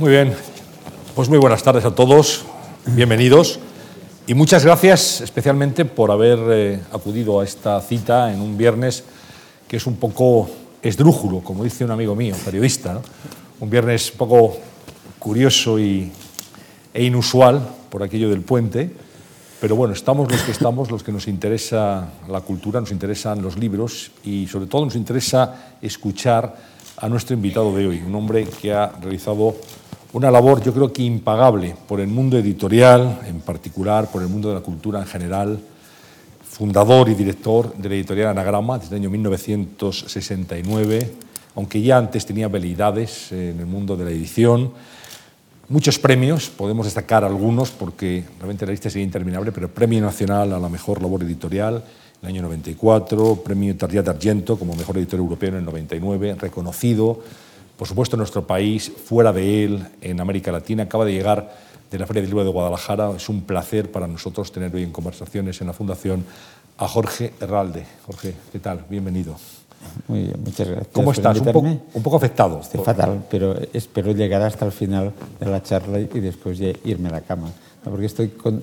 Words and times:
Muy 0.00 0.12
bien, 0.12 0.34
pues 1.14 1.28
muy 1.28 1.36
buenas 1.36 1.62
tardes 1.62 1.84
a 1.84 1.94
todos, 1.94 2.46
bienvenidos. 2.86 3.60
Y 4.26 4.32
muchas 4.32 4.64
gracias 4.64 5.20
especialmente 5.20 5.84
por 5.84 6.10
haber 6.10 6.38
eh, 6.48 6.80
acudido 6.90 7.38
a 7.38 7.44
esta 7.44 7.78
cita 7.82 8.32
en 8.32 8.40
un 8.40 8.56
viernes 8.56 9.04
que 9.68 9.76
es 9.76 9.86
un 9.86 9.96
poco 9.96 10.48
esdrújulo, 10.80 11.40
como 11.40 11.64
dice 11.64 11.84
un 11.84 11.90
amigo 11.90 12.16
mío, 12.16 12.34
periodista, 12.42 12.98
un 13.60 13.68
viernes 13.68 14.12
un 14.12 14.16
poco 14.16 14.56
curioso 15.18 15.78
y, 15.78 16.10
e 16.94 17.04
inusual 17.04 17.60
por 17.90 18.02
aquello 18.02 18.30
del 18.30 18.40
puente, 18.40 18.90
pero 19.60 19.76
bueno, 19.76 19.92
estamos 19.92 20.32
los 20.32 20.40
que 20.40 20.52
estamos, 20.52 20.90
los 20.90 21.02
que 21.02 21.12
nos 21.12 21.28
interesa 21.28 22.08
la 22.26 22.40
cultura, 22.40 22.80
nos 22.80 22.90
interesan 22.90 23.42
los 23.42 23.58
libros 23.58 24.12
y 24.24 24.46
sobre 24.46 24.64
todo 24.64 24.86
nos 24.86 24.96
interesa 24.96 25.74
escuchar 25.82 26.56
a 26.96 27.06
nuestro 27.10 27.34
invitado 27.34 27.76
de 27.76 27.86
hoy, 27.86 28.02
un 28.06 28.14
hombre 28.14 28.46
que 28.46 28.72
ha 28.72 28.92
realizado 29.02 29.56
una 30.12 30.30
labor 30.30 30.62
yo 30.62 30.74
creo 30.74 30.92
que 30.92 31.02
impagable 31.02 31.76
por 31.86 32.00
el 32.00 32.08
mundo 32.08 32.36
editorial 32.36 33.20
en 33.26 33.40
particular, 33.40 34.10
por 34.10 34.22
el 34.22 34.28
mundo 34.28 34.48
de 34.48 34.56
la 34.56 34.60
cultura 34.60 35.00
en 35.00 35.06
general, 35.06 35.60
fundador 36.42 37.08
y 37.08 37.14
director 37.14 37.74
de 37.76 37.88
la 37.88 37.94
editorial 37.94 38.28
Anagrama 38.28 38.78
desde 38.78 38.96
el 38.96 39.02
año 39.02 39.10
1969, 39.10 41.12
aunque 41.54 41.80
ya 41.80 41.96
antes 41.96 42.26
tenía 42.26 42.46
habilidades 42.46 43.30
en 43.30 43.60
el 43.60 43.66
mundo 43.66 43.96
de 43.96 44.04
la 44.04 44.10
edición. 44.10 44.72
Muchos 45.68 46.00
premios, 46.00 46.50
podemos 46.50 46.86
destacar 46.86 47.24
algunos 47.24 47.70
porque 47.70 48.24
realmente 48.38 48.66
la 48.66 48.72
lista 48.72 48.90
sería 48.90 49.04
interminable, 49.04 49.52
pero 49.52 49.68
Premio 49.68 50.00
Nacional 50.00 50.52
a 50.52 50.58
la 50.58 50.68
Mejor 50.68 51.00
Labor 51.00 51.22
Editorial 51.22 51.84
en 52.20 52.28
el 52.28 52.34
año 52.34 52.42
94, 52.42 53.42
Premio 53.44 53.76
Tardiat 53.76 54.08
Argento 54.08 54.58
como 54.58 54.74
Mejor 54.74 54.98
Editor 54.98 55.20
Europeo 55.20 55.50
en 55.50 55.56
el 55.56 55.64
99, 55.64 56.36
reconocido 56.40 57.20
por 57.80 57.88
supuesto, 57.88 58.14
nuestro 58.18 58.46
país, 58.46 58.92
fuera 59.06 59.32
de 59.32 59.64
él, 59.64 59.86
en 60.02 60.20
América 60.20 60.52
Latina. 60.52 60.82
Acaba 60.82 61.06
de 61.06 61.14
llegar 61.14 61.56
de 61.90 61.98
la 61.98 62.06
Feria 62.06 62.20
del 62.20 62.28
Libro 62.28 62.44
de 62.44 62.50
Guadalajara. 62.50 63.10
Es 63.16 63.30
un 63.30 63.40
placer 63.40 63.90
para 63.90 64.06
nosotros 64.06 64.52
tener 64.52 64.74
hoy 64.74 64.82
en 64.82 64.92
conversaciones 64.92 65.58
en 65.62 65.66
la 65.66 65.72
Fundación 65.72 66.22
a 66.76 66.86
Jorge 66.86 67.32
Herralde. 67.40 67.86
Jorge, 68.04 68.34
¿qué 68.52 68.58
tal? 68.58 68.84
Bienvenido. 68.90 69.34
Muy 70.08 70.24
bien, 70.24 70.36
muchas 70.44 70.68
gracias. 70.68 70.88
¿Cómo 70.92 71.10
estás? 71.10 71.38
Un 71.38 71.46
poco, 71.46 71.68
un 71.94 72.02
poco, 72.02 72.16
afectado. 72.18 72.60
Estoy 72.60 72.84
fatal, 72.84 73.24
pero 73.30 73.56
espero 73.72 74.12
llegar 74.12 74.42
hasta 74.42 74.66
el 74.66 74.72
final 74.72 75.14
de 75.40 75.46
la 75.46 75.62
charla 75.62 76.00
y 76.00 76.20
después 76.20 76.60
irme 76.84 77.08
a 77.08 77.12
la 77.12 77.20
cama. 77.22 77.48
Porque 77.82 78.04
estoy 78.04 78.28
con, 78.28 78.62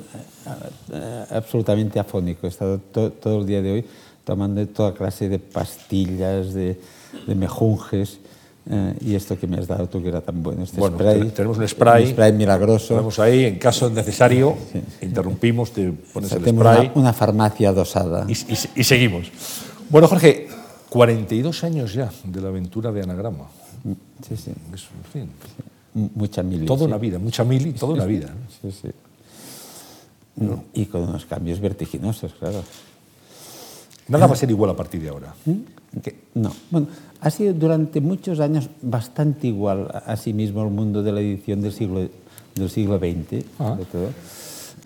absolutamente 1.31 1.99
afónico. 1.99 2.45
He 2.45 2.49
estado 2.51 2.77
to, 2.77 3.13
todo 3.13 3.39
el 3.39 3.47
día 3.47 3.63
de 3.63 3.71
hoy 3.71 3.85
tomando 4.23 4.63
toda 4.67 4.93
clase 4.93 5.27
de 5.27 5.39
pastillas, 5.39 6.53
de, 6.53 6.79
de 7.25 7.33
mejunjes 7.33 8.19
eh, 8.69 8.95
y 9.01 9.15
esto 9.15 9.39
que 9.39 9.47
me 9.47 9.57
has 9.57 9.67
dado 9.67 9.87
tú 9.87 10.01
que 10.01 10.09
era 10.09 10.21
tan 10.21 10.43
bueno, 10.43 10.63
este 10.63 10.79
bueno, 10.79 10.97
spray. 10.97 11.29
Tenemos 11.29 11.57
un 11.57 11.67
spray. 11.67 12.05
Un 12.05 12.11
spray 12.11 12.33
milagroso. 12.33 12.89
Tenemos 12.89 13.17
ahí, 13.19 13.45
en 13.45 13.57
caso 13.57 13.89
necesario, 13.89 14.57
sí, 14.71 14.81
sí, 14.99 15.05
interrumpimos, 15.05 15.71
te 15.71 15.91
pones 15.91 16.31
o 16.31 16.39
sea, 16.39 16.45
el 16.45 16.55
spray. 16.55 16.91
Una, 16.93 17.01
una, 17.01 17.13
farmacia 17.13 17.71
dosada. 17.71 18.25
Y, 18.27 18.33
y, 18.33 18.57
y, 18.75 18.83
seguimos. 18.83 19.31
Bueno, 19.89 20.07
Jorge, 20.07 20.47
42 20.89 21.63
años 21.63 21.93
ya 21.93 22.11
de 22.23 22.41
la 22.41 22.49
aventura 22.49 22.91
de 22.91 23.03
Anagrama. 23.03 23.45
Sí, 24.27 24.35
sí. 24.35 24.51
Es, 24.73 24.83
en 24.83 25.11
fin, 25.11 25.29
sí. 25.45 25.63
Mucha 26.15 26.43
mili. 26.43 26.65
Toda 26.65 26.85
una 26.85 26.97
vida, 26.97 27.17
mucha 27.19 27.43
mili, 27.43 27.73
toda 27.73 27.93
una 27.93 28.05
vida. 28.05 28.33
Sí, 28.61 28.71
sí. 28.71 28.89
¿No? 30.35 30.65
Y 30.73 30.85
con 30.85 31.03
unos 31.03 31.25
cambios 31.25 31.59
vertiginosos, 31.59 32.33
claro. 32.33 32.63
Nada 34.07 34.27
va 34.27 34.33
a 34.33 34.37
ser 34.37 34.49
igual 34.49 34.71
a 34.71 34.75
partir 34.75 35.01
de 35.01 35.09
ahora. 35.09 35.33
¿Qué? 36.01 36.15
No. 36.35 36.53
Bueno, 36.69 36.87
ha 37.21 37.29
sido 37.29 37.53
durante 37.53 38.01
muchos 38.01 38.39
años 38.39 38.69
bastante 38.81 39.47
igual 39.47 39.87
a, 40.05 40.15
sí 40.15 40.33
mismo 40.33 40.63
el 40.63 40.71
mundo 40.71 41.03
de 41.03 41.11
la 41.11 41.21
edición 41.21 41.61
del 41.61 41.73
siglo, 41.73 42.07
del 42.55 42.69
siglo 42.69 42.97
XX, 42.97 43.45
ah. 43.59 43.69
sobre 43.69 43.85
todo. 43.85 44.09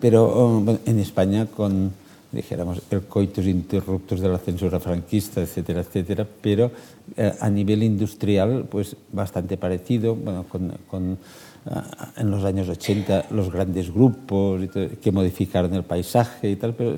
Pero 0.00 0.46
um, 0.46 0.78
en 0.84 0.98
España 0.98 1.46
con, 1.46 1.92
dijéramos, 2.32 2.82
el 2.90 3.02
coitus 3.02 3.46
interruptus 3.46 4.20
de 4.20 4.28
la 4.28 4.38
censura 4.38 4.80
franquista, 4.80 5.40
etcétera, 5.40 5.80
etcétera, 5.80 6.26
pero 6.40 6.70
eh, 7.16 7.32
a 7.38 7.48
nivel 7.50 7.82
industrial, 7.82 8.66
pues 8.68 8.96
bastante 9.12 9.56
parecido, 9.56 10.16
bueno, 10.16 10.44
con, 10.48 10.72
con 10.88 11.12
uh, 11.12 12.20
en 12.20 12.30
los 12.30 12.44
años 12.44 12.68
80 12.68 13.26
los 13.30 13.52
grandes 13.52 13.92
grupos 13.92 14.62
que 15.00 15.12
modificaron 15.12 15.74
el 15.74 15.84
paisaje 15.84 16.50
y 16.50 16.56
tal, 16.56 16.74
pero 16.74 16.96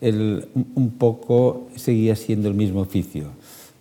el, 0.00 0.46
un 0.74 0.90
poco 0.98 1.68
seguía 1.76 2.16
siendo 2.16 2.48
el 2.48 2.54
mismo 2.54 2.80
oficio. 2.80 3.28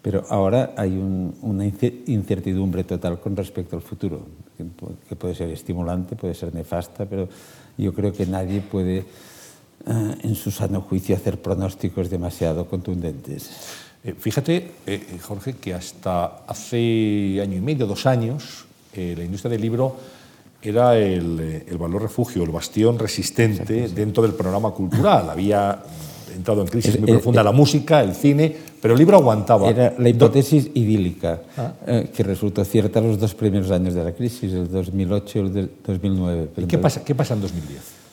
Pero 0.03 0.25
ahora 0.29 0.73
hay 0.75 0.91
un, 0.91 1.33
una 1.41 1.65
incertidumbre 1.65 2.83
total 2.83 3.21
con 3.21 3.37
respecto 3.37 3.77
al 3.77 3.81
futuro, 3.81 4.27
que, 4.57 4.65
que, 5.07 5.15
puede 5.15 5.33
ser 5.33 5.49
estimulante, 5.49 6.17
puede 6.17 6.35
ser 6.35 6.53
nefasta, 6.53 7.05
pero 7.05 7.29
yo 7.77 7.93
creo 7.93 8.11
que 8.11 8.25
nadie 8.25 8.59
puede, 8.59 9.05
uh, 9.87 10.13
en 10.21 10.35
su 10.35 10.51
sano 10.51 10.81
juicio, 10.81 11.15
hacer 11.15 11.41
pronósticos 11.41 12.09
demasiado 12.09 12.67
contundentes. 12.67 13.49
Eh, 14.03 14.13
fíjate, 14.19 14.71
eh, 14.85 15.17
Jorge, 15.21 15.53
que 15.53 15.73
hasta 15.73 16.43
hace 16.47 17.39
año 17.41 17.55
y 17.55 17.61
medio, 17.61 17.87
dos 17.87 18.05
años, 18.05 18.65
eh, 18.93 19.15
la 19.17 19.23
industria 19.23 19.51
del 19.51 19.61
libro 19.61 19.95
era 20.61 20.97
el, 20.97 21.63
el, 21.65 21.77
valor 21.77 22.01
refugio, 22.01 22.43
el 22.43 22.49
bastión 22.49 22.99
resistente 22.99 23.63
Exacto, 23.63 23.87
sí. 23.87 23.95
dentro 23.95 24.23
del 24.23 24.33
panorama 24.33 24.71
cultural. 24.71 25.29
Había 25.29 25.81
entrado 26.35 26.61
en 26.61 26.67
crisis 26.67 26.99
muy 26.99 27.11
profunda 27.11 27.43
la 27.43 27.51
música, 27.51 28.01
el 28.01 28.13
cine, 28.13 28.55
pero 28.81 28.93
el 28.93 28.99
libro 28.99 29.17
aguantaba. 29.17 29.69
Era 29.69 29.93
la 29.97 30.09
hipótesis 30.09 30.69
idílica 30.73 31.41
ah. 31.57 31.73
eh, 31.87 32.09
que 32.15 32.23
resultó 32.23 32.65
cierta 32.65 32.99
los 33.01 33.19
dos 33.19 33.33
primeros 33.33 33.71
años 33.71 33.93
de 33.93 34.03
la 34.03 34.11
crisis, 34.11 34.51
el 34.53 34.69
2008 34.69 35.39
y 35.39 35.41
el 35.41 35.71
2009. 35.85 36.49
¿Y 36.57 36.65
qué 36.65 36.77
pasa, 36.77 37.03
qué 37.03 37.15
pasa 37.15 37.33
en 37.33 37.41
2010? 37.41 38.03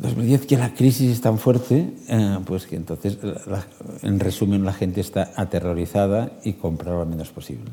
2010 0.00 0.46
que 0.46 0.56
la 0.56 0.72
crisis 0.72 1.12
es 1.12 1.20
tan 1.20 1.38
fuerte, 1.38 1.92
eh, 2.08 2.38
pues 2.46 2.66
que 2.66 2.76
entonces, 2.76 3.18
la, 3.46 3.66
en 4.02 4.18
resumen, 4.18 4.64
la 4.64 4.72
gente 4.72 5.00
está 5.00 5.32
aterrorizada 5.36 6.32
y 6.42 6.54
compra 6.54 6.92
lo 6.92 7.04
menos 7.04 7.28
posible. 7.28 7.70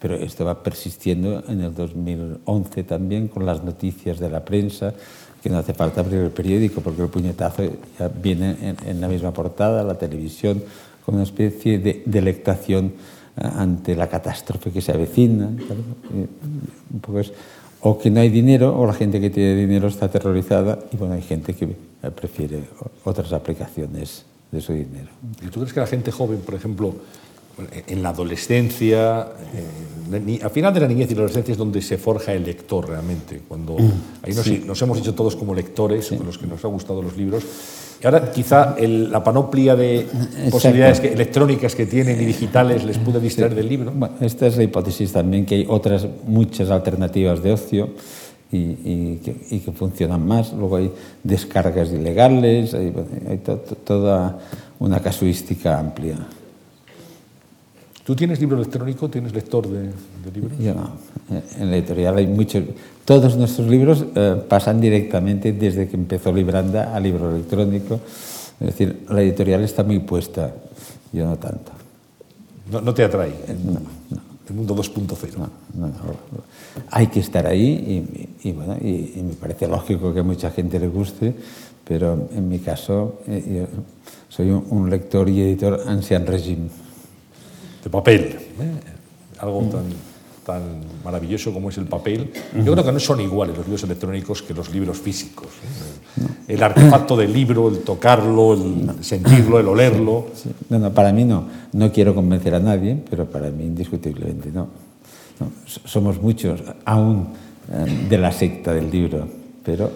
Pero 0.00 0.16
esto 0.16 0.44
va 0.44 0.62
persistiendo 0.62 1.44
en 1.46 1.60
el 1.60 1.74
2011 1.74 2.82
también 2.82 3.28
con 3.28 3.46
las 3.46 3.62
noticias 3.62 4.18
de 4.18 4.28
la 4.28 4.44
prensa, 4.44 4.92
que 5.46 5.52
no 5.52 5.58
hace 5.58 5.74
falta 5.74 6.00
abrir 6.00 6.18
el 6.18 6.30
periódico 6.30 6.80
porque 6.80 7.02
el 7.02 7.08
puñetazo 7.08 7.62
ya 7.96 8.08
viene 8.08 8.74
en, 8.84 9.00
la 9.00 9.06
misma 9.06 9.32
portada, 9.32 9.84
la 9.84 9.94
televisión, 9.94 10.60
con 11.04 11.14
una 11.14 11.22
especie 11.22 11.78
de 11.78 12.02
delectación 12.04 12.94
ante 13.36 13.94
la 13.94 14.08
catástrofe 14.08 14.72
que 14.72 14.80
se 14.80 14.90
avecina. 14.90 15.48
Claro. 15.56 15.82
Un 16.92 17.00
poco 17.00 17.20
es, 17.20 17.32
o 17.80 17.96
que 17.96 18.10
no 18.10 18.18
hay 18.18 18.28
dinero, 18.28 18.76
o 18.76 18.86
la 18.86 18.92
gente 18.92 19.20
que 19.20 19.30
tiene 19.30 19.54
dinero 19.54 19.86
está 19.86 20.06
aterrorizada, 20.06 20.80
y 20.92 20.96
bueno, 20.96 21.14
hay 21.14 21.22
gente 21.22 21.54
que 21.54 21.76
prefiere 22.10 22.64
otras 23.04 23.32
aplicaciones 23.32 24.24
de 24.50 24.60
su 24.60 24.72
dinero. 24.72 25.10
¿Y 25.42 25.46
tú 25.46 25.60
crees 25.60 25.72
que 25.72 25.78
la 25.78 25.86
gente 25.86 26.10
joven, 26.10 26.40
por 26.40 26.56
ejemplo, 26.56 26.92
en 27.86 28.02
la 28.02 28.10
adolescencia, 28.10 29.28
eh, 29.54 30.40
a 30.42 30.48
final 30.50 30.74
de 30.74 30.80
la 30.80 30.88
niñez 30.88 31.10
y 31.10 31.14
la 31.14 31.20
adolescencia 31.20 31.52
es 31.52 31.58
donde 31.58 31.80
se 31.80 31.96
forja 31.96 32.32
el 32.32 32.44
lector 32.44 32.88
realmente, 32.88 33.40
cuando 33.48 33.76
ahí 34.22 34.34
nos, 34.34 34.44
sí. 34.44 34.62
nos 34.66 34.80
hemos 34.82 34.98
hecho 34.98 35.14
todos 35.14 35.36
como 35.36 35.54
lectores, 35.54 36.08
sí. 36.08 36.18
los 36.24 36.38
que 36.38 36.46
nos 36.46 36.64
han 36.64 36.70
gustado 36.72 37.02
los 37.02 37.16
libros, 37.16 37.44
y 38.02 38.06
ahora 38.06 38.30
quizá 38.30 38.74
el, 38.78 39.10
la 39.10 39.24
panoplia 39.24 39.74
de 39.74 40.00
Exacto. 40.00 40.50
posibilidades 40.50 41.00
que, 41.00 41.08
electrónicas 41.08 41.74
que 41.74 41.86
tienen 41.86 42.20
y 42.20 42.26
digitales 42.26 42.84
les 42.84 42.98
puede 42.98 43.20
distraer 43.20 43.52
sí. 43.52 43.56
del 43.56 43.68
libro. 43.68 43.90
Bueno, 43.90 44.16
esta 44.20 44.46
es 44.46 44.56
la 44.58 44.64
hipótesis 44.64 45.12
también, 45.12 45.46
que 45.46 45.54
hay 45.54 45.66
otras 45.66 46.06
muchas 46.26 46.68
alternativas 46.70 47.42
de 47.42 47.52
ocio 47.52 47.88
y, 48.52 48.58
y, 48.58 49.20
que, 49.24 49.36
y 49.50 49.58
que, 49.60 49.72
funcionan 49.72 50.26
más. 50.26 50.52
Luego 50.52 50.76
hay 50.76 50.92
descargas 51.22 51.90
ilegales, 51.90 52.74
hay, 52.74 52.92
hay 53.30 53.38
to, 53.38 53.56
to, 53.56 53.76
toda 53.76 54.40
una 54.78 55.00
casuística 55.00 55.78
amplia. 55.78 56.18
¿Tú 58.06 58.14
tienes 58.14 58.38
libro 58.38 58.56
electrónico? 58.56 59.08
¿Tienes 59.08 59.34
lector 59.34 59.66
de, 59.66 59.86
de 59.88 60.30
libros? 60.32 60.56
Yo 60.60 60.72
no. 60.74 60.92
En 61.58 61.72
la 61.72 61.76
editorial 61.76 62.16
hay 62.16 62.28
muchos. 62.28 62.62
Todos 63.04 63.36
nuestros 63.36 63.66
libros 63.66 64.04
eh, 64.14 64.40
pasan 64.48 64.80
directamente 64.80 65.52
desde 65.52 65.88
que 65.88 65.96
empezó 65.96 66.32
Libranda 66.32 66.94
a 66.94 67.00
libro 67.00 67.34
electrónico. 67.34 67.98
Es 68.60 68.66
decir, 68.68 69.06
la 69.10 69.22
editorial 69.22 69.64
está 69.64 69.82
muy 69.82 69.98
puesta. 69.98 70.54
Yo 71.12 71.26
no 71.26 71.36
tanto. 71.36 71.72
¿No, 72.70 72.80
no 72.80 72.94
te 72.94 73.02
atrae? 73.02 73.30
Eh, 73.30 73.56
no, 73.64 73.72
no. 73.72 74.20
El 74.48 74.54
mundo 74.54 74.76
2.0. 74.76 75.36
No, 75.36 75.48
no, 75.74 75.88
no, 75.88 75.92
Hay 76.92 77.08
que 77.08 77.18
estar 77.18 77.44
ahí 77.44 78.06
y, 78.40 78.48
y 78.48 78.52
bueno, 78.52 78.76
y, 78.80 79.14
y, 79.16 79.22
me 79.26 79.34
parece 79.34 79.66
lógico 79.66 80.14
que 80.14 80.20
a 80.20 80.22
mucha 80.22 80.52
gente 80.52 80.78
le 80.78 80.86
guste, 80.86 81.34
pero 81.82 82.28
en 82.32 82.48
mi 82.48 82.60
caso 82.60 83.18
eh, 83.26 83.66
yo 83.72 83.82
soy 84.28 84.50
un, 84.50 84.64
un 84.70 84.90
lector 84.90 85.28
y 85.28 85.40
editor 85.40 85.82
ancien 85.88 86.24
régime 86.24 86.85
de 87.86 87.90
papel, 87.90 88.22
¿eh? 88.24 88.80
algo 89.38 89.60
tan, 89.70 89.84
tan 90.44 90.62
maravilloso 91.04 91.52
como 91.52 91.68
es 91.70 91.78
el 91.78 91.84
papel. 91.86 92.32
Yo 92.64 92.72
creo 92.72 92.84
que 92.84 92.90
no 92.90 92.98
son 92.98 93.20
iguales 93.20 93.56
los 93.56 93.64
libros 93.64 93.84
electrónicos 93.84 94.42
que 94.42 94.52
los 94.54 94.70
libros 94.70 94.98
físicos. 94.98 95.46
¿eh? 95.46 96.26
El 96.48 96.62
artefacto 96.64 97.16
del 97.16 97.32
libro, 97.32 97.68
el 97.68 97.84
tocarlo, 97.84 98.54
el 98.54 99.04
sentirlo, 99.04 99.60
el 99.60 99.68
olerlo. 99.68 100.26
Sí. 100.34 100.50
No, 100.68 100.80
no, 100.80 100.92
para 100.92 101.12
mí 101.12 101.24
no. 101.24 101.44
No 101.74 101.92
quiero 101.92 102.12
convencer 102.12 102.56
a 102.56 102.58
nadie, 102.58 103.00
pero 103.08 103.24
para 103.26 103.50
mí 103.50 103.62
indiscutiblemente 103.62 104.50
no. 104.50 104.66
no. 105.38 105.52
Somos 105.64 106.20
muchos, 106.20 106.64
aún 106.84 107.28
eh, 107.72 108.06
de 108.08 108.18
la 108.18 108.32
secta 108.32 108.74
del 108.74 108.90
libro, 108.90 109.28
pero 109.64 109.92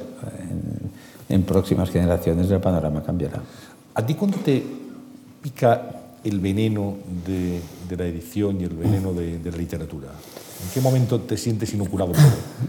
en, 1.29 1.35
en 1.35 1.43
próximas 1.43 1.91
generaciones 1.91 2.49
el 2.53 2.61
panorama 2.61 3.03
cambiará. 3.03 3.43
¿A 3.95 4.07
ti 4.07 4.15
cuándo 4.15 4.39
te 4.39 4.63
pica 5.43 6.00
el 6.25 6.41
veneno 6.41 6.97
de, 7.27 7.61
de 7.89 7.97
la 7.97 8.07
edición 8.07 8.61
y 8.61 8.65
el 8.65 8.71
veneno 8.71 9.13
de, 9.13 9.39
de, 9.39 9.51
la 9.51 9.57
literatura? 9.57 10.09
¿En 10.09 10.75
qué 10.75 10.81
momento 10.81 11.21
te 11.21 11.37
sientes 11.37 11.73
inoculado 11.73 12.13
por, 12.13 12.23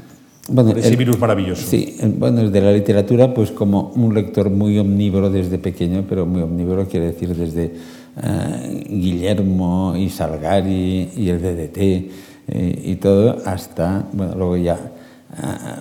bueno, 0.49 0.69
por 0.71 0.79
ese 0.79 0.89
el, 0.89 0.97
virus 0.97 1.19
maravilloso? 1.19 1.67
Sí, 1.67 1.97
bueno, 2.17 2.49
de 2.49 2.61
la 2.61 2.71
literatura, 2.71 3.33
pues 3.33 3.51
como 3.51 3.91
un 3.95 4.13
lector 4.13 4.49
muy 4.49 4.77
omnívoro 4.79 5.29
desde 5.29 5.57
pequeño, 5.57 6.05
pero 6.07 6.25
muy 6.25 6.41
omnívoro 6.41 6.87
quiere 6.87 7.07
decir 7.07 7.35
desde 7.35 7.73
uh, 8.17 8.89
Guillermo 8.89 9.95
y 9.97 10.09
Salgari 10.09 11.09
y 11.15 11.29
el 11.29 11.41
DDT 11.41 11.77
eh, 11.77 12.81
y 12.85 12.95
todo, 12.95 13.41
hasta, 13.45 14.07
bueno, 14.13 14.35
luego 14.35 14.57
ya 14.57 14.79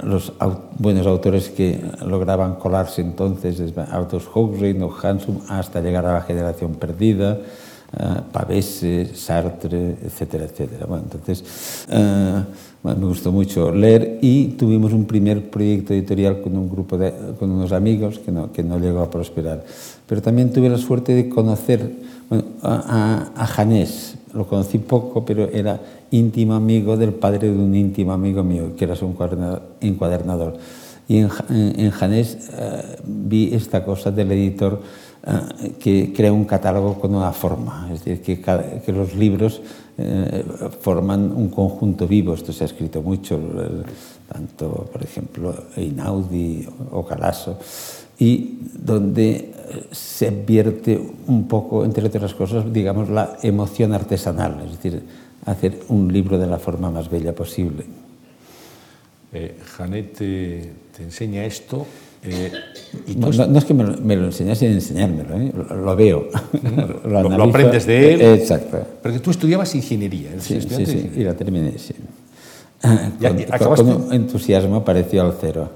los 0.04 0.32
aut 0.38 0.60
buenos 0.78 1.06
autores 1.06 1.50
que 1.50 1.80
lograban 2.06 2.54
colarse 2.54 3.02
entonces, 3.02 3.58
desde 3.58 3.82
Autos 3.90 4.28
Huxley, 4.32 4.74
no 4.74 4.90
Hansum, 4.90 5.40
hasta 5.48 5.80
llegar 5.80 6.06
a 6.06 6.14
la 6.14 6.22
generación 6.22 6.74
perdida, 6.74 7.38
uh, 7.92 8.22
Pavese, 8.32 9.10
Sartre, 9.14 9.96
etcétera, 10.04 10.44
etcétera. 10.44 10.86
Bueno, 10.86 11.04
entonces, 11.04 11.86
bueno, 12.82 12.98
me 12.98 13.06
gustó 13.06 13.32
mucho 13.32 13.72
leer 13.74 14.18
y 14.22 14.56
tuvimos 14.56 14.92
un 14.92 15.04
primer 15.04 15.50
proyecto 15.50 15.92
editorial 15.92 16.40
con 16.40 16.56
un 16.56 16.70
grupo 16.70 16.96
de, 16.96 17.12
con 17.38 17.50
unos 17.50 17.72
amigos 17.72 18.18
que 18.20 18.32
no, 18.32 18.52
que 18.52 18.62
no 18.62 18.78
llegó 18.78 19.00
a 19.00 19.10
prosperar. 19.10 19.64
Pero 20.06 20.22
también 20.22 20.52
tuve 20.52 20.68
la 20.68 20.78
suerte 20.78 21.12
de 21.14 21.28
conocer 21.28 21.92
bueno, 22.28 22.44
a, 22.62 23.32
a, 23.36 23.42
a 23.42 23.46
Janés, 23.46 24.14
lo 24.34 24.46
conocí 24.46 24.78
poco, 24.78 25.24
pero 25.24 25.48
era 25.48 25.80
íntimo 26.10 26.54
amigo 26.54 26.96
del 26.96 27.12
padre 27.12 27.50
de 27.50 27.56
un 27.58 27.74
íntimo 27.74 28.12
amigo 28.12 28.42
mío, 28.42 28.76
que 28.76 28.84
era 28.84 28.96
su 28.96 29.06
encuadernador. 29.80 30.56
Y 31.08 31.18
en, 31.18 31.28
en 31.48 31.90
Janés 31.90 32.50
uh, 32.52 33.00
vi 33.04 33.52
esta 33.52 33.84
cosa 33.84 34.12
del 34.12 34.30
editor 34.30 34.80
uh, 35.26 35.78
que 35.80 36.12
crea 36.12 36.32
un 36.32 36.44
catálogo 36.44 37.00
con 37.00 37.14
una 37.14 37.32
forma, 37.32 37.90
es 37.92 38.04
decir, 38.04 38.22
que, 38.22 38.40
cada, 38.40 38.80
que 38.80 38.92
los 38.92 39.16
libros 39.16 39.60
uh, 39.98 40.68
forman 40.80 41.32
un 41.32 41.48
conjunto 41.48 42.06
vivo. 42.06 42.34
Esto 42.34 42.52
se 42.52 42.62
ha 42.62 42.66
escrito 42.66 43.02
mucho, 43.02 43.40
tanto, 44.32 44.88
por 44.92 45.02
ejemplo, 45.02 45.52
Einaudi 45.76 46.68
o 46.92 47.04
Calasso, 47.04 47.58
y 48.16 48.58
donde 48.74 49.52
se 49.90 50.28
advierte 50.28 51.00
un 51.26 51.46
poco, 51.48 51.84
entre 51.84 52.06
otras 52.06 52.34
cosas, 52.34 52.72
digamos, 52.72 53.08
la 53.08 53.36
emoción 53.42 53.92
artesanal, 53.92 54.62
es 54.64 54.72
decir, 54.72 55.02
hacer 55.46 55.80
un 55.88 56.12
libro 56.12 56.38
de 56.38 56.46
la 56.46 56.58
forma 56.58 56.90
más 56.90 57.10
bella 57.10 57.34
posible. 57.34 57.84
Eh, 59.32 59.56
Janet 59.76 60.12
te, 60.16 60.72
te, 60.96 61.02
enseña 61.04 61.44
esto. 61.44 61.86
Eh, 62.22 62.52
y 63.06 63.14
no, 63.14 63.30
no, 63.30 63.46
no, 63.46 63.58
es 63.58 63.64
que 63.64 63.72
me 63.72 63.84
lo, 63.84 63.96
me 63.98 64.16
lo 64.16 64.26
enseñas 64.26 64.58
sin 64.58 64.72
enseñármelo, 64.72 65.40
¿eh? 65.40 65.52
lo, 65.54 65.76
lo, 65.76 65.96
veo. 65.96 66.28
lo, 67.04 67.28
lo, 67.28 67.44
aprendes 67.44 67.86
de 67.86 68.14
él. 68.14 68.20
Exacto. 68.20 68.84
Porque 69.02 69.20
tú 69.20 69.30
estudiabas 69.30 69.74
ingeniería. 69.74 70.30
Sí, 70.40 70.60
sí, 70.60 70.86
sí, 70.86 71.10
y 71.16 71.24
la 71.24 71.34
terminé, 71.34 71.78
sí. 71.78 71.94
Con, 73.58 73.76
con 73.76 74.12
entusiasmo 74.12 74.76
apareció 74.76 75.22
al 75.22 75.34
cero. 75.40 75.70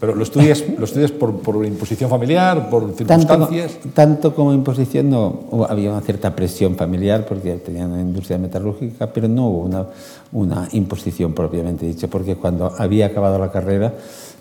¿Pero 0.00 0.14
lo 0.14 0.22
estudias, 0.22 0.64
lo 0.78 0.84
estudias 0.84 1.10
por, 1.10 1.40
por, 1.40 1.66
imposición 1.66 2.08
familiar, 2.08 2.70
por 2.70 2.92
circunstancias? 2.94 3.72
Tanto, 3.72 3.88
tanto, 3.94 4.34
como 4.34 4.52
imposición, 4.52 5.10
no. 5.10 5.66
Había 5.68 5.90
una 5.90 6.00
cierta 6.02 6.36
presión 6.36 6.76
familiar 6.76 7.26
porque 7.26 7.54
tenía 7.54 7.84
una 7.86 8.00
industria 8.00 8.38
metalúrgica, 8.38 9.12
pero 9.12 9.26
no 9.26 9.48
hubo 9.48 9.58
una, 9.64 9.86
una 10.30 10.68
imposición 10.70 11.32
propiamente 11.32 11.84
dicha, 11.84 12.06
porque 12.06 12.36
cuando 12.36 12.72
había 12.78 13.06
acabado 13.06 13.40
la 13.40 13.50
carrera 13.50 13.92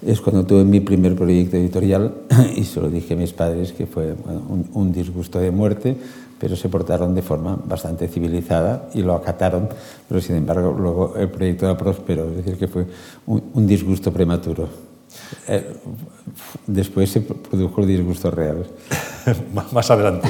es 0.05 0.21
cuando 0.21 0.45
tuve 0.45 0.63
mi 0.63 0.79
primer 0.79 1.15
proyecto 1.15 1.57
editorial 1.57 2.13
y 2.55 2.63
se 2.63 2.79
lo 2.79 2.87
dije 2.87 3.15
a 3.15 3.17
mis 3.17 3.33
padres 3.33 3.73
que 3.73 3.87
fue 3.87 4.13
bueno, 4.13 4.43
un, 4.49 4.69
un 4.73 4.91
disgusto 4.93 5.39
de 5.39 5.49
muerte, 5.49 5.97
pero 6.39 6.55
se 6.55 6.69
portaron 6.69 7.15
de 7.15 7.23
forma 7.23 7.57
bastante 7.65 8.07
civilizada 8.07 8.89
y 8.93 9.01
lo 9.01 9.15
acataron, 9.15 9.69
pero 10.07 10.21
sin 10.21 10.35
embargo 10.35 10.75
luego 10.77 11.15
el 11.17 11.29
proyecto 11.29 11.65
era 11.65 11.75
próspero, 11.75 12.29
es 12.29 12.37
decir, 12.37 12.57
que 12.57 12.67
fue 12.67 12.85
un, 13.25 13.41
un 13.55 13.65
disgusto 13.65 14.13
prematuro. 14.13 14.86
Eh, 15.47 15.73
después 16.67 17.09
se 17.09 17.21
produjo 17.21 17.81
el 17.81 17.87
disgusto 17.87 18.31
real. 18.31 18.65
Más 19.71 19.91
adelante. 19.91 20.29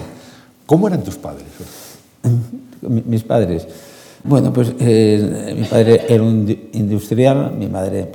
¿Cómo 0.65 0.87
eran 0.87 1.03
tus 1.03 1.15
padres? 1.15 1.47
Mis 2.81 3.23
padres. 3.23 3.67
Bueno, 4.23 4.51
pues 4.51 4.73
eh, 4.79 5.55
mi 5.57 5.65
padre 5.65 6.01
era 6.09 6.21
un 6.21 6.69
industrial, 6.73 7.53
mi 7.57 7.67
madre 7.67 8.11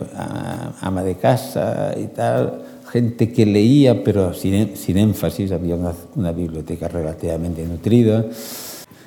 ama 0.80 1.02
de 1.02 1.14
casa 1.14 1.94
y 1.96 2.08
tal, 2.08 2.60
gente 2.90 3.32
que 3.32 3.46
leía, 3.46 4.04
pero 4.04 4.34
sin, 4.34 4.76
sin 4.76 4.98
énfasis, 4.98 5.52
había 5.52 5.74
una, 5.74 5.94
una 6.16 6.32
biblioteca 6.32 6.88
relativamente 6.88 7.64
nutrida, 7.64 8.26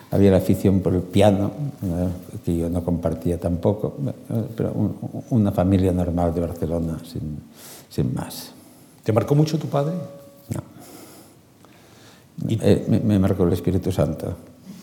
había 0.10 0.32
la 0.32 0.38
afición 0.38 0.80
por 0.80 0.96
el 0.96 1.02
piano, 1.02 1.52
¿no? 1.82 2.10
Que 2.46 2.56
yo 2.56 2.70
no 2.70 2.84
compartía 2.84 3.40
tampoco, 3.40 3.98
pero 4.56 4.72
un, 4.74 4.96
una 5.32 5.52
familia 5.52 5.92
normal 5.92 6.32
de 6.32 6.42
Barcelona, 6.42 7.00
sin, 7.04 7.40
sin, 7.90 8.14
más. 8.14 8.52
¿Te 9.04 9.12
marcó 9.12 9.34
mucho 9.34 9.58
tu 9.58 9.66
padre? 9.66 9.96
No. 10.54 10.62
¿Y? 12.48 12.60
Eh, 12.62 12.86
me, 12.88 13.00
me, 13.00 13.18
marcó 13.18 13.46
el 13.46 13.54
Espíritu 13.54 13.92
Santo. 13.92 14.36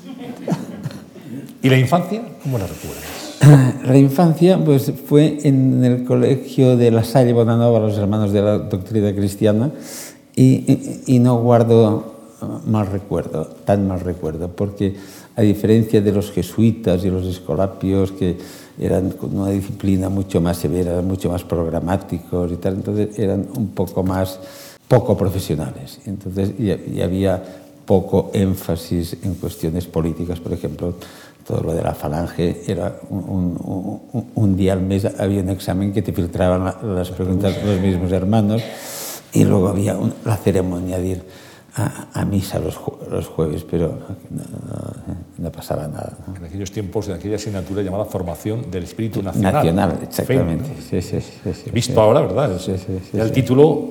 ¿Y 1.62 1.68
la 1.68 1.78
infancia? 1.78 2.20
¿Cómo 2.42 2.58
la 2.58 2.66
recuerdas? 2.66 3.22
La 3.84 3.96
infancia 3.96 4.64
pues, 4.64 4.92
fue 5.06 5.38
en 5.42 5.82
el 5.84 6.04
colegio 6.04 6.76
de 6.76 6.92
La 6.92 7.02
Salle 7.02 7.32
Bonanova, 7.32 7.80
los 7.80 7.98
hermanos 7.98 8.32
de 8.32 8.40
la 8.40 8.58
doctrina 8.58 9.12
cristiana, 9.12 9.72
y, 10.36 10.44
y, 10.44 11.02
y 11.06 11.18
no 11.18 11.38
guardo 11.38 12.12
mal 12.66 12.86
recuerdo, 12.86 13.44
tan 13.64 13.86
mal 13.86 14.00
recuerdo, 14.00 14.48
porque 14.48 14.96
a 15.36 15.42
diferencia 15.42 16.00
de 16.00 16.12
los 16.12 16.30
jesuitas 16.30 17.04
y 17.04 17.10
los 17.10 17.26
escolapios, 17.26 18.12
que 18.12 18.36
eran 18.78 19.10
con 19.10 19.36
una 19.36 19.50
disciplina 19.50 20.08
mucho 20.08 20.40
más 20.40 20.58
severa, 20.58 21.00
mucho 21.02 21.30
más 21.30 21.44
programáticos 21.44 22.52
y 22.52 22.56
tal, 22.56 22.74
entonces 22.74 23.18
eran 23.18 23.46
un 23.56 23.68
poco 23.68 24.02
más 24.02 24.38
poco 24.88 25.16
profesionales. 25.16 26.00
Entonces, 26.06 26.52
y, 26.58 26.70
y 26.96 27.00
había 27.00 27.42
poco 27.86 28.30
énfasis 28.32 29.16
en 29.22 29.34
cuestiones 29.34 29.86
políticas, 29.86 30.38
por 30.40 30.52
ejemplo, 30.52 30.94
todo 31.46 31.62
lo 31.62 31.74
de 31.74 31.82
la 31.82 31.94
falange 31.94 32.62
era 32.66 33.00
un, 33.10 33.56
un, 33.64 34.00
un, 34.12 34.26
un 34.34 34.56
día 34.56 34.74
al 34.74 34.82
mes 34.82 35.04
había 35.18 35.40
un 35.40 35.48
examen 35.48 35.92
que 35.92 36.02
te 36.02 36.12
filtraban 36.12 36.64
las 36.94 37.10
preguntas 37.10 37.56
los 37.64 37.80
mismos 37.80 38.12
hermanos 38.12 38.62
y 39.32 39.44
luego 39.44 39.68
había 39.68 39.98
la 40.24 40.36
ceremonia 40.36 40.98
de 40.98 41.08
ir 41.08 41.22
a, 41.74 42.08
a 42.12 42.24
misa 42.24 42.58
los, 42.58 42.78
los, 43.10 43.26
jueves, 43.28 43.64
pero 43.68 43.88
no, 44.28 44.42
no, 44.42 45.14
no 45.38 45.52
pasaba 45.52 45.88
nada. 45.88 46.18
En 46.36 46.44
aquellos 46.44 46.70
tiempos, 46.70 47.06
de 47.06 47.14
aquella 47.14 47.36
asignatura 47.36 47.82
llamada 47.82 48.04
Formación 48.04 48.70
del 48.70 48.84
Espíritu 48.84 49.22
Nacional. 49.22 49.54
Nacional, 49.54 49.98
exactamente. 50.02 50.70
Sí, 50.90 51.00
sí, 51.00 51.20
sí, 51.20 51.70
Visto 51.70 52.00
ahora, 52.00 52.20
¿verdad? 52.20 52.58
Sí, 52.58 52.74
sí, 52.76 52.98
sí, 53.10 53.18
el 53.18 53.32
título 53.32 53.88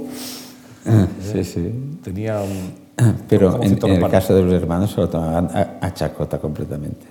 sí. 1.44 1.98
tenía 2.04 2.42
un... 2.42 2.82
Ah, 2.98 3.14
pero 3.28 3.64
en, 3.64 3.80
en, 3.84 4.04
el 4.04 4.12
caso 4.12 4.36
de 4.36 4.44
los 4.44 4.54
hermanos 4.54 4.92
se 4.92 4.98
lo 4.98 5.10
tomaban 5.10 5.50
a, 5.52 5.78
a 5.82 5.94
chacota 5.94 6.38
completamente. 6.38 7.08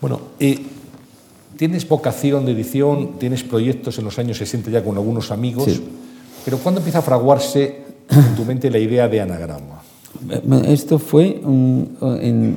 Bueno, 0.00 0.20
eh, 0.40 0.64
tienes 1.58 1.86
vocación 1.86 2.46
de 2.46 2.52
edición, 2.52 3.18
tienes 3.18 3.42
proyectos 3.42 3.98
en 3.98 4.04
los 4.04 4.18
años 4.18 4.38
60 4.38 4.70
ya 4.70 4.82
con 4.82 4.96
algunos 4.96 5.30
amigos, 5.30 5.80
pero 6.44 6.58
¿cuándo 6.58 6.80
empieza 6.80 7.00
a 7.00 7.02
fraguarse 7.02 7.83
en 8.10 8.36
tu 8.36 8.44
mente 8.44 8.70
la 8.70 8.78
idea 8.78 9.08
de 9.08 9.20
anagrama? 9.20 9.82
Esto 10.66 10.98
fue 10.98 11.40
un, 11.44 11.96
en, 12.20 12.56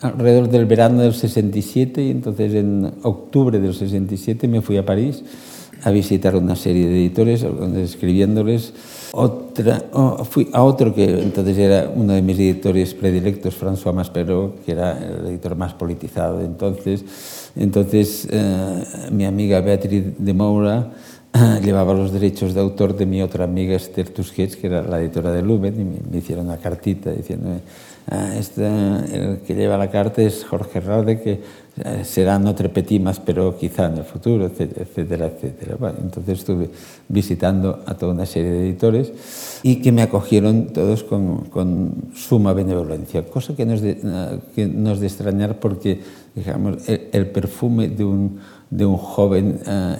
alrededor 0.00 0.48
del 0.48 0.66
verano 0.66 1.02
del 1.02 1.14
67 1.14 2.02
y 2.02 2.10
entonces 2.10 2.54
en 2.54 2.92
octubre 3.02 3.58
del 3.58 3.74
67 3.74 4.48
me 4.48 4.60
fui 4.62 4.76
a 4.76 4.84
París 4.84 5.22
a 5.82 5.90
visitar 5.90 6.36
una 6.36 6.56
serie 6.56 6.86
de 6.86 6.98
editores, 6.98 7.44
escribiéndoles. 7.76 8.72
Otra, 9.12 9.82
oh, 9.92 10.24
fui 10.24 10.48
a 10.52 10.62
otro 10.62 10.94
que 10.94 11.04
entonces 11.04 11.56
era 11.56 11.90
uno 11.94 12.12
de 12.12 12.22
mis 12.22 12.38
editores 12.38 12.94
predilectos, 12.94 13.54
François 13.54 13.94
Maspero, 13.94 14.56
que 14.64 14.72
era 14.72 14.98
el 14.98 15.26
editor 15.26 15.56
más 15.56 15.74
politizado 15.74 16.42
entonces. 16.42 17.04
Entonces, 17.56 18.28
eh, 18.30 18.84
mi 19.10 19.24
amiga 19.24 19.60
Beatriz 19.60 20.04
de 20.18 20.34
Moura 20.34 20.92
llevaba 21.62 21.94
los 21.94 22.12
derechos 22.12 22.54
de 22.54 22.60
autor 22.60 22.96
de 22.96 23.06
mi 23.06 23.22
otra 23.22 23.44
amiga 23.44 23.74
Esther 23.74 24.08
Tusquets, 24.08 24.56
que 24.56 24.66
era 24.66 24.82
la 24.82 25.00
editora 25.00 25.32
de 25.32 25.42
Lumen, 25.42 25.80
y 25.80 25.84
me, 25.84 25.98
me 26.10 26.18
hicieron 26.18 26.46
una 26.46 26.58
cartita 26.58 27.10
diciendo 27.10 27.60
este, 28.36 28.66
el 28.66 29.38
que 29.46 29.54
lleva 29.54 29.78
la 29.78 29.88
carta 29.88 30.20
es 30.22 30.44
Jorge 30.44 30.78
Herralde, 30.78 31.20
que 31.20 31.40
eh, 31.84 32.04
serán 32.04 32.42
no 32.42 32.54
trepetimas, 32.56 33.20
pero 33.20 33.56
quizá 33.56 33.86
en 33.86 33.98
el 33.98 34.04
futuro, 34.04 34.46
etcétera, 34.46 35.26
etcétera. 35.26 35.76
Bueno, 35.78 35.98
entonces 36.02 36.40
estuve 36.40 36.70
visitando 37.08 37.84
a 37.86 37.94
toda 37.94 38.12
una 38.12 38.26
serie 38.26 38.50
de 38.50 38.68
editores 38.68 39.12
y 39.62 39.76
que 39.76 39.92
me 39.92 40.02
acogieron 40.02 40.72
todos 40.72 41.04
con, 41.04 41.44
con 41.50 42.10
suma 42.14 42.52
benevolencia, 42.52 43.22
cosa 43.22 43.54
que 43.54 43.64
no 43.64 43.74
es 43.74 43.82
de, 43.82 43.96
que 44.56 44.66
no 44.66 44.92
es 44.92 45.00
de 45.00 45.06
extrañar 45.06 45.60
porque, 45.60 46.00
digamos, 46.34 46.88
el, 46.88 47.10
el 47.12 47.26
perfume 47.26 47.88
de 47.88 48.04
un, 48.04 48.40
de 48.70 48.86
un 48.86 48.96
joven 48.96 49.60
eh, 49.66 49.96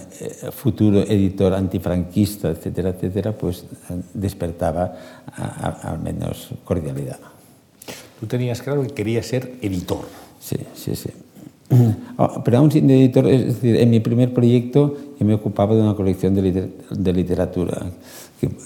futuro 0.53 1.01
editor 1.03 1.55
antifranquista, 1.55 2.51
etcétera, 2.51 2.91
etcétera, 2.91 3.33
pues 3.33 3.65
despertaba 4.15 4.95
a, 5.35 5.45
a, 5.45 5.93
al 5.93 5.99
menos 5.99 6.51
cordialidad. 6.65 7.19
Tú 8.21 8.27
tenías 8.27 8.63
claro 8.63 8.83
que 8.83 8.91
querías 8.91 9.27
ser 9.27 9.55
editor. 9.61 10.07
Sí, 10.41 10.57
sí, 10.75 10.95
sí. 10.95 11.11
Ah, 12.19 12.43
pero 12.45 12.59
aún 12.59 12.71
sin 12.71 12.91
editor, 12.91 13.27
es 13.29 13.47
decir, 13.47 13.77
en 13.77 13.89
mi 13.91 14.01
primer 14.01 14.35
proyecto 14.35 14.97
yo 15.19 15.25
me 15.25 15.35
ocupaba 15.35 15.75
de 15.75 15.81
una 15.81 15.95
colección 15.95 16.35
de, 16.35 16.43
liter 16.43 16.69
de 16.91 17.13
literatura 17.13 17.87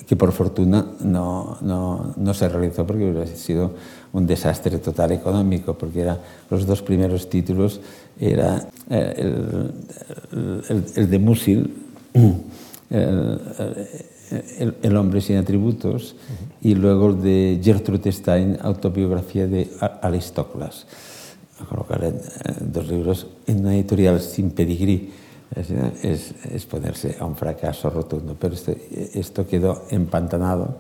que, 0.07 0.17
por 0.17 0.33
fortuna 0.33 0.87
no, 1.01 1.59
no, 1.61 2.15
no, 2.17 2.35
se 2.35 2.49
realizó 2.49 2.87
porque 2.87 3.11
hubiera 3.11 3.27
sido 3.27 3.73
un 4.13 4.27
desastre 4.27 4.79
total 4.79 5.13
económico, 5.13 5.75
porque 5.75 6.01
era, 6.01 6.19
los 6.51 6.67
dos 6.67 6.83
primeros 6.83 7.29
títulos 7.29 7.81
era 8.19 8.69
eh, 8.89 9.71
el, 10.97 11.11
de 11.11 11.19
Musil, 11.19 11.75
el, 12.91 13.39
el, 14.83 14.97
hombre 14.97 15.21
sin 15.21 15.37
atributos, 15.37 16.15
y 16.63 16.75
luego 16.75 17.11
el 17.11 17.23
de 17.23 17.61
Gertrude 17.63 18.13
Stein, 18.13 18.57
autobiografía 18.63 19.47
de 19.47 19.69
Colocar 21.69 22.13
dos 22.61 22.89
libros 22.89 23.27
en 23.47 23.61
una 23.61 23.75
editorial 23.75 24.21
sin 24.21 24.51
pedigrí 24.51 25.11
es, 25.55 26.67
ponerse 26.67 27.17
a 27.19 27.25
un 27.25 27.37
fracaso 27.37 27.91
rotundo. 27.91 28.37
Pero 28.39 28.55
esto, 28.55 28.75
esto 29.15 29.47
quedó 29.47 29.85
empantanado. 29.91 30.79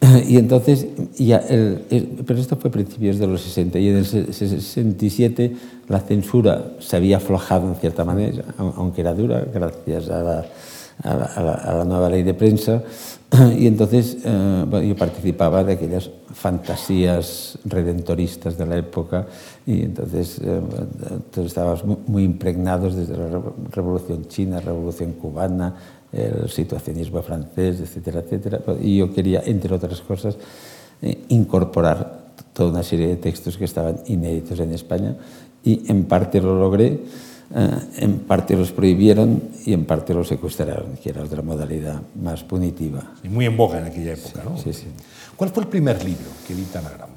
Y 0.28 0.36
entonces, 0.36 0.86
ya 1.16 1.38
el, 1.38 1.84
el, 1.90 2.02
pero 2.26 2.38
esto 2.38 2.56
fue 2.56 2.68
a 2.68 2.72
principios 2.72 3.18
de 3.18 3.26
los 3.26 3.40
60, 3.40 3.78
y 3.78 3.88
en 3.88 3.96
el 3.96 4.06
67 4.06 5.56
la 5.88 6.00
censura 6.00 6.72
se 6.80 6.96
había 6.96 7.16
aflojado 7.16 7.68
en 7.68 7.76
cierta 7.76 8.04
manera, 8.04 8.44
aunque 8.58 9.00
era 9.00 9.14
dura, 9.14 9.44
gracias 9.52 10.10
a 10.10 10.44
la 11.02 11.84
nueva 11.84 12.10
ley 12.10 12.22
de 12.24 12.34
prensa, 12.34 12.82
y 13.58 13.66
entonces 13.66 14.18
eh, 14.24 14.64
bueno, 14.68 14.86
yo 14.86 14.96
participaba 14.96 15.64
de 15.64 15.72
aquellas 15.74 16.10
fantasías 16.32 17.58
redentoristas 17.64 18.56
de 18.56 18.66
la 18.66 18.76
época 18.76 19.26
y 19.66 19.82
entonces 19.82 20.40
eh, 20.44 20.60
todos 21.32 21.48
estábamos 21.48 21.84
muy, 21.84 22.22
impregnados 22.22 22.94
desde 22.94 23.16
la 23.16 23.42
Revolución 23.72 24.26
China, 24.28 24.60
Revolución 24.60 25.12
Cubana, 25.14 25.74
el 26.12 26.48
situacionismo 26.48 27.20
francés, 27.22 27.80
etcétera, 27.80 28.20
etcétera. 28.20 28.60
Y 28.80 28.98
yo 28.98 29.12
quería, 29.12 29.42
entre 29.44 29.74
otras 29.74 30.00
cosas, 30.00 30.36
eh, 31.02 31.24
incorporar 31.28 32.26
toda 32.52 32.70
una 32.70 32.82
serie 32.82 33.08
de 33.08 33.16
textos 33.16 33.58
que 33.58 33.64
estaban 33.64 33.98
inéditos 34.06 34.60
en 34.60 34.72
España 34.72 35.16
y 35.64 35.90
en 35.90 36.04
parte 36.04 36.40
lo 36.40 36.58
logré 36.58 37.00
eh, 37.54 37.78
en 37.98 38.18
parte 38.20 38.56
los 38.56 38.72
prohibieron 38.72 39.50
y 39.64 39.72
en 39.72 39.84
parte 39.84 40.12
los 40.12 40.26
secuestraron, 40.28 40.96
que 40.96 41.10
era 41.10 41.22
otra 41.22 41.42
modalidad 41.42 42.02
más 42.20 42.42
punitiva. 42.42 43.14
Y 43.22 43.28
muy 43.28 43.46
en 43.46 43.56
boga 43.56 43.78
en 43.78 43.84
aquella 43.84 44.14
época, 44.14 44.42
sí, 44.42 44.48
¿no? 44.48 44.58
Sí, 44.58 44.72
sí. 44.72 44.86
¿Cuál 45.36 45.50
fue 45.50 45.62
el 45.62 45.68
primer 45.68 46.04
libro 46.04 46.26
que 46.46 46.54
edita 46.54 46.80
Anagrama, 46.80 47.15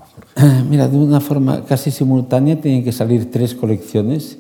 mira, 0.70 0.88
de 0.88 0.98
una 0.98 1.20
forma 1.20 1.66
casi 1.66 1.92
simultánea 1.92 2.60
tienen 2.60 2.84
que 2.84 2.92
salir 2.92 3.32
tres 3.32 3.54
colecciones. 3.56 4.38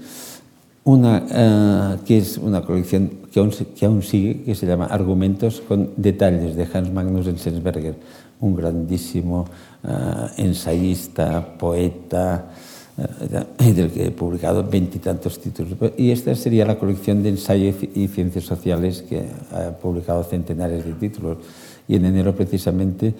Una 0.85 1.25
eh, 1.29 1.97
que 2.05 2.17
es 2.17 2.37
una 2.37 2.61
colección 2.61 3.11
que 3.31 3.39
aún, 3.85 4.01
sigue, 4.01 4.43
que 4.43 4.55
se 4.55 4.65
llama 4.65 4.85
Argumentos 4.85 5.61
con 5.61 5.91
detalles 5.97 6.55
de 6.55 6.67
Hans 6.73 6.91
Magnus 6.91 7.27
Enzensberger, 7.27 7.95
un 8.39 8.55
grandísimo 8.55 9.45
eh, 9.83 9.89
ensayista, 10.37 11.57
poeta, 11.59 12.47
eh, 12.97 13.73
del 13.73 13.91
que 13.91 14.07
he 14.07 14.11
publicado 14.11 14.63
veintitantos 14.63 15.39
títulos. 15.39 15.73
Y 15.97 16.11
esta 16.11 16.33
sería 16.33 16.65
la 16.65 16.79
colección 16.79 17.21
de 17.21 17.29
ensayo 17.29 17.73
y 17.93 18.07
ciencias 18.07 18.45
sociales 18.45 19.03
que 19.07 19.25
ha 19.51 19.71
publicado 19.71 20.23
centenares 20.23 20.85
de 20.85 20.93
títulos. 20.93 21.37
Y 21.87 21.95
en 21.95 22.05
enero, 22.05 22.35
precisamente, 22.35 23.07
eh, 23.07 23.13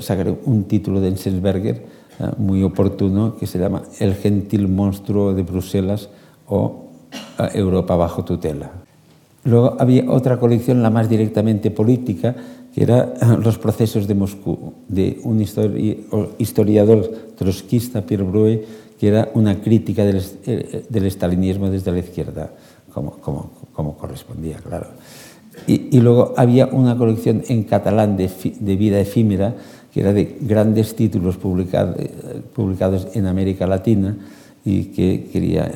sacaré 0.00 0.36
un 0.44 0.64
título 0.64 1.00
de 1.00 1.08
Ensensberger 1.08 1.76
eh, 2.18 2.30
muy 2.38 2.62
oportuno 2.62 3.36
que 3.36 3.46
se 3.46 3.58
llama 3.58 3.82
El 3.98 4.14
gentil 4.14 4.68
monstruo 4.68 5.34
de 5.34 5.42
Bruselas 5.42 6.08
o 6.48 6.90
Europa 7.54 7.96
bajo 7.96 8.24
tutela. 8.24 8.70
Luego 9.44 9.76
había 9.78 10.10
otra 10.10 10.38
colección, 10.38 10.82
la 10.82 10.90
más 10.90 11.08
directamente 11.08 11.70
política, 11.70 12.34
que 12.74 12.82
era 12.82 13.14
los 13.42 13.58
procesos 13.58 14.08
de 14.08 14.14
Moscú, 14.14 14.72
de 14.88 15.20
un 15.22 15.40
historiador 16.38 17.10
trotskista, 17.36 18.02
Pierre 18.02 18.24
Bruet, 18.24 18.64
que 18.98 19.08
era 19.08 19.30
una 19.34 19.60
crítica 19.60 20.04
del, 20.04 20.22
eh, 20.46 20.86
estalinismo 20.90 21.68
desde 21.68 21.92
la 21.92 21.98
izquierda, 21.98 22.50
como, 22.92 23.12
como 23.72 23.96
correspondía, 23.96 24.56
claro. 24.58 24.86
Y, 25.66 25.96
y, 25.96 26.00
luego 26.00 26.34
había 26.36 26.66
una 26.66 26.96
colección 26.96 27.42
en 27.48 27.64
catalán 27.64 28.16
de, 28.16 28.30
de, 28.60 28.76
vida 28.76 29.00
efímera, 29.00 29.54
que 29.92 30.00
era 30.00 30.12
de 30.12 30.36
grandes 30.40 30.94
títulos 30.94 31.36
publicado, 31.36 31.94
publicados 32.54 33.08
en 33.14 33.26
América 33.26 33.66
Latina 33.66 34.16
y 34.64 34.86
que 34.86 35.28
quería 35.32 35.70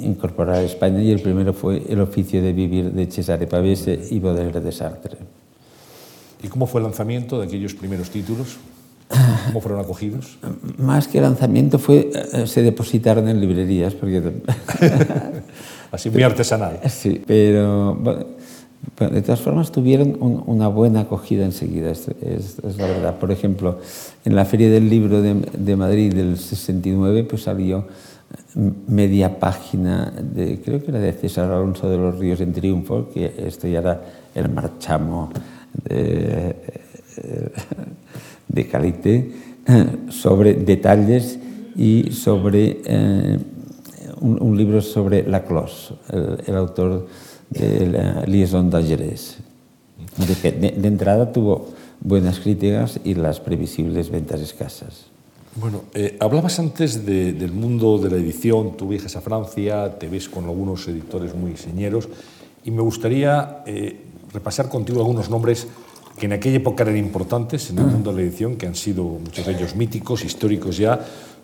incorporar 0.00 0.56
a 0.56 0.62
España, 0.62 1.02
y 1.02 1.10
el 1.10 1.20
primero 1.20 1.52
fue 1.52 1.82
El 1.88 2.00
oficio 2.00 2.42
de 2.42 2.52
vivir 2.52 2.92
de 2.92 3.06
Cesare 3.06 3.46
Pavese 3.46 4.08
y 4.10 4.18
Baudelaire 4.18 4.60
de 4.60 4.72
Sartre. 4.72 5.16
¿Y 6.42 6.48
cómo 6.48 6.66
fue 6.66 6.80
el 6.80 6.84
lanzamiento 6.84 7.40
de 7.40 7.46
aquellos 7.46 7.74
primeros 7.74 8.10
títulos? 8.10 8.58
¿Cómo 9.46 9.60
fueron 9.60 9.80
acogidos? 9.80 10.38
Más 10.78 11.08
que 11.08 11.20
lanzamiento 11.20 11.78
fue, 11.78 12.10
eh, 12.12 12.46
se 12.46 12.62
depositaron 12.62 13.28
en 13.28 13.40
librerías. 13.40 13.94
Porque... 13.94 14.22
Así 15.90 16.10
muy 16.10 16.22
artesanal. 16.22 16.80
Sí, 16.88 17.22
pero 17.24 17.94
bueno, 17.94 18.26
de 18.98 19.22
todas 19.22 19.40
formas 19.40 19.72
tuvieron 19.72 20.16
un, 20.20 20.42
una 20.46 20.68
buena 20.68 21.00
acogida 21.00 21.44
enseguida, 21.44 21.90
es, 21.90 22.08
la 22.78 22.86
verdad. 22.86 23.18
Por 23.18 23.30
ejemplo, 23.30 23.78
en 24.24 24.36
la 24.36 24.44
Feria 24.44 24.70
del 24.70 24.88
Libro 24.88 25.20
de, 25.20 25.76
Madrid 25.76 26.12
del 26.12 26.38
69 26.38 27.24
pues 27.24 27.42
salió 27.42 27.86
media 28.86 29.38
página, 29.38 30.12
de, 30.12 30.60
creo 30.60 30.82
que 30.82 30.90
era 30.90 31.00
de 31.00 31.12
César 31.12 31.50
Alonso 31.50 31.88
de 31.88 31.96
los 31.96 32.18
Ríos 32.18 32.40
en 32.40 32.52
Triunfo, 32.52 33.08
que 33.12 33.32
esto 33.38 33.68
ya 33.68 33.80
era 33.80 34.02
el 34.34 34.48
marchamo 34.48 35.30
de, 35.84 36.56
de 38.48 38.68
Calité, 38.68 39.32
sobre 40.10 40.54
detalles 40.54 41.38
y 41.74 42.12
sobre 42.12 42.82
eh, 42.84 43.38
un, 44.20 44.40
un, 44.42 44.56
libro 44.56 44.80
sobre 44.80 45.26
Laclos, 45.26 45.94
el, 46.10 46.38
el 46.46 46.56
autor 46.56 47.06
de 47.50 47.86
la 47.86 48.24
Liaison 48.26 48.68
d'Algerès. 48.68 49.38
De, 50.16 50.50
de, 50.50 50.70
de 50.72 50.88
entrada 50.88 51.32
tuvo 51.32 51.74
buenas 52.00 52.38
críticas 52.38 53.00
y 53.04 53.14
las 53.14 53.40
previsibles 53.40 54.10
ventas 54.10 54.40
escasas. 54.40 55.06
Bueno, 55.56 55.84
eh, 55.94 56.16
hablabas 56.18 56.58
antes 56.58 57.06
de, 57.06 57.32
del 57.32 57.52
mundo 57.52 57.98
de 57.98 58.10
la 58.10 58.16
edición, 58.16 58.76
tú 58.76 58.88
viajas 58.88 59.14
a 59.14 59.20
Francia, 59.20 59.98
te 59.98 60.08
ves 60.08 60.28
con 60.28 60.44
algunos 60.44 60.88
editores 60.88 61.34
muy 61.34 61.56
señeros, 61.56 62.08
y 62.64 62.72
me 62.72 62.82
gustaría 62.82 63.62
eh, 63.64 64.00
repasar 64.32 64.68
contigo 64.68 64.98
algunos 64.98 65.30
nombres 65.30 65.68
que 66.18 66.26
en 66.26 66.32
aquella 66.32 66.56
época 66.56 66.82
eran 66.82 66.96
importantes 66.96 67.70
en 67.70 67.78
el 67.78 67.86
mundo 67.86 68.10
de 68.10 68.16
la 68.16 68.22
edición, 68.22 68.56
que 68.56 68.66
han 68.66 68.74
sido 68.74 69.04
muchos 69.04 69.46
de 69.46 69.52
ellos 69.52 69.76
míticos, 69.76 70.24
históricos 70.24 70.76
ya. 70.76 70.98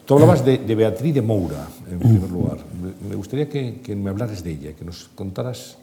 Tú 0.05 0.15
hablabas 0.15 0.45
de, 0.45 0.59
de 0.59 0.75
Beatriz 0.75 1.15
de 1.15 1.23
Moura, 1.23 1.69
en 1.89 1.99
primer 2.01 2.31
lugar. 2.31 2.59
Me 3.09 3.15
gustaría 3.15 3.49
que, 3.49 3.81
que, 3.81 3.95
me 3.95 4.11
hablaras 4.11 4.43
de 4.43 4.51
ella, 4.51 4.73
que 4.73 4.85
nos 4.85 5.09
contaras 5.15 5.79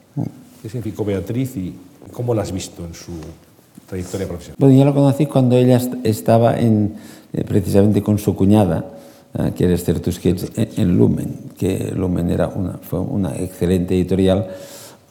qué 0.61 0.69
significó 0.69 1.05
Beatriz 1.05 1.55
y 1.57 1.75
cómo 2.11 2.33
la 2.33 2.41
has 2.41 2.51
visto 2.51 2.85
en 2.85 2.93
su 2.93 3.11
trayectoria 3.87 4.27
profesional. 4.27 4.57
Bueno, 4.59 4.75
yo 4.75 4.85
la 4.85 4.93
conocí 4.93 5.25
cuando 5.25 5.55
ella 5.55 5.81
estaba 6.03 6.57
en, 6.59 6.95
eh, 7.33 7.43
precisamente 7.43 8.01
con 8.01 8.17
su 8.17 8.35
cuñada, 8.35 8.85
eh, 9.37 9.53
que 9.55 9.65
era 9.65 9.73
Esther 9.73 9.99
Tusquets, 9.99 10.51
en, 10.55 10.69
en 10.77 10.97
Lumen, 10.97 11.39
que 11.57 11.91
Lumen 11.95 12.29
era 12.29 12.47
una, 12.47 12.73
fue 12.81 12.99
una 12.99 13.35
excelente 13.35 13.95
editorial 13.95 14.47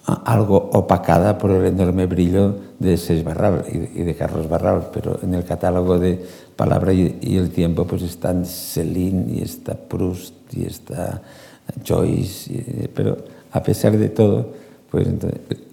algo 0.06 0.70
opacada 0.72 1.36
por 1.36 1.50
el 1.50 1.66
enorme 1.66 2.06
brillo 2.06 2.54
de 2.78 2.96
Seix 2.96 3.24
Barral 3.24 3.64
y 3.68 4.02
de 4.02 4.14
Carlos 4.14 4.48
Barral, 4.48 4.90
pero 4.92 5.18
en 5.20 5.34
el 5.34 5.44
catálogo 5.44 5.98
de 5.98 6.24
Palabra 6.54 6.92
y 6.92 7.36
el 7.36 7.50
Tiempo 7.50 7.84
pues 7.86 8.02
están 8.02 8.46
Celine 8.46 9.34
y 9.34 9.42
está 9.42 9.74
Proust 9.74 10.34
y 10.54 10.64
está 10.64 11.22
Joyce, 11.84 12.52
y, 12.52 12.88
pero 12.94 13.16
a 13.50 13.62
pesar 13.62 13.98
de 13.98 14.08
todo, 14.08 14.52
pues 14.96 15.08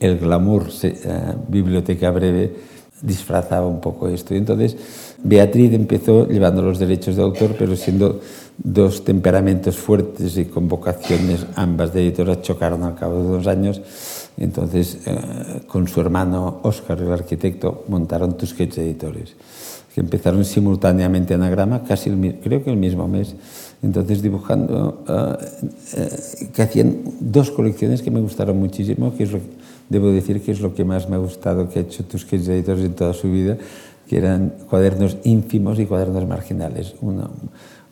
el 0.02 0.20
glamour 0.20 0.64
uh, 0.64 1.50
biblioteca 1.50 2.12
breve 2.12 2.52
disfrazaba 3.02 3.66
un 3.66 3.80
poco 3.80 4.10
esto. 4.10 4.34
Y 4.34 4.38
entonces 4.38 4.76
Beatriz 5.24 5.72
empezó 5.72 6.28
llevando 6.28 6.62
los 6.62 6.78
derechos 6.78 7.16
de 7.16 7.22
autor, 7.22 7.56
pero 7.58 7.74
siendo 7.78 8.20
dos 8.58 9.06
temperamentos 9.06 9.78
fuertes 9.78 10.36
y 10.36 10.44
con 10.44 10.68
vocaciones 10.68 11.46
ambas 11.56 11.94
de 11.94 12.02
editora 12.02 12.42
chocaron 12.42 12.84
al 12.84 12.96
cabo 12.96 13.24
de 13.24 13.30
dos 13.30 13.48
años. 13.48 13.82
Entonces, 14.36 15.00
eh, 15.06 15.62
con 15.68 15.88
su 15.88 16.02
hermano 16.02 16.60
Óscar, 16.64 17.00
el 17.00 17.14
arquitecto, 17.14 17.86
montaron 17.88 18.36
Tusquets 18.36 18.78
Editores, 18.78 19.36
que 19.96 20.02
empezaron 20.02 20.44
simultáneamente 20.44 21.34
Anagrama, 21.34 21.84
casi 21.84 22.10
creo 22.44 22.62
que 22.62 22.72
el 22.72 22.78
mismo 22.78 23.08
mes. 23.08 23.36
Entonces, 23.84 24.22
dibujando, 24.22 25.04
eh, 25.08 25.36
eh, 25.98 26.48
que 26.54 26.62
hacían 26.62 27.02
dos 27.20 27.52
colecciones 27.52 28.02
que 28.02 28.12
me 28.12 28.22
gustaron 28.22 28.58
muchísimo, 28.58 29.14
que 29.16 29.24
es 29.24 29.32
lo, 29.34 29.40
debo 29.90 30.08
decir 30.08 30.42
que 30.42 30.52
es 30.52 30.62
lo 30.62 30.74
que 30.74 30.86
más 30.86 31.10
me 31.10 31.18
ha 31.18 31.20
gustado 31.20 31.70
que 31.70 31.80
ha 31.80 31.82
hecho 31.82 32.06
Tusquets 32.06 32.48
Editores 32.48 32.86
en 32.86 32.94
toda 32.94 33.14
su 33.14 33.30
vida, 33.30 33.58
que 34.08 34.18
eran 34.18 34.54
cuadernos 34.70 35.18
ínfimos 35.26 35.80
y 35.80 35.86
cuadernos 35.86 36.26
marginales. 36.26 36.96
Uno, 37.02 37.30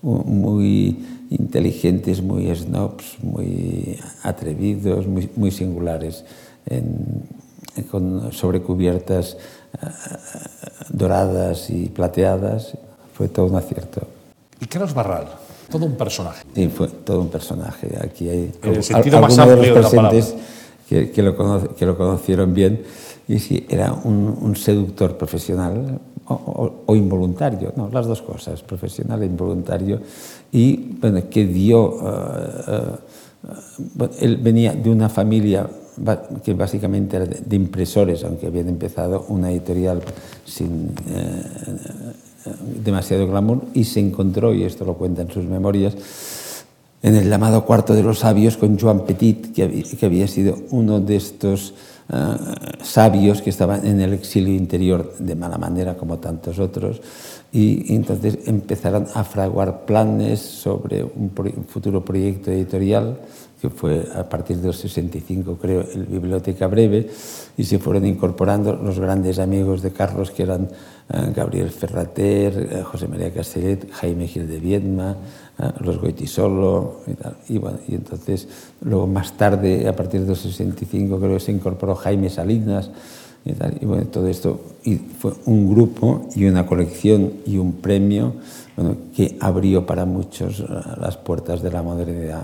muy 0.01 0.97
inteligentes, 1.29 2.21
muy 2.21 2.53
snobs, 2.55 3.17
muy 3.21 3.99
atrevidos, 4.23 5.07
muy, 5.07 5.29
muy 5.35 5.51
singulares, 5.51 6.23
en, 6.65 7.23
con 7.89 8.31
sobrecubiertas 8.31 9.37
uh, 9.81 9.87
doradas 10.89 11.69
y 11.69 11.87
plateadas. 11.87 12.77
Fue 13.13 13.27
todo 13.27 13.45
un 13.47 13.55
acierto. 13.55 14.07
¿Y 14.59 14.65
Carlos 14.65 14.93
Barral? 14.93 15.27
Todo 15.71 15.85
un 15.85 15.95
personaje. 15.95 16.43
Sí, 16.53 16.67
fue 16.67 16.87
todo 16.87 17.21
un 17.21 17.29
personaje. 17.29 17.97
Aquí 18.01 18.29
hay 18.29 18.51
en 18.61 18.75
el 18.75 18.83
sentido 18.83 19.21
más 19.21 19.37
amplio 19.39 19.73
de 19.73 19.81
los 19.81 19.89
presentes 19.89 20.35
que, 20.87 21.11
que, 21.11 21.23
lo 21.23 21.35
cono 21.35 21.75
que, 21.75 21.85
lo 21.85 21.97
conocieron 21.97 22.53
bien. 22.53 22.83
Y 23.27 23.39
sí, 23.39 23.65
era 23.69 23.93
un, 23.93 24.37
un 24.41 24.55
seductor 24.55 25.17
profesional, 25.17 25.99
o, 26.27 26.95
involuntario, 26.95 27.73
no, 27.75 27.89
las 27.91 28.05
dos 28.05 28.21
cosas, 28.21 28.61
profesional 28.61 29.21
e 29.23 29.25
involuntario, 29.25 29.99
y 30.51 30.97
bueno, 30.99 31.21
que 31.29 31.45
dio, 31.45 31.95
uh, 31.95 32.97
uh, 33.99 34.09
él 34.19 34.37
venía 34.37 34.73
de 34.73 34.89
una 34.89 35.09
familia 35.09 35.67
que 36.43 36.53
básicamente 36.53 37.17
era 37.17 37.25
de, 37.25 37.55
impresores, 37.55 38.23
aunque 38.23 38.47
habían 38.47 38.69
empezado 38.69 39.25
una 39.29 39.51
editorial 39.51 40.01
sin 40.45 40.87
uh, 40.87 42.30
demasiado 42.83 43.27
glamour, 43.27 43.63
y 43.73 43.83
se 43.83 43.99
encontró, 43.99 44.53
y 44.53 44.63
esto 44.63 44.85
lo 44.85 44.95
cuenta 44.95 45.21
en 45.21 45.31
sus 45.31 45.45
memorias, 45.45 45.95
en 47.03 47.15
el 47.15 47.29
llamado 47.29 47.65
Cuarto 47.65 47.95
de 47.95 48.03
los 48.03 48.19
Sabios 48.19 48.57
con 48.57 48.77
Joan 48.77 49.05
Petit, 49.05 49.53
que 49.53 50.05
había, 50.05 50.27
sido 50.27 50.55
uno 50.69 50.99
de 50.99 51.15
estos 51.15 51.73
uh, 52.09 52.83
sabios 52.83 53.41
que 53.41 53.49
estaban 53.49 53.85
en 53.85 54.01
el 54.01 54.13
exilio 54.13 54.53
interior 54.53 55.15
de 55.17 55.35
mala 55.35 55.57
manera 55.57 55.97
como 55.97 56.19
tantos 56.19 56.59
otros 56.59 57.01
y, 57.51 57.95
entonces 57.95 58.39
empezaron 58.45 59.07
a 59.13 59.23
fraguar 59.23 59.85
planes 59.85 60.39
sobre 60.39 61.03
un, 61.03 61.31
un, 61.35 61.65
futuro 61.65 62.05
proyecto 62.05 62.51
editorial 62.51 63.17
que 63.59 63.69
fue 63.69 64.07
a 64.15 64.27
partir 64.27 64.57
del 64.57 64.73
65 64.73 65.57
creo 65.59 65.81
el 65.93 66.05
Biblioteca 66.05 66.67
Breve 66.67 67.09
y 67.57 67.63
se 67.63 67.79
fueron 67.79 68.05
incorporando 68.05 68.75
los 68.75 68.99
grandes 68.99 69.39
amigos 69.39 69.81
de 69.81 69.91
Carlos 69.91 70.31
que 70.31 70.43
eran 70.43 70.69
Gabriel 71.35 71.69
Ferrater, 71.69 72.81
uh, 72.81 72.83
José 72.83 73.07
María 73.07 73.33
Castellet, 73.33 73.91
Jaime 73.91 74.27
Gil 74.27 74.47
de 74.47 74.59
Viedma, 74.59 75.17
los 75.79 75.99
Goitisolo 75.99 77.01
y 77.47 77.93
entonces, 77.93 78.47
luego 78.81 79.05
más 79.05 79.33
tarde, 79.33 79.87
a 79.87 79.95
partir 79.95 80.25
del 80.25 80.35
65, 80.35 81.19
creo 81.19 81.33
que 81.33 81.39
se 81.39 81.51
incorporó 81.51 81.95
Jaime 81.95 82.29
Salinas 82.29 82.89
y 83.43 83.85
bueno, 83.85 84.05
todo 84.05 84.27
esto 84.27 84.59
fue 85.19 85.33
un 85.45 85.71
grupo 85.71 86.29
y 86.35 86.45
una 86.45 86.67
colección 86.67 87.33
y 87.45 87.57
un 87.57 87.73
premio 87.73 88.35
que 89.15 89.37
abrió 89.39 89.85
para 89.85 90.05
muchos 90.05 90.63
las 90.99 91.17
puertas 91.17 91.61
de 91.61 91.71
la 91.71 91.81
modernidad 91.81 92.43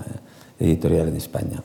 editorial 0.59 1.09
en 1.09 1.15
España. 1.15 1.63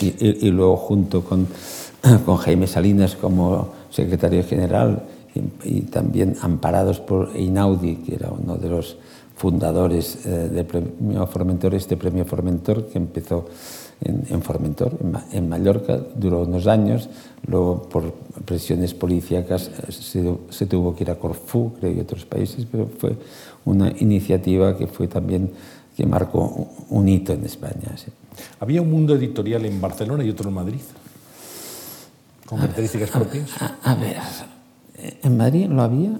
Y, 0.00 0.50
luego, 0.50 0.76
junto 0.76 1.22
con 1.24 2.36
Jaime 2.38 2.66
Salinas 2.66 3.14
como 3.14 3.68
secretario 3.90 4.42
general 4.42 5.04
y, 5.34 5.78
y 5.78 5.80
también 5.82 6.36
amparados 6.42 7.00
por 7.00 7.30
Einaudi, 7.34 7.96
que 7.96 8.14
era 8.14 8.30
uno 8.30 8.56
de 8.56 8.68
los 8.68 8.96
fundadores 9.36 10.24
eh, 10.26 10.48
del 10.52 10.66
premio 10.66 11.26
Formentor, 11.26 11.74
este 11.74 11.96
premio 11.96 12.24
Formentor 12.24 12.86
que 12.86 12.98
empezó 12.98 13.48
en, 14.00 14.24
en 14.28 14.42
Formentor, 14.42 14.96
en, 15.00 15.16
en, 15.36 15.48
Mallorca, 15.48 15.98
duró 16.14 16.42
unos 16.42 16.66
años, 16.66 17.08
luego 17.46 17.82
por 17.88 18.12
presiones 18.44 18.94
policíacas 18.94 19.70
se, 19.90 20.36
se, 20.50 20.66
tuvo 20.66 20.94
que 20.94 21.04
ir 21.04 21.10
a 21.10 21.16
Corfú, 21.16 21.72
creo, 21.78 21.92
y 21.92 22.00
otros 22.00 22.24
países, 22.24 22.66
pero 22.70 22.88
fue 22.98 23.16
una 23.64 23.92
iniciativa 23.98 24.76
que 24.76 24.86
fue 24.86 25.08
también, 25.08 25.50
que 25.96 26.06
marcó 26.06 26.68
un 26.90 27.08
hito 27.08 27.32
en 27.32 27.44
España. 27.44 27.96
Sí. 27.96 28.10
¿Había 28.60 28.82
un 28.82 28.90
mundo 28.90 29.14
editorial 29.14 29.64
en 29.66 29.80
Barcelona 29.80 30.24
y 30.24 30.30
otro 30.30 30.48
en 30.48 30.54
Madrid? 30.54 30.80
¿Con 32.46 32.58
características 32.58 33.10
a, 33.14 33.18
propias? 33.18 33.50
A, 33.60 33.92
a 33.92 33.94
ver, 33.94 34.16
¿en 35.22 35.36
Madrid 35.36 35.66
lo 35.68 35.82
había? 35.82 36.18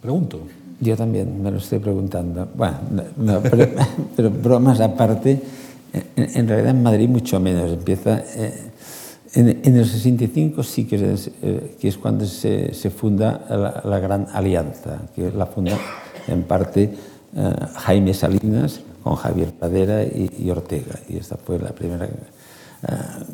Pregunto. 0.00 0.40
Yo 0.80 0.96
también 0.96 1.42
me 1.42 1.50
lo 1.50 1.58
estoy 1.58 1.80
preguntando. 1.80 2.48
Bueno, 2.54 2.78
no, 3.16 3.40
pero, 3.40 3.68
pero, 4.16 4.30
bromas 4.30 4.80
aparte, 4.80 5.40
en, 5.92 6.28
en, 6.34 6.48
realidad 6.48 6.70
en 6.70 6.82
Madrid 6.82 7.08
mucho 7.08 7.40
menos. 7.40 7.72
Empieza 7.72 8.22
eh, 8.36 8.70
en, 9.34 9.60
en, 9.62 9.76
el 9.76 9.86
65 9.86 10.62
sí 10.62 10.84
que 10.84 11.12
es, 11.12 11.30
eh, 11.42 11.76
que 11.80 11.88
es 11.88 11.98
cuando 11.98 12.24
se, 12.26 12.72
se 12.74 12.90
funda 12.90 13.44
la, 13.48 13.82
la, 13.84 13.98
Gran 13.98 14.26
Alianza, 14.32 14.98
que 15.14 15.30
la 15.30 15.46
funda 15.46 15.76
en 16.28 16.42
parte 16.44 16.94
eh, 17.36 17.54
Jaime 17.74 18.14
Salinas 18.14 18.80
con 19.02 19.16
Javier 19.16 19.52
Padera 19.52 20.02
y, 20.02 20.30
y, 20.38 20.50
Ortega. 20.50 20.98
Y 21.08 21.16
esta 21.16 21.36
fue 21.36 21.58
la 21.58 21.70
primera 21.70 22.06
eh, 22.06 22.10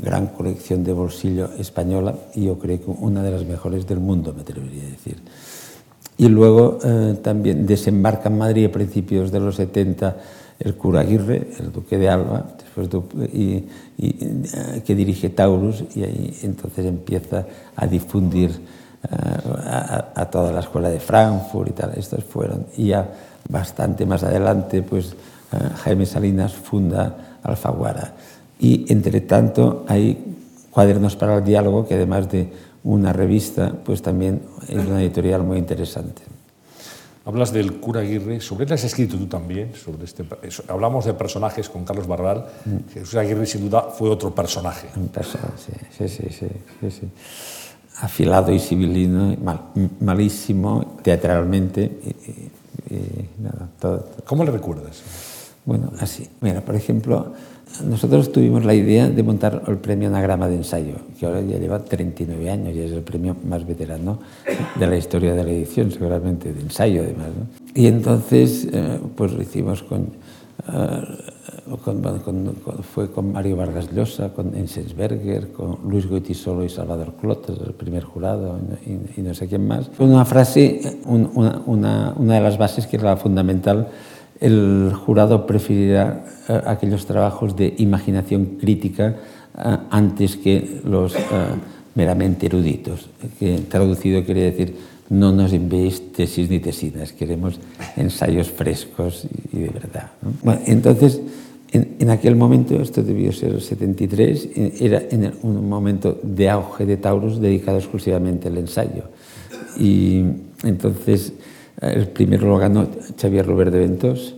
gran 0.01 0.29
colección 0.29 0.83
de 0.85 0.93
bolsillo 0.93 1.51
española 1.59 2.15
y 2.35 2.47
yo 2.47 2.59
creo 2.59 2.79
que 2.79 2.91
una 2.91 3.23
de 3.23 3.31
las 3.31 3.45
mejores 3.45 3.87
del 3.87 4.01
mundo, 4.01 4.33
me 4.33 4.41
atrevería 4.41 4.85
a 4.85 4.91
decir. 4.91 5.19
Y 6.17 6.29
luego 6.29 6.79
eh, 6.83 7.19
también 7.23 7.67
desembarca 7.67 8.29
en 8.29 8.39
Madrid 8.39 8.67
a 8.67 8.73
principios 8.73 9.31
de 9.31 9.41
los 9.41 9.57
70 9.57 10.17
el 10.61 10.77
cura 10.77 11.01
Aguirre, 11.01 11.49
el 11.59 11.73
duque 11.73 11.99
de 11.99 12.09
Alba, 12.09 12.47
después 12.59 12.89
eh, 13.33 13.65
que 14.85 14.95
dirige 14.95 15.31
Taurus, 15.31 15.85
y 15.95 16.05
ahí 16.05 16.39
entonces 16.43 16.87
empieza 16.87 17.45
a 17.77 17.87
difundir 17.87 18.51
eh, 18.51 19.17
a, 20.15 20.29
toda 20.31 20.53
la 20.53 20.61
escuela 20.61 20.89
de 20.89 21.01
Frankfurt 21.01 21.71
y 21.71 21.73
tal. 21.73 21.93
Estos 21.97 22.25
fueron. 22.25 22.67
Y 22.77 22.89
ya 22.89 23.07
bastante 23.49 24.07
más 24.07 24.23
adelante, 24.23 24.83
pues 24.83 25.13
eh, 25.53 25.59
Jaime 25.83 26.07
Salinas 26.07 26.55
funda 26.55 27.39
Alfaguara. 27.43 28.15
Y 28.59 28.91
entre 28.93 29.21
tanto 29.23 29.85
hay 29.89 30.37
cuadernos 30.71 31.17
para 31.17 31.39
el 31.39 31.45
diálogo 31.45 31.87
que 31.87 31.95
además 31.95 32.31
de 32.31 32.49
una 32.85 33.13
revista, 33.13 33.73
pues 33.85 34.03
también 34.03 34.43
es 34.69 34.77
una 34.77 35.01
editorial 35.03 35.43
muy 35.43 35.59
interesante. 35.59 36.23
Hablas 37.27 37.53
del 37.53 37.81
cura 37.81 38.03
Aguirre, 38.03 38.39
sobre 38.41 38.67
él 38.67 38.73
has 38.75 38.85
escrito 38.85 39.17
tú 39.17 39.27
también, 39.27 39.75
sobre 39.75 40.05
este, 40.05 40.25
hablamos 40.69 41.07
de 41.07 41.15
personajes 41.15 41.71
con 41.71 41.83
Carlos 41.83 42.07
Barral, 42.07 42.45
mm. 42.67 42.93
Jesús 42.93 43.15
Aguirre 43.15 43.47
sin 43.47 43.63
duda 43.63 43.83
fue 43.83 44.11
otro 44.11 44.35
personaje. 44.35 44.89
Un 44.95 45.09
personaje, 45.09 45.73
sí, 45.97 46.09
sí, 46.09 46.29
sí, 46.31 46.47
sí, 46.81 46.91
sí. 46.91 47.09
Afilado 48.01 48.53
y 48.53 48.59
civilino, 48.59 49.35
mal, 49.43 49.71
malísimo 50.01 50.99
teatralmente. 51.03 51.83
Y, 51.85 52.95
y, 52.95 53.31
nada, 53.39 53.71
todo, 53.81 54.01
todo. 54.01 54.25
¿Cómo 54.27 54.45
le 54.45 54.51
recuerdas? 54.51 55.03
Bueno, 55.65 55.93
así. 56.01 56.29
Mira, 56.43 56.61
por 56.61 56.75
ejemplo, 56.75 57.33
nosotros 57.83 58.31
tuvimos 58.31 58.65
la 58.65 58.75
idea 58.75 59.09
de 59.09 59.23
montar 59.23 59.63
el 59.67 59.79
premio 59.79 60.09
Anagrama 60.09 60.49
de 60.49 60.57
Ensayo, 60.57 60.95
que 61.19 61.27
ahora 61.27 61.41
ya 61.41 61.59
lleva 61.59 61.81
39 61.81 62.51
años 62.51 62.75
y 62.75 62.81
es 62.81 62.93
el 62.93 63.03
premio 63.03 63.37
más 63.45 63.67
veterano 63.67 64.19
de 64.77 64.87
la 64.87 64.97
historia 64.97 65.35
de 65.35 65.43
la 65.43 65.51
edición, 65.51 65.91
seguramente 65.91 66.53
de 66.53 66.61
ensayo 66.61 67.03
además. 67.03 67.29
¿no? 67.29 67.47
Y 67.75 67.87
entonces, 67.87 68.69
eh, 68.73 69.01
pues 69.17 69.33
lo 69.33 69.43
hicimos 69.43 69.83
con, 69.83 70.03
uh, 70.69 71.77
con, 71.79 72.01
con, 72.03 72.21
con, 72.21 72.83
fue 72.83 73.11
con 73.11 73.33
Mario 73.33 73.57
Vargas 73.57 73.93
Llosa, 73.93 74.33
con 74.33 74.55
Ensensberger, 74.55 75.51
con 75.51 75.79
Luis 75.89 76.07
Goitisolo 76.07 76.65
y 76.65 76.69
Salvador 76.69 77.15
Clotas, 77.21 77.59
el 77.67 77.75
primer 77.75 78.05
jurado, 78.05 78.59
y, 78.87 79.21
y, 79.21 79.23
no 79.23 79.35
sé 79.35 79.49
quién 79.49 79.67
más. 79.67 79.89
Fue 79.89 80.07
una 80.07 80.25
frase, 80.25 81.01
un, 81.07 81.31
una, 81.35 81.61
una, 81.67 82.15
una 82.17 82.35
de 82.35 82.41
las 82.41 82.57
bases 82.57 82.87
que 82.87 82.97
era 82.97 83.17
fundamental, 83.17 83.89
el 84.41 84.93
jurado 84.95 85.47
preferirá 85.47 86.25
uh, 86.49 86.69
aquellos 86.69 87.07
trabajos 87.07 87.57
de 87.57 87.75
imaginación 87.79 88.59
crítica 88.61 89.17
uh, 89.57 89.77
antes 89.91 90.37
que 90.37 90.81
los 90.85 91.15
uh, 91.15 91.19
meramente 91.95 92.47
eruditos, 92.47 93.09
que 93.39 93.61
traducido 93.69 94.25
quiere 94.25 94.43
decir 94.43 94.75
no 95.11 95.33
nos 95.33 95.53
enviéis 95.53 96.13
tesis 96.13 96.49
ni 96.51 96.59
tesinas, 96.61 97.13
queremos 97.13 97.61
ensayos 97.97 98.51
frescos 98.51 99.27
y, 99.53 99.61
de 99.61 99.69
verdad. 99.69 100.11
entonces, 100.67 101.21
en, 101.71 102.09
aquel 102.09 102.37
momento, 102.37 102.81
esto 102.81 103.03
debió 103.03 103.33
ser 103.33 103.53
el 103.53 103.61
73, 103.61 104.49
era 104.81 105.03
en 105.11 105.33
un 105.43 105.69
momento 105.69 106.19
de 106.23 106.49
auge 106.49 106.87
de 106.87 106.97
Taurus 106.97 107.41
dedicado 107.41 107.79
exclusivamente 107.79 108.49
al 108.49 108.57
ensayo. 108.57 109.05
y 109.79 110.23
entonces 110.63 111.35
el 111.81 112.09
primero 112.09 112.49
lo 112.49 112.59
ganó 112.59 112.89
Xavier 113.21 113.47
Robert 113.47 113.73
de 113.73 113.79
Ventos 113.79 114.35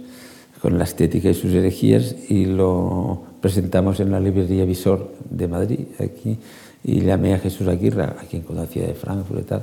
con 0.61 0.79
la 0.79 0.85
estética 0.85 1.29
y 1.29 1.35
sus 1.35 1.53
herejías 1.53 2.17
y 2.29 2.47
lo 2.47 3.23
presentamos 3.41 4.01
en 4.01 4.11
la 4.11 4.21
librería 4.21 4.65
Visor 4.65 5.13
de 5.31 5.49
Madrid, 5.49 5.81
aquí, 6.01 6.39
y 6.83 7.01
llamé 7.01 7.35
a 7.35 7.39
Jesús 7.39 7.69
Aguirre, 7.69 8.05
a 8.05 8.25
quien 8.29 8.43
conocía 8.43 8.87
de 8.87 8.95
Frankfurt 8.95 9.41
y 9.41 9.45
tal, 9.45 9.63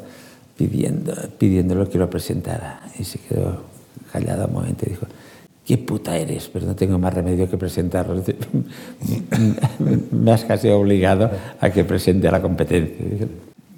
pidiendo, 0.55 1.13
pidiéndolo 1.38 1.89
que 1.89 1.97
lo 1.97 2.09
presentara. 2.09 2.81
Y 2.97 3.03
se 3.03 3.19
quedó 3.19 3.63
callado 4.12 4.47
un 4.47 4.53
momento 4.53 4.86
y 4.86 4.91
dijo, 4.91 5.07
qué 5.65 5.77
puta 5.77 6.17
eres, 6.17 6.49
pero 6.51 6.65
no 6.65 6.75
tengo 6.75 6.99
más 6.99 7.13
remedio 7.13 7.49
que 7.49 7.57
presentarlo. 7.57 8.21
Me 10.12 10.31
has 10.31 10.45
casi 10.45 10.69
obligado 10.69 11.29
a 11.59 11.69
que 11.69 11.83
presente 11.83 12.27
a 12.27 12.31
la 12.31 12.41
competencia. 12.41 13.27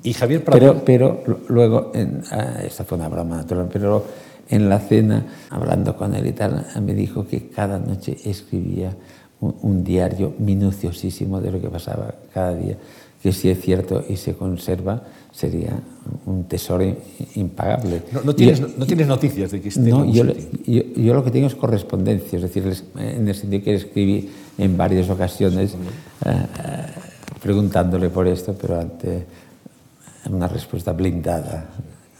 Y 0.06 0.14
Javier 0.14 0.44
Pero, 0.44 0.84
pero 0.86 1.24
luego, 1.50 1.92
en, 1.94 2.22
ah, 2.32 2.62
esta 2.64 2.84
fue 2.84 2.98
una 2.98 3.10
broma 3.10 3.38
natural, 3.38 3.68
pero 3.72 4.06
en 4.48 4.70
la 4.70 4.80
cena, 4.80 5.26
hablando 5.50 5.98
con 5.98 6.14
él 6.14 6.28
y 6.28 6.32
tal, 6.32 6.66
me 6.82 6.94
dijo 6.94 7.28
que 7.28 7.50
cada 7.50 7.80
noche 7.80 8.16
escribía 8.24 8.96
un, 9.40 9.56
un 9.64 9.84
diario 9.84 10.34
minuciosísimo 10.38 11.42
de 11.42 11.52
lo 11.52 11.60
que 11.60 11.70
pasaba 11.70 12.14
cada 12.32 12.54
día, 12.54 12.78
que 13.22 13.34
si 13.34 13.50
es 13.50 13.60
cierto 13.60 14.04
y 14.08 14.16
se 14.18 14.36
conserva, 14.36 15.02
sería 15.32 15.74
un 16.28 16.44
tesoro 16.44 16.86
impagable. 17.34 18.04
No, 18.12 18.22
no, 18.22 18.36
tienes, 18.36 18.60
y, 18.60 18.76
no 18.78 18.86
tienes, 18.86 19.08
noticias 19.08 19.52
de 19.52 19.60
que 19.60 19.70
esté 19.70 19.90
no, 19.90 20.06
yo, 20.06 20.24
yo, 20.68 20.84
yo, 20.96 21.14
lo 21.14 21.24
que 21.24 21.32
tengo 21.32 21.48
es 21.48 21.56
correspondencia, 21.56 22.38
es 22.38 22.44
decir, 22.44 22.72
en 22.98 23.28
el 23.28 23.36
sentido 23.36 23.64
que 23.64 23.74
escribí 23.74 24.30
en 24.58 24.78
varias 24.78 25.10
ocasiones 25.10 25.72
sí. 25.72 25.78
Eh, 26.26 26.32
preguntándole 27.42 28.10
por 28.10 28.28
esto, 28.28 28.56
pero 28.60 28.80
ante 28.80 29.26
una 30.34 30.48
respuesta 30.48 30.94
blindada. 30.94 31.70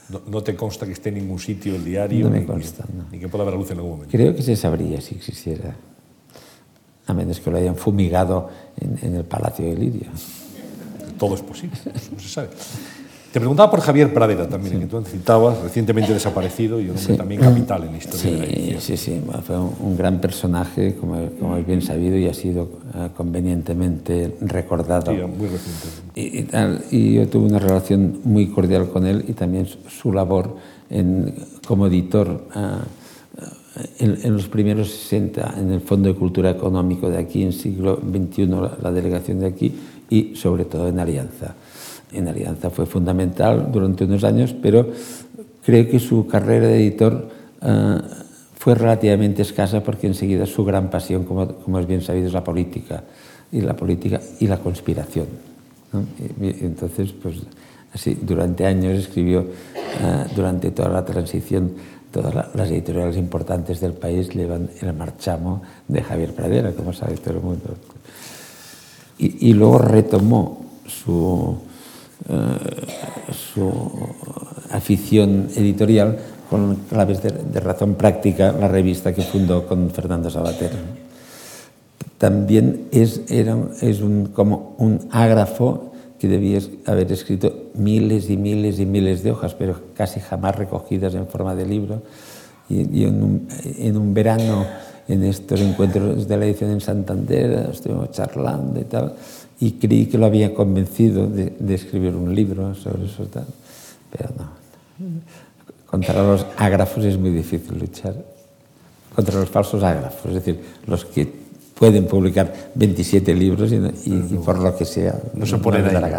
No, 0.08 0.22
no, 0.28 0.42
te 0.42 0.54
consta 0.54 0.86
que 0.86 0.92
esté 0.92 1.08
en 1.08 1.16
ningún 1.16 1.38
sitio 1.38 1.74
el 1.74 1.84
diario? 1.84 2.26
No 2.26 2.30
me 2.30 2.46
consta, 2.46 2.84
ni, 2.92 2.98
no. 2.98 3.06
Ni 3.10 3.18
que 3.18 3.28
pueda 3.28 3.42
haber 3.42 3.56
luz 3.56 3.70
en 3.72 3.78
algún 3.78 3.92
momento. 3.92 4.12
Creo 4.12 4.34
que 4.34 4.42
se 4.42 4.54
sabría 4.54 5.00
si 5.00 5.16
existiera, 5.16 5.74
a 7.06 7.14
menos 7.14 7.40
que 7.40 7.50
lo 7.50 7.56
hayan 7.56 7.76
fumigado 7.76 8.48
en, 8.80 8.98
en 9.02 9.16
el 9.16 9.24
Palacio 9.24 9.64
de 9.64 9.74
Lirio. 9.74 10.08
Todo 11.18 11.34
es 11.34 11.42
posible, 11.42 11.76
no 12.12 12.20
se 12.20 12.28
sabe. 12.28 12.48
Te 13.36 13.40
preguntaba 13.40 13.70
por 13.70 13.82
Javier 13.82 14.14
Pradera 14.14 14.48
también, 14.48 14.76
sí. 14.76 14.80
que 14.80 14.86
tú 14.86 15.02
citabas, 15.02 15.60
recientemente 15.60 16.14
desaparecido 16.14 16.80
y 16.80 16.84
un 16.84 16.96
hombre 16.96 17.04
sí. 17.04 17.16
también 17.18 17.42
capital 17.42 17.84
en 17.84 17.92
la 17.92 17.98
historia 17.98 18.18
sí, 18.22 18.30
de 18.30 18.38
la 18.38 18.44
edición. 18.46 18.80
Sí, 18.80 18.96
sí, 18.96 19.20
fue 19.46 19.58
un, 19.58 19.94
gran 19.94 20.22
personaje, 20.22 20.94
como, 20.94 21.28
como, 21.38 21.58
es 21.58 21.66
bien 21.66 21.82
sabido, 21.82 22.16
y 22.16 22.28
ha 22.28 22.32
sido 22.32 22.62
uh, 22.62 23.14
convenientemente 23.14 24.38
recordado. 24.40 25.12
Sí, 25.12 25.18
muy 25.18 25.48
reciente. 25.48 25.86
Y, 26.14 26.38
y, 26.38 26.42
tal, 26.44 26.82
y, 26.90 27.12
yo 27.12 27.28
tuve 27.28 27.44
una 27.46 27.58
relación 27.58 28.20
muy 28.24 28.46
cordial 28.46 28.88
con 28.88 29.04
él 29.04 29.22
y 29.28 29.34
también 29.34 29.66
su, 29.66 30.14
labor 30.14 30.56
en, 30.88 31.34
como 31.68 31.88
editor. 31.88 32.46
Uh, 32.54 32.86
en, 33.98 34.18
en, 34.22 34.32
los 34.32 34.48
primeros 34.48 34.88
60, 34.88 35.56
en 35.58 35.72
el 35.72 35.82
Fondo 35.82 36.08
de 36.08 36.14
Cultura 36.14 36.48
Económico 36.48 37.10
de 37.10 37.18
aquí, 37.18 37.42
en 37.42 37.52
siglo 37.52 38.00
XXI, 38.00 38.46
la, 38.46 38.78
la 38.82 38.90
delegación 38.90 39.40
de 39.40 39.46
aquí, 39.46 39.74
y 40.08 40.34
sobre 40.36 40.64
todo 40.64 40.88
en 40.88 40.98
Alianza 40.98 41.54
en 42.16 42.28
Alianza 42.28 42.70
fue 42.70 42.86
fundamental 42.86 43.70
durante 43.72 44.04
unos 44.04 44.24
años, 44.24 44.54
pero 44.60 44.88
creo 45.64 45.88
que 45.88 45.98
su 45.98 46.26
carrera 46.26 46.68
de 46.68 46.76
editor 46.76 47.28
uh, 47.62 47.98
fue 48.56 48.74
relativamente 48.74 49.42
escasa 49.42 49.82
porque 49.82 50.06
enseguida 50.06 50.46
su 50.46 50.64
gran 50.64 50.90
pasión, 50.90 51.24
como, 51.24 51.46
como, 51.46 51.78
es 51.78 51.86
bien 51.86 52.02
sabido, 52.02 52.26
es 52.26 52.32
la 52.32 52.44
política 52.44 53.02
y 53.52 53.60
la 53.60 53.74
política 53.74 54.20
y 54.40 54.46
la 54.46 54.58
conspiración. 54.58 55.26
entonces, 56.40 57.12
pues 57.12 57.36
así, 57.92 58.16
durante 58.20 58.66
años 58.66 58.98
escribió, 58.98 59.40
uh, 59.40 60.34
durante 60.34 60.70
toda 60.70 60.88
la 60.88 61.04
transición, 61.04 61.72
todas 62.12 62.34
la, 62.34 62.50
las 62.54 62.70
editoriales 62.70 63.16
importantes 63.16 63.80
del 63.80 63.92
país 63.92 64.28
llevan 64.30 64.70
el 64.80 64.92
marchamo 64.94 65.62
de 65.88 66.02
Javier 66.02 66.32
Pradera, 66.32 66.72
como 66.72 66.92
sabe 66.92 67.16
todo 67.16 67.34
el 67.34 67.40
mundo. 67.40 67.74
Y, 69.18 69.48
y 69.48 69.52
luego 69.52 69.78
retomó 69.78 70.66
su, 70.86 71.56
eh, 71.56 71.75
su 73.32 73.72
afición 74.70 75.48
editorial 75.54 76.18
con 76.50 76.76
claves 76.88 77.22
de, 77.22 77.30
de, 77.30 77.60
razón 77.60 77.94
práctica, 77.94 78.52
la 78.52 78.68
revista 78.68 79.12
que 79.12 79.22
fundó 79.22 79.66
con 79.66 79.90
Fernando 79.90 80.30
Sabater. 80.30 80.70
También 82.18 82.88
es, 82.92 83.22
era, 83.28 83.56
es 83.80 84.00
un, 84.00 84.26
como 84.26 84.74
un 84.78 85.08
ágrafo 85.10 85.92
que 86.18 86.28
debía 86.28 86.60
haber 86.86 87.12
escrito 87.12 87.70
miles 87.74 88.30
y 88.30 88.36
miles 88.36 88.78
y 88.78 88.86
miles 88.86 89.22
de 89.22 89.32
hojas, 89.32 89.54
pero 89.54 89.76
casi 89.94 90.20
jamás 90.20 90.56
recogidas 90.56 91.14
en 91.14 91.26
forma 91.26 91.54
de 91.54 91.66
libro. 91.66 92.02
Y, 92.68 93.00
y 93.00 93.04
en, 93.04 93.22
un, 93.22 93.48
en, 93.78 93.96
un, 93.96 94.14
verano, 94.14 94.66
en 95.06 95.24
estos 95.24 95.60
encuentros 95.60 96.26
de 96.26 96.36
la 96.36 96.46
edición 96.46 96.70
en 96.70 96.80
Santander, 96.80 97.68
estuvimos 97.70 98.10
charlando 98.12 98.80
y 98.80 98.84
tal, 98.84 99.14
y 99.58 99.72
creí 99.72 100.06
que 100.06 100.18
lo 100.18 100.26
había 100.26 100.54
convencido 100.54 101.26
de, 101.26 101.54
de 101.58 101.74
escribir 101.74 102.14
un 102.14 102.34
libro 102.34 102.74
sobre 102.74 103.06
eso, 103.06 103.24
tal. 103.24 103.46
pero 104.10 104.30
no. 104.36 104.50
Contra 105.86 106.22
los 106.22 106.44
ágrafos 106.58 107.04
es 107.04 107.16
muy 107.18 107.30
difícil 107.30 107.78
luchar. 107.78 108.14
Contra 109.14 109.40
los 109.40 109.48
falsos 109.48 109.82
ágrafos, 109.82 110.26
es 110.26 110.34
decir, 110.34 110.60
los 110.86 111.06
que 111.06 111.26
pueden 111.74 112.06
publicar 112.06 112.70
27 112.74 113.34
libros 113.34 113.72
y, 113.72 113.76
y, 113.76 114.34
y 114.34 114.38
por 114.44 114.58
lo 114.58 114.76
que 114.76 114.84
sea, 114.84 115.18
no 115.34 115.46
se 115.46 115.56
ponen 115.56 115.90
no 115.90 116.04
ahí. 116.04 116.12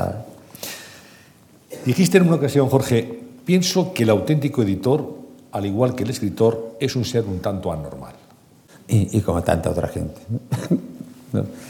Dijiste 1.85 2.17
en 2.17 2.23
una 2.23 2.35
ocasión, 2.35 2.69
Jorge, 2.69 3.19
pienso 3.45 3.93
que 3.93 4.03
el 4.03 4.09
auténtico 4.09 4.63
editor, 4.63 5.15
al 5.51 5.65
igual 5.65 5.93
que 5.93 6.03
el 6.03 6.09
escritor, 6.09 6.75
es 6.79 6.95
un 6.95 7.05
ser 7.05 7.25
un 7.25 7.39
tanto 7.39 7.71
anormal. 7.71 8.13
Y, 8.87 9.17
y 9.17 9.21
como 9.21 9.43
tanta 9.43 9.69
otra 9.69 9.87
gente. 9.89 10.19
¿no? 11.33 11.43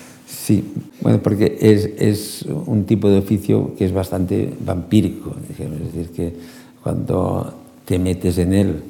Sí, 0.48 0.64
bueno, 1.02 1.20
porque 1.22 1.58
es, 1.60 1.90
es, 1.98 2.46
un 2.46 2.86
tipo 2.86 3.10
de 3.10 3.18
oficio 3.18 3.76
que 3.78 3.84
es 3.84 3.92
bastante 3.92 4.50
vampírico, 4.62 5.36
es 5.42 5.58
decir, 5.58 6.10
que 6.16 6.34
cuando 6.82 7.54
te 7.84 8.00
metes 8.00 8.38
en 8.38 8.54
él, 8.54 8.82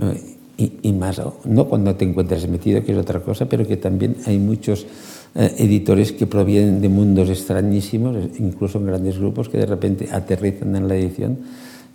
eh, 0.00 0.68
y, 0.80 0.92
más, 0.92 1.20
no 1.44 1.64
cuando 1.64 1.96
te 1.96 2.04
encuentras 2.04 2.46
metido, 2.46 2.84
que 2.84 2.92
es 2.92 2.98
otra 2.98 3.18
cosa, 3.18 3.48
pero 3.48 3.66
que 3.66 3.76
también 3.76 4.18
hay 4.26 4.38
muchos 4.38 4.86
eh, 5.34 5.52
editores 5.58 6.12
que 6.12 6.28
provienen 6.28 6.80
de 6.80 6.88
mundos 6.88 7.30
extrañísimos, 7.30 8.16
incluso 8.38 8.78
en 8.78 8.86
grandes 8.86 9.18
grupos, 9.18 9.48
que 9.48 9.58
de 9.58 9.66
repente 9.66 10.08
aterrizan 10.12 10.76
en 10.76 10.86
la 10.86 10.94
edición 10.94 11.36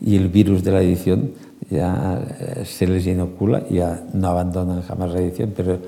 y 0.06 0.18
el 0.18 0.28
virus 0.28 0.66
de 0.66 0.72
la 0.74 0.82
edición 0.82 1.32
ya 1.72 2.28
eh, 2.42 2.66
se 2.66 2.86
les 2.88 3.08
inocula, 3.08 3.64
ya 3.70 4.04
no 4.14 4.28
abandonan 4.28 4.82
jamás 4.82 5.14
la 5.14 5.22
edición, 5.22 5.54
pero 5.56 5.80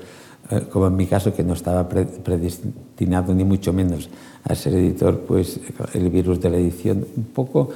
como 0.70 0.88
en 0.88 0.96
mi 0.96 1.06
caso, 1.06 1.32
que 1.32 1.44
no 1.44 1.54
estaba 1.54 1.88
predestinado 1.88 3.34
ni 3.34 3.44
mucho 3.44 3.72
menos 3.72 4.08
a 4.44 4.54
ser 4.54 4.74
editor, 4.74 5.20
pues 5.20 5.60
el 5.94 6.08
virus 6.10 6.40
de 6.40 6.50
la 6.50 6.56
edición, 6.56 7.06
un 7.16 7.24
poco, 7.24 7.70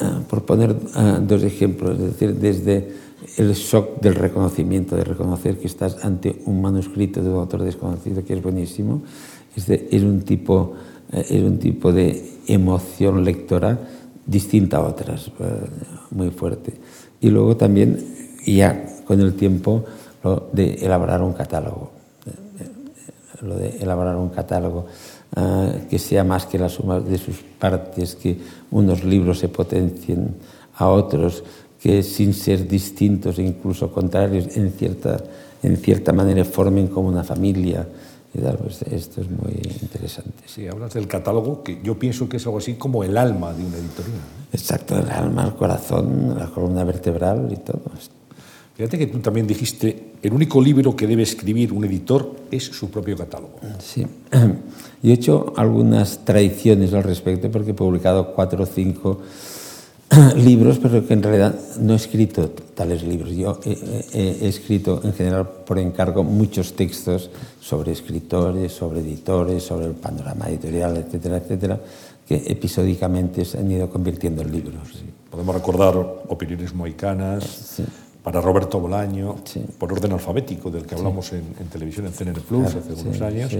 uh, 0.00 0.22
por 0.22 0.44
poner 0.44 0.70
uh, 0.70 1.20
dos 1.20 1.42
ejemplos, 1.42 1.98
es 1.98 2.04
decir, 2.04 2.34
desde 2.34 2.88
el 3.36 3.52
shock 3.52 4.00
del 4.00 4.14
reconocimiento, 4.14 4.96
de 4.96 5.04
reconocer 5.04 5.58
que 5.58 5.66
estás 5.66 6.02
ante 6.04 6.40
un 6.46 6.62
manuscrito 6.62 7.22
de 7.22 7.28
un 7.28 7.36
autor 7.36 7.62
desconocido, 7.62 8.24
que 8.24 8.34
es 8.34 8.42
buenísimo, 8.42 9.02
es, 9.54 9.66
de, 9.66 9.88
es, 9.90 10.02
un, 10.02 10.22
tipo, 10.22 10.74
es 11.12 11.42
un 11.42 11.58
tipo 11.58 11.92
de 11.92 12.38
emoción 12.46 13.24
lectora 13.24 13.78
distinta 14.24 14.78
a 14.78 14.82
otras, 14.82 15.30
muy 16.10 16.30
fuerte. 16.30 16.74
Y 17.20 17.30
luego 17.30 17.56
también, 17.56 17.98
ya 18.46 19.02
con 19.04 19.20
el 19.20 19.34
tiempo, 19.34 19.84
lo 20.22 20.48
de 20.52 20.74
elaborar 20.74 21.22
un 21.22 21.32
catálogo 21.32 21.97
lo 23.42 23.56
de 23.56 23.78
elaborar 23.78 24.16
un 24.16 24.30
catálogo 24.30 24.86
uh, 25.36 25.88
que 25.88 25.98
sea 25.98 26.24
más 26.24 26.46
que 26.46 26.58
la 26.58 26.68
suma 26.68 27.00
de 27.00 27.18
sus 27.18 27.36
partes, 27.58 28.16
que 28.16 28.36
unos 28.70 29.04
libros 29.04 29.38
se 29.38 29.48
potencien 29.48 30.34
a 30.76 30.88
otros, 30.88 31.42
que 31.80 32.02
sin 32.02 32.34
ser 32.34 32.66
distintos 32.66 33.38
e 33.38 33.42
incluso 33.42 33.92
contrarios, 33.92 34.56
en 34.56 34.72
cierta, 34.72 35.18
en 35.62 35.76
cierta 35.76 36.12
manera 36.12 36.44
formen 36.44 36.88
como 36.88 37.08
una 37.08 37.24
familia. 37.24 37.86
Y 38.34 38.40
tal, 38.40 38.58
pues 38.58 38.82
esto 38.82 39.22
es 39.22 39.30
muy 39.30 39.52
interesante. 39.80 40.44
Sí, 40.46 40.68
hablas 40.68 40.92
del 40.92 41.08
catálogo, 41.08 41.62
que 41.62 41.80
yo 41.82 41.98
pienso 41.98 42.28
que 42.28 42.36
es 42.36 42.46
algo 42.46 42.58
así 42.58 42.74
como 42.74 43.02
el 43.02 43.16
alma 43.16 43.54
de 43.54 43.64
una 43.64 43.76
editorial. 43.78 44.20
Exacto, 44.52 44.98
el 44.98 45.08
alma, 45.08 45.44
el 45.44 45.54
corazón, 45.54 46.34
la 46.38 46.46
columna 46.46 46.84
vertebral 46.84 47.48
y 47.50 47.56
todo 47.56 47.80
esto. 47.98 48.17
Fíjate 48.78 48.96
que 48.96 49.08
tú 49.08 49.18
también 49.18 49.44
dijiste, 49.44 50.12
el 50.22 50.32
único 50.32 50.62
libro 50.62 50.94
que 50.94 51.08
debe 51.08 51.24
escribir 51.24 51.72
un 51.72 51.84
editor 51.84 52.36
es 52.48 52.62
su 52.62 52.88
propio 52.88 53.16
catálogo. 53.16 53.58
Sí, 53.80 54.06
yo 55.02 55.10
he 55.10 55.14
hecho 55.14 55.52
algunas 55.56 56.24
tradiciones 56.24 56.94
al 56.94 57.02
respecto 57.02 57.50
porque 57.50 57.72
he 57.72 57.74
publicado 57.74 58.32
cuatro 58.36 58.62
o 58.62 58.66
cinco 58.66 59.18
libros, 60.36 60.78
pero 60.78 61.04
que 61.04 61.12
en 61.12 61.24
realidad 61.24 61.58
no 61.80 61.94
he 61.94 61.96
escrito 61.96 62.50
tales 62.76 63.02
libros. 63.02 63.32
Yo 63.32 63.58
he, 63.64 64.46
escrito 64.46 65.00
en 65.02 65.12
general 65.12 65.48
por 65.66 65.80
encargo 65.80 66.22
muchos 66.22 66.74
textos 66.74 67.30
sobre 67.58 67.90
escritores, 67.90 68.70
sobre 68.70 69.00
editores, 69.00 69.64
sobre 69.64 69.86
el 69.86 69.94
panorama 69.94 70.48
editorial, 70.50 70.98
etcétera, 70.98 71.38
etcétera, 71.38 71.80
que 72.28 72.44
episódicamente 72.46 73.44
se 73.44 73.58
han 73.58 73.72
ido 73.72 73.90
convirtiendo 73.90 74.42
en 74.42 74.52
libros. 74.52 75.02
Podemos 75.32 75.52
recordar 75.52 75.96
Opiniones 76.28 76.72
Moicanas, 76.72 77.82
para 78.28 78.42
Roberto 78.42 78.78
Bolaño, 78.78 79.36
por 79.78 79.90
orden 79.90 80.12
alfabético, 80.12 80.70
del 80.70 80.84
que 80.84 80.94
hablamos 80.94 81.32
en, 81.32 81.44
televisión 81.72 82.04
en 82.04 82.12
CNN 82.12 82.38
Plus 82.42 82.66
hace 82.74 82.92
unos 82.92 83.22
años, 83.22 83.50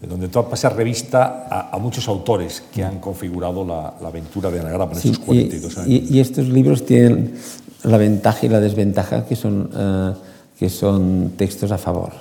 donde 0.00 0.28
tú 0.28 0.42
pasas 0.48 0.72
revista 0.72 1.70
a, 1.70 1.76
muchos 1.76 2.08
autores 2.08 2.62
que 2.72 2.82
han 2.82 2.98
configurado 2.98 3.66
la, 3.66 3.88
aventura 4.08 4.50
de 4.50 4.60
Anagrama 4.60 4.92
en 4.92 4.96
estos 4.96 5.18
42 5.18 5.78
años. 5.78 6.10
Y, 6.10 6.18
estos 6.18 6.48
libros 6.48 6.86
tienen 6.86 7.34
la 7.82 7.98
ventaja 7.98 8.46
y 8.46 8.48
la 8.48 8.60
desventaja 8.60 9.26
que 9.26 9.36
son, 9.36 9.68
eh, 9.76 10.14
que 10.58 10.70
son 10.70 11.32
textos 11.36 11.70
a 11.70 11.76
favor. 11.76 12.12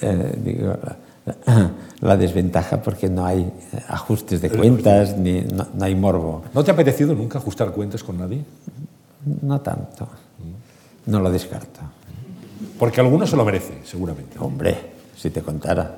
Eh, 0.00 0.72
la 2.00 2.16
desventaja 2.16 2.80
porque 2.80 3.10
no 3.10 3.26
hay 3.26 3.52
ajustes 3.88 4.40
de 4.40 4.48
cuentas, 4.48 5.14
ni, 5.18 5.42
no, 5.42 5.66
no 5.74 5.84
hay 5.84 5.94
morbo. 5.94 6.42
¿No 6.54 6.64
te 6.64 6.70
ha 6.70 6.74
apetecido 6.74 7.14
nunca 7.14 7.36
ajustar 7.36 7.72
cuentas 7.72 8.02
con 8.02 8.16
nadie? 8.16 8.42
No 9.42 9.60
tanto. 9.60 10.08
No 11.06 11.20
lo 11.20 11.30
descarto. 11.30 11.80
Porque 12.78 13.00
alguno 13.00 13.26
se 13.26 13.36
lo 13.36 13.44
merece, 13.44 13.80
seguramente. 13.84 14.38
Hombre, 14.38 14.92
si 15.16 15.30
te 15.30 15.42
contara. 15.42 15.96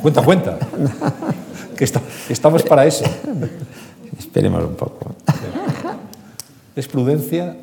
Cuenta, 0.00 0.22
cuenta. 0.22 0.58
que 1.76 1.84
estamos 2.28 2.62
para 2.62 2.86
eso. 2.86 3.04
Esperemos 4.18 4.64
un 4.64 4.74
poco. 4.74 5.14
¿Es 6.76 6.86
prudencia? 6.86 7.56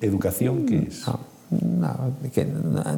¿Educación? 0.00 0.66
¿Qué 0.66 0.88
es? 0.88 1.04
No, 1.50 2.14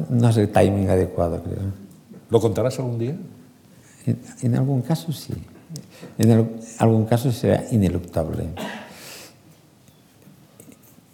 no, 0.09 0.29
es 0.29 0.37
el 0.37 0.51
timing 0.51 0.89
adecuado, 0.89 1.43
creo. 1.43 1.87
¿Lo 2.29 2.39
contarás 2.39 2.79
algún 2.79 2.97
día? 2.97 3.15
En, 4.41 4.55
algún 4.55 4.81
caso 4.81 5.11
sí. 5.11 5.33
En 6.17 6.49
algún 6.79 7.05
caso 7.05 7.31
será 7.31 7.65
ineluctable 7.71 8.45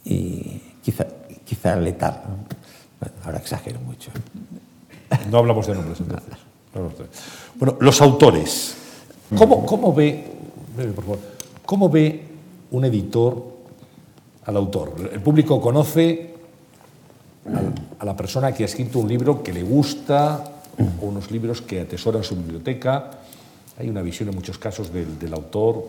y 0.05 0.61
quizá, 0.83 1.05
quizá 1.45 1.75
letal. 1.75 2.21
Bueno, 2.99 3.15
ahora 3.25 3.37
exagero 3.39 3.79
mucho. 3.79 4.11
No 5.29 5.37
hablamos 5.37 5.67
de 5.67 5.75
nombres 5.75 5.99
entonces. 5.99 6.35
Bueno, 7.55 7.77
los 7.79 8.01
autores. 8.01 8.75
¿Cómo, 9.37 9.65
cómo 9.65 9.93
ve, 9.93 10.25
por 10.95 11.03
favor, 11.03 11.19
cómo 11.65 11.89
ve 11.89 12.23
un 12.71 12.85
editor 12.85 13.43
al 14.45 14.57
autor? 14.57 15.11
El 15.11 15.21
público 15.21 15.61
conoce 15.61 16.33
a 17.99 18.05
la 18.05 18.15
persona 18.15 18.53
que 18.53 18.63
ha 18.63 18.65
escrito 18.65 18.99
un 18.99 19.07
libro 19.07 19.43
que 19.43 19.53
le 19.53 19.63
gusta 19.63 20.51
o 21.01 21.05
unos 21.05 21.29
libros 21.31 21.61
que 21.61 21.81
atesora 21.81 22.19
en 22.19 22.23
su 22.23 22.35
biblioteca. 22.35 23.11
Hay 23.79 23.89
una 23.89 24.01
visión 24.01 24.29
en 24.29 24.35
muchos 24.35 24.57
casos 24.57 24.91
del, 24.91 25.17
del 25.17 25.33
autor 25.33 25.87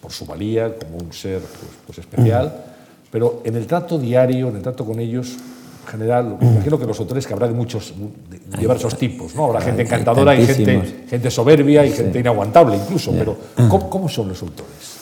por 0.00 0.12
su 0.12 0.26
valía 0.26 0.76
como 0.78 0.98
un 0.98 1.12
ser 1.12 1.40
pues, 1.40 1.72
pues 1.86 1.98
especial 1.98 2.73
pero 3.14 3.42
en 3.44 3.54
el 3.54 3.64
trato 3.68 3.96
diario, 3.96 4.48
en 4.48 4.56
el 4.56 4.62
trato 4.62 4.84
con 4.84 4.98
ellos, 4.98 5.36
en 5.84 5.88
general, 5.88 6.36
imagino 6.40 6.76
que 6.80 6.84
los 6.84 6.98
autores 6.98 7.24
que 7.24 7.32
habrá 7.32 7.46
de 7.46 7.54
muchos, 7.54 7.94
de 8.28 8.58
diversos 8.58 8.98
tipos, 8.98 9.36
¿no? 9.36 9.44
Habrá 9.44 9.60
gente 9.60 9.82
encantadora 9.82 10.34
y 10.34 10.44
gente, 10.44 11.04
gente 11.08 11.30
soberbia 11.30 11.86
y 11.86 11.92
gente 11.92 12.18
inaguantable 12.18 12.76
incluso, 12.76 13.12
pero 13.12 13.36
¿cómo, 13.68 14.08
son 14.08 14.30
los 14.30 14.42
autores? 14.42 14.96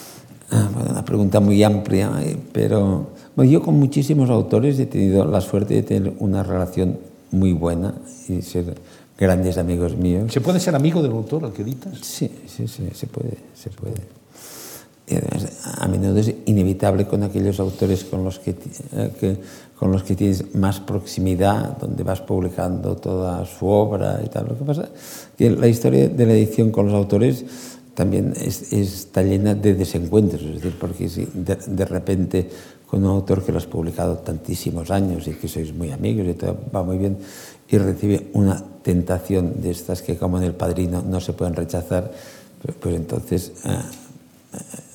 Ah, 0.50 0.68
bueno, 0.74 0.90
una 0.90 1.02
pregunta 1.02 1.40
muy 1.40 1.62
amplia, 1.62 2.12
eh, 2.20 2.36
pero 2.52 3.12
yo 3.38 3.62
con 3.62 3.78
muchísimos 3.78 4.28
autores 4.28 4.78
he 4.78 4.84
tenido 4.84 5.24
la 5.24 5.40
suerte 5.40 5.72
de 5.72 5.82
tener 5.82 6.12
una 6.18 6.42
relación 6.42 6.98
muy 7.30 7.54
buena 7.54 7.94
y 8.28 8.42
ser 8.42 8.74
grandes 9.16 9.56
amigos 9.56 9.96
míos. 9.96 10.30
¿Se 10.30 10.42
puede 10.42 10.60
ser 10.60 10.74
amigo 10.74 11.00
del 11.00 11.12
autor 11.12 11.46
al 11.46 11.54
que 11.54 11.62
editas? 11.62 11.98
Sí, 12.02 12.30
sí, 12.46 12.68
sí, 12.68 12.90
se 12.92 13.06
puede, 13.06 13.38
se 13.54 13.70
puede 13.70 14.21
a 15.18 15.88
menudo 15.88 16.18
es 16.18 16.34
inevitable 16.46 17.06
con 17.06 17.22
aquellos 17.22 17.58
autores 17.60 18.04
con 18.04 18.24
los 18.24 18.40
eh, 18.46 19.10
que, 19.18 19.36
con 19.78 19.90
los 19.90 20.02
que 20.02 20.14
tienes 20.14 20.54
más 20.54 20.80
proximidad, 20.80 21.76
donde 21.78 22.04
vas 22.04 22.20
publicando 22.20 22.96
toda 22.96 23.44
su 23.46 23.66
obra 23.66 24.20
y 24.24 24.28
tal. 24.28 24.46
Lo 24.48 24.58
que 24.58 24.64
pasa 24.64 24.88
que 25.36 25.50
la 25.50 25.66
historia 25.66 26.08
de 26.08 26.26
la 26.26 26.34
edición 26.34 26.70
con 26.70 26.86
los 26.86 26.94
autores 26.94 27.44
también 27.94 28.32
está 28.36 29.22
llena 29.22 29.54
de 29.54 29.74
desencuentros, 29.74 30.42
es 30.42 30.54
decir, 30.54 30.76
porque 30.78 31.08
si 31.08 31.28
de, 31.34 31.84
repente 31.84 32.48
con 32.86 33.04
un 33.04 33.10
autor 33.10 33.44
que 33.44 33.52
lo 33.52 33.58
has 33.58 33.66
publicado 33.66 34.18
tantísimos 34.18 34.90
años 34.90 35.26
y 35.26 35.32
que 35.32 35.48
sois 35.48 35.74
muy 35.74 35.90
amigos 35.90 36.26
y 36.28 36.34
todo 36.34 36.56
va 36.74 36.82
muy 36.82 36.98
bien 36.98 37.18
y 37.68 37.78
recibe 37.78 38.28
una 38.34 38.62
tentación 38.82 39.60
de 39.60 39.70
estas 39.70 40.02
que 40.02 40.16
como 40.16 40.36
en 40.38 40.44
El 40.44 40.54
Padrino 40.54 41.02
no 41.02 41.20
se 41.20 41.32
pueden 41.32 41.54
rechazar, 41.54 42.12
pues, 42.80 42.94
entonces... 42.94 43.52
Eh, 43.64 43.70
eh, 43.72 44.91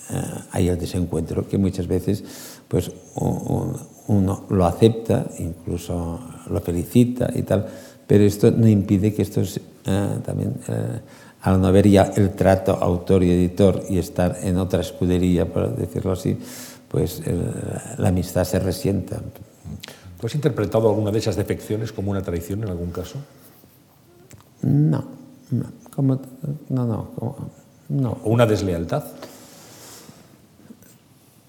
hay 0.51 0.69
el 0.69 0.77
desencuentro 0.79 1.47
que 1.47 1.57
muchas 1.57 1.87
veces 1.87 2.23
pues 2.67 2.91
uno 3.15 4.45
lo 4.49 4.65
acepta, 4.65 5.25
incluso 5.39 6.19
lo 6.49 6.61
felicita 6.61 7.29
y 7.33 7.43
tal, 7.43 7.67
pero 8.05 8.23
esto 8.23 8.51
no 8.51 8.67
impide 8.67 9.13
que 9.13 9.21
esto 9.21 9.41
eh, 9.41 10.19
también, 10.25 10.55
eh, 10.67 10.99
al 11.41 11.61
no 11.61 11.67
haber 11.67 11.87
ya 11.87 12.11
el 12.15 12.31
trato 12.31 12.73
autor 12.73 13.23
y 13.23 13.31
editor 13.31 13.83
y 13.89 13.97
estar 13.97 14.37
en 14.41 14.57
otra 14.57 14.81
escudería, 14.81 15.45
por 15.45 15.75
decirlo 15.75 16.13
así, 16.13 16.37
pues 16.89 17.21
la 17.97 18.09
amistad 18.09 18.45
se 18.45 18.59
resienta. 18.59 19.19
¿Tú 20.19 20.25
has 20.25 20.35
interpretado 20.35 20.89
alguna 20.89 21.11
de 21.11 21.19
esas 21.19 21.35
defecciones 21.35 21.91
como 21.91 22.11
una 22.11 22.21
traición 22.21 22.63
en 22.63 22.69
algún 22.69 22.91
caso? 22.91 23.19
No, 24.61 25.03
no, 25.51 25.65
como, 25.93 26.19
no, 26.69 26.85
no, 26.85 27.51
no. 27.89 28.17
¿O 28.23 28.29
una 28.29 28.45
deslealtad? 28.45 29.03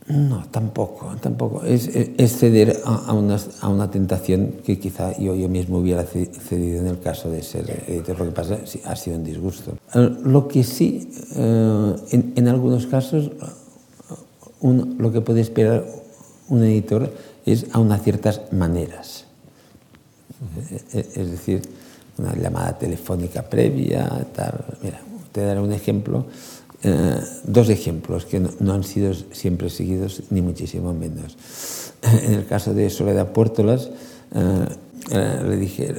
No, 0.09 0.45
tampoco, 0.51 1.15
tampoco. 1.21 1.63
Es, 1.65 1.91
ceder 2.39 2.81
a, 2.85 3.13
una, 3.13 3.37
a, 3.61 3.69
una, 3.69 3.91
tentación 3.91 4.55
que 4.65 4.79
quizá 4.79 5.17
yo, 5.19 5.35
yo 5.35 5.51
mismo 5.51 5.79
hubiera 5.79 6.03
cedido 6.03 6.81
en 6.81 6.87
el 6.87 7.01
caso 7.01 7.31
de 7.31 7.43
ser 7.43 7.85
editor. 7.87 8.19
Lo 8.19 8.25
que 8.25 8.31
pasa 8.31 8.59
sí, 8.65 8.81
ha 8.87 8.97
sido 8.97 9.19
un 9.19 9.25
disgusto. 9.25 9.77
Eh, 9.95 10.17
lo 10.25 10.49
que 10.49 10.65
sí, 10.65 11.11
eh, 11.37 11.97
en, 12.37 12.49
algunos 12.49 12.87
casos, 12.87 13.31
lo 14.63 15.13
que 15.13 15.21
puede 15.21 15.43
esperar 15.43 15.85
un 16.49 16.65
editor 16.65 17.13
es 17.45 17.67
a 17.73 17.79
unas 17.79 18.03
ciertas 18.03 18.41
maneras. 18.51 19.27
Eh, 20.95 21.07
es 21.17 21.31
decir, 21.31 21.61
una 22.17 22.35
llamada 22.35 22.79
telefónica 22.79 23.43
previa, 23.43 24.09
tal. 24.35 24.65
Mira, 24.83 25.01
te 25.33 25.43
daré 25.43 25.61
un 25.61 25.73
ejemplo. 25.73 26.25
Eh, 26.81 27.21
dos 27.43 27.69
ejemplos 27.71 28.25
que 28.25 28.39
no, 28.39 28.73
han 28.73 28.85
sido 28.85 29.13
siempre 29.33 29.69
seguidos, 29.69 30.23
ni 30.31 30.43
muchísimo 30.43 30.95
menos. 30.95 31.37
En 32.03 32.35
el 32.35 32.47
caso 32.47 32.73
de 32.73 32.89
Soledad 32.89 33.33
Puertolas, 33.33 33.91
eh, 34.35 34.67
eh, 35.11 35.43
le 35.49 35.57
dije, 35.57 35.93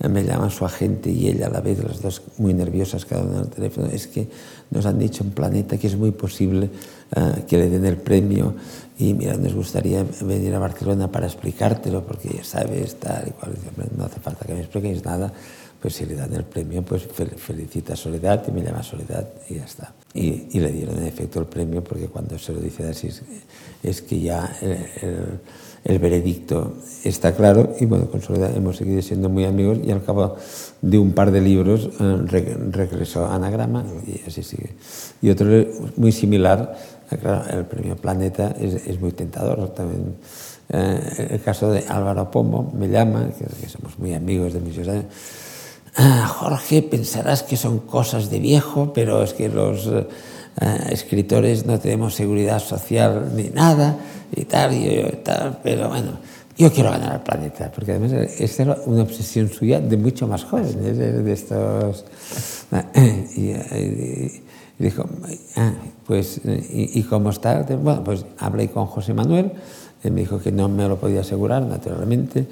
me 0.00 0.24
llama 0.24 0.50
su 0.50 0.66
agente 0.66 1.10
y 1.10 1.28
ella 1.28 1.46
a 1.46 1.50
la 1.50 1.60
vez, 1.60 1.82
las 1.82 2.02
dos 2.02 2.20
muy 2.36 2.52
nerviosas 2.52 3.06
cada 3.06 3.22
una 3.22 3.40
el 3.40 3.48
teléfono, 3.48 3.86
es 3.86 4.06
que 4.06 4.28
nos 4.70 4.84
han 4.84 4.98
dicho 4.98 5.24
en 5.24 5.30
Planeta 5.30 5.78
que 5.78 5.86
es 5.86 5.96
muy 5.96 6.10
posible 6.10 6.68
que 7.46 7.56
le 7.56 7.70
den 7.70 7.86
el 7.86 7.96
premio 7.96 8.54
y 8.98 9.14
mira, 9.14 9.36
nos 9.36 9.54
gustaría 9.54 10.04
venir 10.22 10.54
a 10.54 10.58
Barcelona 10.58 11.10
para 11.10 11.26
explicártelo 11.26 12.04
porque 12.04 12.28
ya 12.28 12.44
sabes, 12.44 12.96
tal 12.96 13.28
y 13.28 13.30
cual, 13.30 13.52
no 13.96 14.04
hace 14.04 14.20
falta 14.20 14.44
que 14.44 14.54
me 14.54 14.60
expliquéis 14.60 15.04
nada 15.04 15.32
pues 15.86 15.94
si 15.94 16.04
le 16.04 16.16
dan 16.16 16.34
el 16.34 16.42
premio, 16.42 16.82
pues 16.82 17.06
felicita 17.36 17.92
a 17.92 17.96
Soledad 17.96 18.42
y 18.48 18.50
me 18.50 18.60
llama 18.60 18.82
Soledad 18.82 19.24
y 19.48 19.54
ya 19.54 19.64
está. 19.64 19.92
Y, 20.14 20.58
le 20.58 20.72
dieron 20.72 20.98
en 20.98 21.06
efecto 21.06 21.38
el 21.38 21.46
premio 21.46 21.84
porque 21.84 22.08
cuando 22.08 22.36
se 22.40 22.52
lo 22.52 22.58
dice 22.58 22.88
así 22.88 23.08
es, 23.84 24.02
que 24.02 24.20
ya 24.20 24.50
el, 25.84 25.98
veredicto 26.00 26.78
está 27.04 27.36
claro 27.36 27.76
y 27.78 27.86
bueno, 27.86 28.06
con 28.10 28.20
Soledad 28.20 28.56
hemos 28.56 28.78
seguido 28.78 29.00
siendo 29.00 29.28
muy 29.28 29.44
amigos 29.44 29.78
y 29.84 29.92
al 29.92 30.02
cabo 30.02 30.34
de 30.82 30.98
un 30.98 31.12
par 31.12 31.30
de 31.30 31.40
libros 31.40 31.88
eh, 32.00 32.16
regresó 32.72 33.24
a 33.24 33.36
Anagrama 33.36 33.84
y 34.08 34.28
así 34.28 34.42
sigue. 34.42 34.70
Y 35.22 35.30
otro 35.30 35.46
muy 35.98 36.10
similar, 36.10 36.76
el 37.12 37.64
premio 37.66 37.94
Planeta 37.94 38.56
es, 38.58 38.74
es 38.74 39.00
muy 39.00 39.12
tentador 39.12 39.72
también. 39.72 40.16
Eh, 40.68 41.28
el 41.30 41.42
caso 41.42 41.70
de 41.70 41.84
Álvaro 41.86 42.28
Pombo 42.28 42.72
me 42.76 42.88
llama, 42.88 43.30
que, 43.38 43.44
que 43.44 43.68
somos 43.68 43.96
muy 44.00 44.14
amigos 44.14 44.52
de 44.52 44.58
muchos 44.58 44.88
años 44.88 45.04
Ah, 45.98 46.26
Jorge, 46.26 46.82
pensarás 46.82 47.42
que 47.42 47.56
son 47.56 47.78
cosas 47.78 48.28
de 48.28 48.38
viejo, 48.38 48.92
pero 48.92 49.22
es 49.22 49.32
que 49.32 49.48
los 49.48 49.86
eh, 49.86 50.06
escritores 50.90 51.64
no 51.64 51.78
tenemos 51.78 52.14
seguridad 52.14 52.58
social 52.58 53.32
ni 53.34 53.44
nada 53.44 53.96
y 54.34 54.44
tal, 54.44 54.74
y, 54.74 55.02
tal, 55.24 55.58
pero 55.62 55.88
bueno, 55.88 56.18
yo 56.58 56.70
quiero 56.70 56.90
ganar 56.90 57.12
al 57.12 57.22
planeta, 57.22 57.72
porque 57.74 57.92
además 57.92 58.12
esta 58.12 58.62
era 58.64 58.76
una 58.84 59.04
obsesión 59.04 59.48
suya 59.48 59.80
de 59.80 59.96
mucho 59.96 60.26
más 60.28 60.44
jóvenes, 60.44 60.98
de, 60.98 61.32
estos... 61.32 62.04
Y, 64.78 64.82
dijo, 64.84 65.06
ah, 65.56 65.72
pues, 66.06 66.40
¿y, 66.44 67.02
cómo 67.04 67.30
está? 67.30 67.62
Bueno, 67.62 68.04
pues 68.04 68.26
hablé 68.38 68.68
con 68.68 68.84
José 68.84 69.14
Manuel, 69.14 69.52
él 70.02 70.12
me 70.12 70.20
dijo 70.20 70.38
que 70.40 70.52
no 70.52 70.68
me 70.68 70.86
lo 70.86 70.98
podía 70.98 71.20
asegurar, 71.20 71.62
naturalmente, 71.62 72.46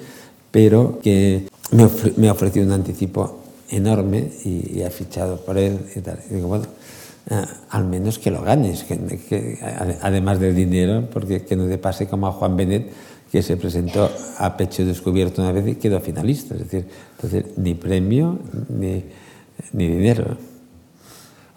pero 0.55 0.99
que 1.03 1.49
me, 1.71 1.89
me 2.15 2.31
ofreció 2.31 2.63
un 2.63 2.71
anticipo 2.71 3.43
enorme 3.71 4.31
y, 4.45 4.83
ha 4.83 4.89
fichado 4.89 5.35
por 5.43 5.57
él 5.57 5.77
y 5.93 5.99
tal. 5.99 6.17
Y 6.29 6.35
digo, 6.35 6.47
bueno, 6.47 6.63
eh, 7.29 7.43
al 7.71 7.83
menos 7.83 8.19
que 8.19 8.31
lo 8.31 8.41
ganes, 8.41 8.85
que, 8.85 9.59
además 10.01 10.39
del 10.39 10.55
dinero, 10.55 11.09
porque 11.11 11.43
que 11.43 11.57
no 11.57 11.67
te 11.67 11.77
pase 11.77 12.07
como 12.07 12.27
a 12.27 12.31
Juan 12.31 12.55
Benet, 12.55 12.89
que 13.29 13.43
se 13.43 13.57
presentó 13.57 14.09
a 14.37 14.55
pecho 14.55 14.85
descubierto 14.85 15.41
una 15.41 15.51
vez 15.51 15.67
y 15.67 15.75
quedó 15.75 15.99
finalista. 15.99 16.55
Es 16.55 16.61
decir, 16.61 16.87
entonces, 17.17 17.57
ni 17.57 17.73
premio 17.73 18.39
ni, 18.69 19.03
ni 19.73 19.87
dinero. 19.89 20.37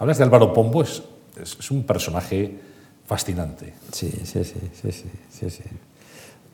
Hablas 0.00 0.18
de 0.18 0.24
Álvaro 0.24 0.52
Pombo, 0.52 0.82
es, 0.82 1.04
es, 1.40 1.70
un 1.70 1.84
personaje 1.84 2.52
fascinante. 3.06 3.74
Sí, 3.92 4.10
sí, 4.24 4.42
sí, 4.42 4.54
sí, 4.74 4.90
sí, 4.90 5.50
sí, 5.50 5.62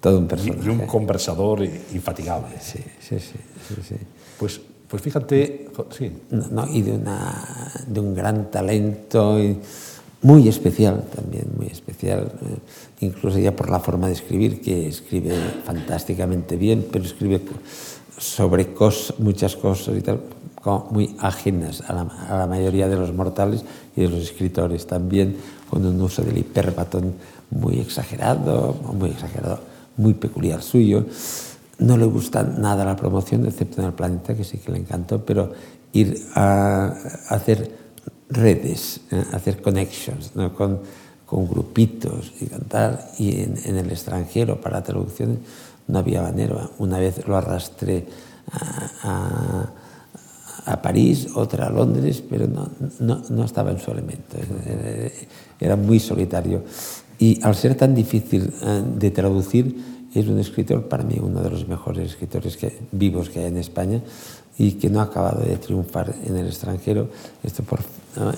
Todo 0.05 0.19
un 0.19 0.29
personaje. 0.29 0.61
Y 0.67 0.69
un 0.69 0.87
conversador 0.87 1.65
infatigable. 1.65 2.57
Sí, 2.61 2.79
sí, 3.01 3.19
sí. 3.19 3.39
sí, 3.69 3.75
sí. 3.89 3.97
Pues 4.39 4.61
pues 4.95 5.03
fíjate, 5.03 5.71
sí. 5.91 6.13
No, 6.31 6.69
y 6.69 6.83
de, 6.83 6.93
una, 6.93 7.73
de 7.87 8.01
un 8.01 8.15
gran 8.15 8.51
talento 8.51 9.43
y 9.43 9.59
muy 10.23 10.47
especial 10.47 11.05
también, 11.13 11.47
muy 11.57 11.67
especial, 11.67 12.31
eh, 12.43 12.59
incluso 13.01 13.39
ya 13.39 13.57
por 13.57 13.71
la 13.71 13.81
forma 13.81 14.07
de 14.07 14.13
escribir, 14.13 14.61
que 14.61 14.87
escribe 14.87 15.35
fantásticamente 15.65 16.57
bien, 16.57 16.87
pero 16.93 17.05
escribe 17.05 17.41
sobre 18.19 18.69
muchas 19.19 19.57
cosas 19.57 19.97
y 19.97 20.03
tal, 20.03 20.21
como 20.63 20.91
muy 20.93 21.17
ajenas 21.19 21.81
a 21.89 21.93
la, 21.95 22.03
a 22.29 22.39
la, 22.39 22.47
mayoría 22.47 22.87
de 22.87 22.95
los 22.95 23.13
mortales 23.13 23.65
y 23.97 24.03
de 24.03 24.11
los 24.11 24.23
escritores, 24.23 24.87
también 24.87 25.37
con 25.69 25.85
un 25.85 26.01
uso 26.01 26.23
del 26.23 26.39
hiperbatón 26.39 27.15
muy 27.51 27.81
exagerado, 27.81 28.77
muy 28.93 29.11
exagerado, 29.11 29.59
muy 29.97 30.15
peculiar 30.15 30.63
suyo 30.63 31.07
no 31.79 31.97
le 31.97 32.07
gusta 32.07 32.43
nada 32.43 32.85
la 32.85 32.97
promoción, 32.97 33.47
excepto 33.47 33.81
en 33.81 33.89
el 33.89 33.93
planeta, 33.95 34.35
que 34.35 34.45
sí 34.45 34.59
que 34.59 34.73
le 34.73 34.79
encantó, 34.79 35.25
pero 35.25 35.53
ir 35.93 36.27
a, 36.35 36.95
hacer 37.29 37.71
redes, 38.29 39.01
¿eh? 39.11 39.25
hacer 39.33 39.61
connections 39.61 40.33
con, 40.57 40.81
grupitos 41.27 42.33
y 42.41 42.47
cantar, 42.47 43.11
y 43.19 43.41
en, 43.41 43.77
el 43.77 43.91
extranjero 43.91 44.61
para 44.61 44.85
traducciones 44.85 45.39
no 45.89 45.99
había 45.99 46.23
manera. 46.23 46.71
Una 46.79 47.01
vez 47.01 47.27
lo 47.27 47.37
arrastré 47.37 48.07
a, 49.03 49.73
a, 50.67 50.81
París, 50.81 51.27
otra 51.35 51.67
a 51.67 51.71
Londres, 51.71 52.23
pero 52.31 52.47
no, 52.47 52.71
no, 53.01 53.23
no 53.31 53.45
estaba 53.45 53.73
en 53.73 53.81
su 53.81 53.91
elemento, 53.91 54.37
era 55.59 55.75
muy 55.75 55.99
solitario. 55.99 56.63
Y 57.19 57.43
al 57.43 57.55
ser 57.55 57.75
tan 57.77 57.95
difícil 57.95 58.53
eh, 58.63 58.83
de 58.97 59.11
traducir, 59.11 59.95
es 60.15 60.29
un 60.29 60.39
escritor, 60.39 60.89
para 60.89 61.03
mí, 61.03 61.19
uno 61.21 61.43
de 61.43 61.51
los 61.51 61.67
mejores 61.67 62.11
escritores 62.11 62.57
que, 62.57 62.79
vivos 62.93 63.31
que 63.31 63.41
hay 63.41 63.47
en 63.47 63.59
España 63.59 64.01
y 64.57 64.73
que 64.73 64.89
no 64.89 65.01
ha 65.01 65.05
acabado 65.05 65.43
de 65.43 65.57
triunfar 65.57 66.15
en 66.25 66.37
el 66.37 66.47
extranjero, 66.47 67.09
esto 67.43 67.65
por, 67.65 67.81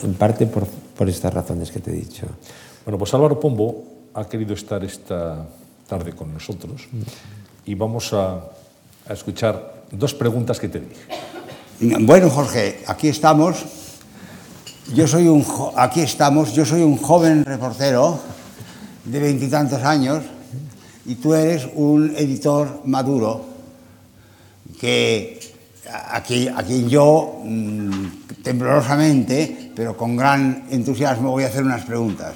en 0.03 0.15
parte 0.15 0.47
por, 0.47 0.67
por 0.67 1.09
estas 1.09 1.35
razones 1.35 1.71
que 1.71 1.81
te 1.81 1.91
he 1.91 1.95
dicho. 1.95 2.27
Bueno, 2.85 2.99
pues 2.99 3.13
Álvaro 3.13 3.39
Pombo 3.39 3.85
ha 4.15 4.27
querido 4.27 4.55
estar 4.55 4.83
esta 4.83 5.47
tarde 5.87 6.13
con 6.13 6.33
nosotros 6.33 6.89
y 7.67 7.75
vamos 7.75 8.13
a, 8.15 8.37
a 9.07 9.13
escuchar 9.13 9.85
dos 9.93 10.15
preguntas 10.15 10.59
que 10.59 10.69
te 10.69 10.81
dije. 10.81 12.01
Bueno, 12.01 12.31
Jorge, 12.31 12.83
aquí 12.87 13.09
estamos. 13.09 13.65
Yo 14.95 15.07
soy 15.07 15.29
un, 15.29 15.45
aquí 15.77 16.01
estamos. 16.01 16.55
Yo 16.55 16.65
soy 16.65 16.81
un 16.81 16.97
joven 16.97 17.45
reportero 17.45 18.19
de 19.07 19.19
veintitantos 19.19 19.83
años 19.83 20.23
y 21.07 21.15
tú 21.17 21.35
eres 21.35 21.67
un 21.75 22.15
editor 22.17 22.83
maduro 22.85 23.45
que 24.81 25.41
a, 25.93 26.21
quien 26.23 26.89
yo 26.89 27.41
mm, 27.45 28.43
temblorosamente, 28.43 29.73
pero 29.75 29.97
con 29.97 30.17
gran 30.17 30.67
entusiasmo, 30.71 31.31
voy 31.31 31.45
a 31.45 31.47
hacer 31.47 31.63
unas 31.63 31.85
preguntas. 31.85 32.35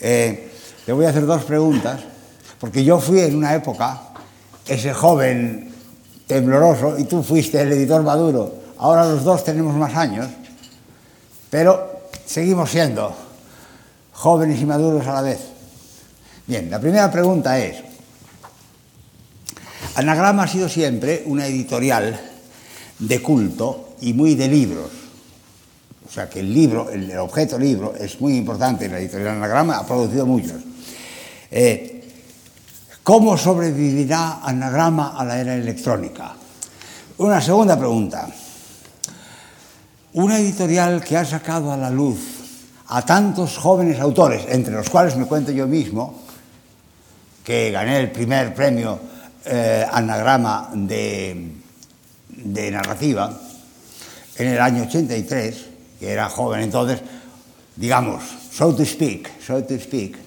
Eh, 0.00 0.50
te 0.84 0.92
voy 0.92 1.06
a 1.06 1.10
hacer 1.10 1.24
dos 1.24 1.44
preguntas, 1.44 2.00
porque 2.60 2.84
yo 2.84 3.00
fui 3.00 3.20
en 3.20 3.36
una 3.36 3.54
época 3.54 4.00
ese 4.66 4.92
joven 4.92 5.70
tembloroso 6.26 6.98
y 6.98 7.04
tú 7.04 7.22
fuiste 7.22 7.60
el 7.60 7.72
editor 7.72 8.02
maduro. 8.02 8.54
Ahora 8.78 9.04
los 9.04 9.24
dos 9.24 9.44
tenemos 9.44 9.74
más 9.74 9.94
años, 9.94 10.26
pero 11.50 12.02
seguimos 12.26 12.70
siendo 12.70 13.14
jóvenes 14.12 14.60
y 14.60 14.66
maduros 14.66 15.06
a 15.06 15.14
la 15.14 15.22
vez. 15.22 15.40
Bien, 16.46 16.70
la 16.70 16.80
primera 16.80 17.10
pregunta 17.10 17.58
es, 17.58 17.76
Anagrama 19.94 20.44
ha 20.44 20.48
sido 20.48 20.68
siempre 20.68 21.22
una 21.26 21.46
editorial 21.46 22.18
de 22.98 23.22
culto 23.22 23.94
y 24.00 24.12
muy 24.12 24.34
de 24.34 24.48
libros. 24.48 24.90
O 26.06 26.10
sea 26.10 26.28
que 26.28 26.40
el 26.40 26.52
libro, 26.52 26.90
el 26.90 27.16
objeto 27.18 27.58
libro, 27.58 27.94
es 27.94 28.20
muy 28.20 28.36
importante. 28.36 28.88
La 28.88 28.98
editorial 28.98 29.36
Anagrama 29.36 29.78
ha 29.78 29.86
producido 29.86 30.26
muchos. 30.26 30.60
Eh, 31.50 32.04
¿Cómo 33.02 33.36
sobrevivirá 33.36 34.40
Anagrama 34.42 35.16
a 35.18 35.24
la 35.24 35.40
era 35.40 35.54
electrónica? 35.54 36.34
Una 37.18 37.40
segunda 37.40 37.78
pregunta. 37.78 38.28
Una 40.14 40.38
editorial 40.38 41.02
que 41.02 41.16
ha 41.16 41.24
sacado 41.24 41.72
a 41.72 41.76
la 41.76 41.90
luz 41.90 42.41
a 42.94 43.00
tantos 43.06 43.56
jóvenes 43.56 43.98
autores, 44.00 44.44
entre 44.50 44.74
los 44.74 44.90
cuales 44.90 45.16
me 45.16 45.24
cuento 45.24 45.50
yo 45.50 45.66
mismo, 45.66 46.20
que 47.42 47.70
gané 47.70 47.98
el 47.98 48.10
primer 48.10 48.52
premio 48.52 49.00
eh, 49.46 49.86
anagrama 49.90 50.68
de, 50.74 51.52
de, 52.28 52.70
narrativa 52.70 53.32
en 54.36 54.48
el 54.48 54.60
año 54.60 54.82
83, 54.82 55.66
que 55.98 56.12
era 56.12 56.28
joven 56.28 56.60
entonces, 56.60 57.00
digamos, 57.76 58.24
so 58.52 58.74
to 58.74 58.84
speak, 58.84 59.40
so 59.40 59.64
to 59.64 59.78
speak. 59.78 60.18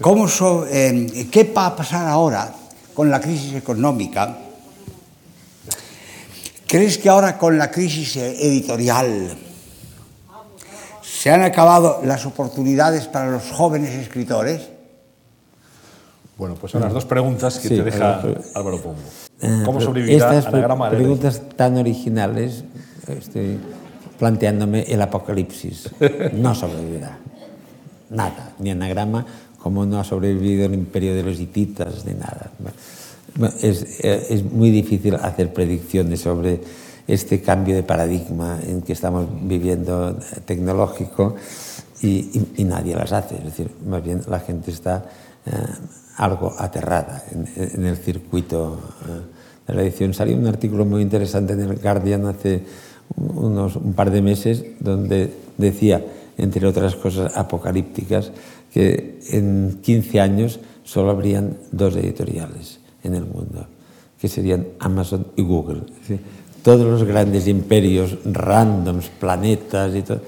¿Cómo 0.00 0.28
eh, 0.70 1.28
¿Qué 1.32 1.52
va 1.52 1.66
a 1.66 1.76
pasar 1.76 2.06
ahora 2.06 2.54
con 2.94 3.10
la 3.10 3.20
crisis 3.20 3.54
económica? 3.54 4.38
¿Crees 6.68 6.98
que 6.98 7.08
ahora 7.08 7.36
con 7.36 7.58
la 7.58 7.72
crisis 7.72 8.16
editorial 8.16 9.36
se 11.22 11.30
han 11.30 11.42
acabado 11.42 12.00
las 12.02 12.26
oportunidades 12.26 13.06
para 13.06 13.30
los 13.30 13.48
jóvenes 13.52 13.90
escritores? 13.90 14.70
Bueno, 16.36 16.56
pues 16.56 16.72
son 16.72 16.82
las 16.82 16.92
dos 16.92 17.04
preguntas 17.04 17.60
que 17.60 17.68
te 17.68 17.80
deja 17.80 18.20
Álvaro 18.54 18.82
Pombo. 18.82 18.98
Eh, 19.40 19.62
¿Cómo 19.64 19.80
sobrevivirá 19.80 20.36
Estas 20.36 20.52
Anagrama 20.52 20.90
preguntas 20.90 21.40
tan 21.54 21.76
originales, 21.76 22.64
estoy 23.06 23.56
planteándome 24.18 24.82
el 24.82 25.00
apocalipsis. 25.00 25.90
No 26.32 26.56
sobrevivirá. 26.56 27.16
Nada, 28.10 28.54
ni 28.58 28.72
anagrama, 28.72 29.24
como 29.58 29.86
no 29.86 30.00
ha 30.00 30.04
sobrevivido 30.04 30.66
el 30.66 30.74
imperio 30.74 31.14
de 31.14 31.22
los 31.22 31.38
hititas, 31.38 32.04
ni 32.04 32.14
nada. 32.14 32.50
Es, 33.60 34.00
eh, 34.00 34.26
es 34.28 34.42
muy 34.42 34.72
difícil 34.72 35.14
hacer 35.14 35.52
predicciones 35.52 36.20
sobre 36.20 36.60
este 37.06 37.40
cambio 37.40 37.74
de 37.74 37.82
paradigma 37.82 38.60
en 38.66 38.82
que 38.82 38.92
estamos 38.92 39.26
viviendo 39.42 40.18
tecnológico 40.44 41.36
y, 42.02 42.64
nadie 42.64 42.94
las 42.94 43.12
hace. 43.12 43.36
Es 43.36 43.44
decir, 43.44 43.70
más 43.86 44.02
bien 44.02 44.20
la 44.28 44.40
gente 44.40 44.70
está 44.70 45.04
eh, 45.46 45.50
algo 46.16 46.54
aterrada 46.58 47.22
en, 47.30 47.86
el 47.86 47.96
circuito 47.96 48.78
eh, 49.08 49.68
de 49.68 49.74
la 49.74 49.82
edición. 49.82 50.14
Salió 50.14 50.36
un 50.36 50.46
artículo 50.46 50.84
muy 50.84 51.02
interesante 51.02 51.52
en 51.52 51.60
el 51.60 51.76
Guardian 51.76 52.26
hace 52.26 52.62
unos, 53.16 53.76
un 53.76 53.92
par 53.94 54.10
de 54.10 54.22
meses 54.22 54.64
donde 54.80 55.32
decía, 55.58 56.04
entre 56.38 56.66
otras 56.66 56.96
cosas 56.96 57.36
apocalípticas, 57.36 58.32
que 58.72 59.20
en 59.30 59.80
15 59.82 60.20
años 60.20 60.60
solo 60.82 61.10
habrían 61.10 61.58
dos 61.70 61.94
editoriales 61.96 62.80
en 63.04 63.14
el 63.14 63.24
mundo, 63.24 63.66
que 64.20 64.28
serían 64.28 64.66
Amazon 64.78 65.26
y 65.36 65.42
Google. 65.42 65.82
Todos 66.62 66.86
los 66.86 67.04
grandes 67.04 67.48
imperios, 67.48 68.18
randoms, 68.24 69.08
planetas 69.08 69.94
y 69.94 70.02
todo, 70.02 70.20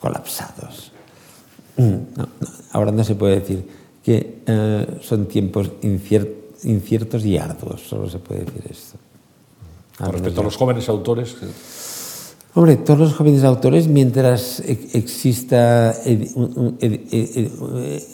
colapsados. 0.00 0.92
Mm, 1.76 1.96
ahora 2.72 2.92
no 2.92 3.04
se 3.04 3.14
puede 3.14 3.40
decir 3.40 3.66
que 4.02 4.42
eh, 4.46 4.86
son 5.00 5.26
tiempos 5.26 5.70
inciertos 5.82 7.24
y 7.24 7.38
arduos, 7.38 7.82
solo 7.82 8.08
se 8.08 8.18
puede 8.18 8.44
decir 8.44 8.62
esto. 8.70 8.98
Con 9.96 10.12
respecto 10.12 10.40
a 10.40 10.44
los 10.44 10.56
jóvenes 10.56 10.88
autores. 10.88 11.36
Hombre, 12.54 12.76
todos 12.76 13.00
los 13.00 13.14
jóvenes 13.14 13.44
autores, 13.44 13.88
mientras 13.88 14.60
exista, 14.60 15.96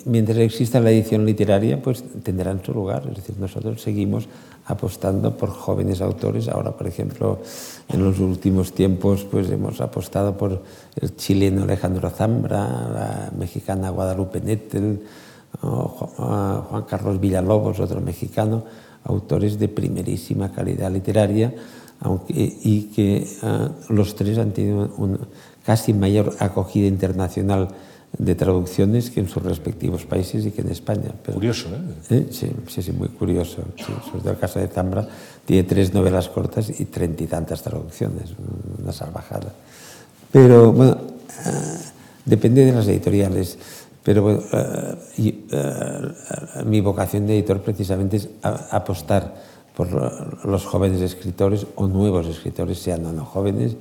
mientras 0.05 0.39
exista 0.39 0.79
la 0.79 0.93
edición 0.93 1.27
literaria, 1.27 1.83
pues 1.83 2.05
tendrán 2.23 2.63
su 2.65 2.73
lugar. 2.73 3.03
Es 3.11 3.17
decir, 3.17 3.35
nosotros 3.39 3.83
seguimos 3.83 4.29
apostando 4.67 5.37
por 5.37 5.51
jóvenes 5.51 6.01
autores. 6.01 6.47
Ahora, 6.49 6.71
por 6.71 6.87
ejemplo, 6.87 7.41
en 7.89 8.05
los 8.05 8.19
últimos 8.19 8.73
tiempos, 8.73 9.25
pues 9.31 9.51
hemos 9.51 9.81
apostado 9.81 10.37
por 10.37 10.63
el 11.01 11.17
chileno 11.17 11.63
Alejandro 11.63 12.11
Zambra, 12.11 12.67
la 12.67 13.31
mexicana 13.37 13.91
Guadalupe 13.91 14.41
Nettel, 14.41 15.01
Juan 15.61 16.85
Carlos 16.89 17.19
Villalobos, 17.19 17.81
otro 17.81 18.01
mexicano, 18.01 18.65
autores 19.05 19.59
de 19.59 19.69
primerísima 19.69 20.53
calidad 20.53 20.93
literaria, 20.93 21.55
aunque, 22.01 22.35
y 22.37 22.83
que 22.95 23.27
uh, 23.43 23.93
los 23.93 24.15
tres 24.15 24.39
han 24.39 24.53
tenido 24.53 24.91
un 24.99 25.19
casi 25.65 25.93
mayor 25.93 26.37
acogida 26.39 26.87
internacional 26.87 27.69
de 28.17 28.35
traducciones 28.35 29.11
que 29.11 29.21
en 29.21 29.29
sus 29.29 29.43
respectivos 29.43 30.05
países 30.05 30.47
y 30.47 30.51
que 30.51 30.63
en 30.63 30.71
España. 30.71 31.13
Pero, 31.23 31.35
curioso, 31.35 31.69
¿eh? 31.69 32.17
¿eh? 32.17 32.27
Sí, 32.31 32.51
sí, 32.67 32.83
sí, 32.83 32.93
muy 32.93 33.09
curioso. 33.09 33.63
Sí, 33.77 33.93
sobre 34.07 34.21
todo 34.21 34.31
el 34.33 34.39
caso 34.39 34.59
de 34.59 34.69
Zambra, 34.69 35.07
tiene 35.45 35.65
tres 35.65 35.93
novelas 35.93 36.29
cortas 36.29 36.69
y 36.81 36.85
treinta 36.87 37.23
y 37.23 37.27
tantas 37.27 37.63
traducciones, 37.63 38.31
una 38.83 38.93
salvajada. 38.93 39.53
Pero 40.33 40.73
bueno, 40.73 40.93
uh, 40.93 41.51
depende 42.25 42.65
de 42.65 42.73
las 42.73 42.89
editoriales. 42.89 43.59
Pero 44.03 44.23
bueno, 44.23 44.41
uh, 44.53 45.21
y, 45.21 45.45
mi 46.65 46.81
vocación 46.81 47.27
de 47.27 47.35
editor 47.35 47.61
precisamente 47.61 48.17
es 48.17 48.29
apostar 48.43 49.35
por 49.77 50.45
los 50.45 50.65
jóvenes 50.65 51.01
escritores 51.03 51.67
o 51.77 51.87
nuevos 51.87 52.27
escritores, 52.27 52.79
sean 52.79 53.07
o 53.07 53.13
no 53.13 53.25
jóvenes, 53.25 53.77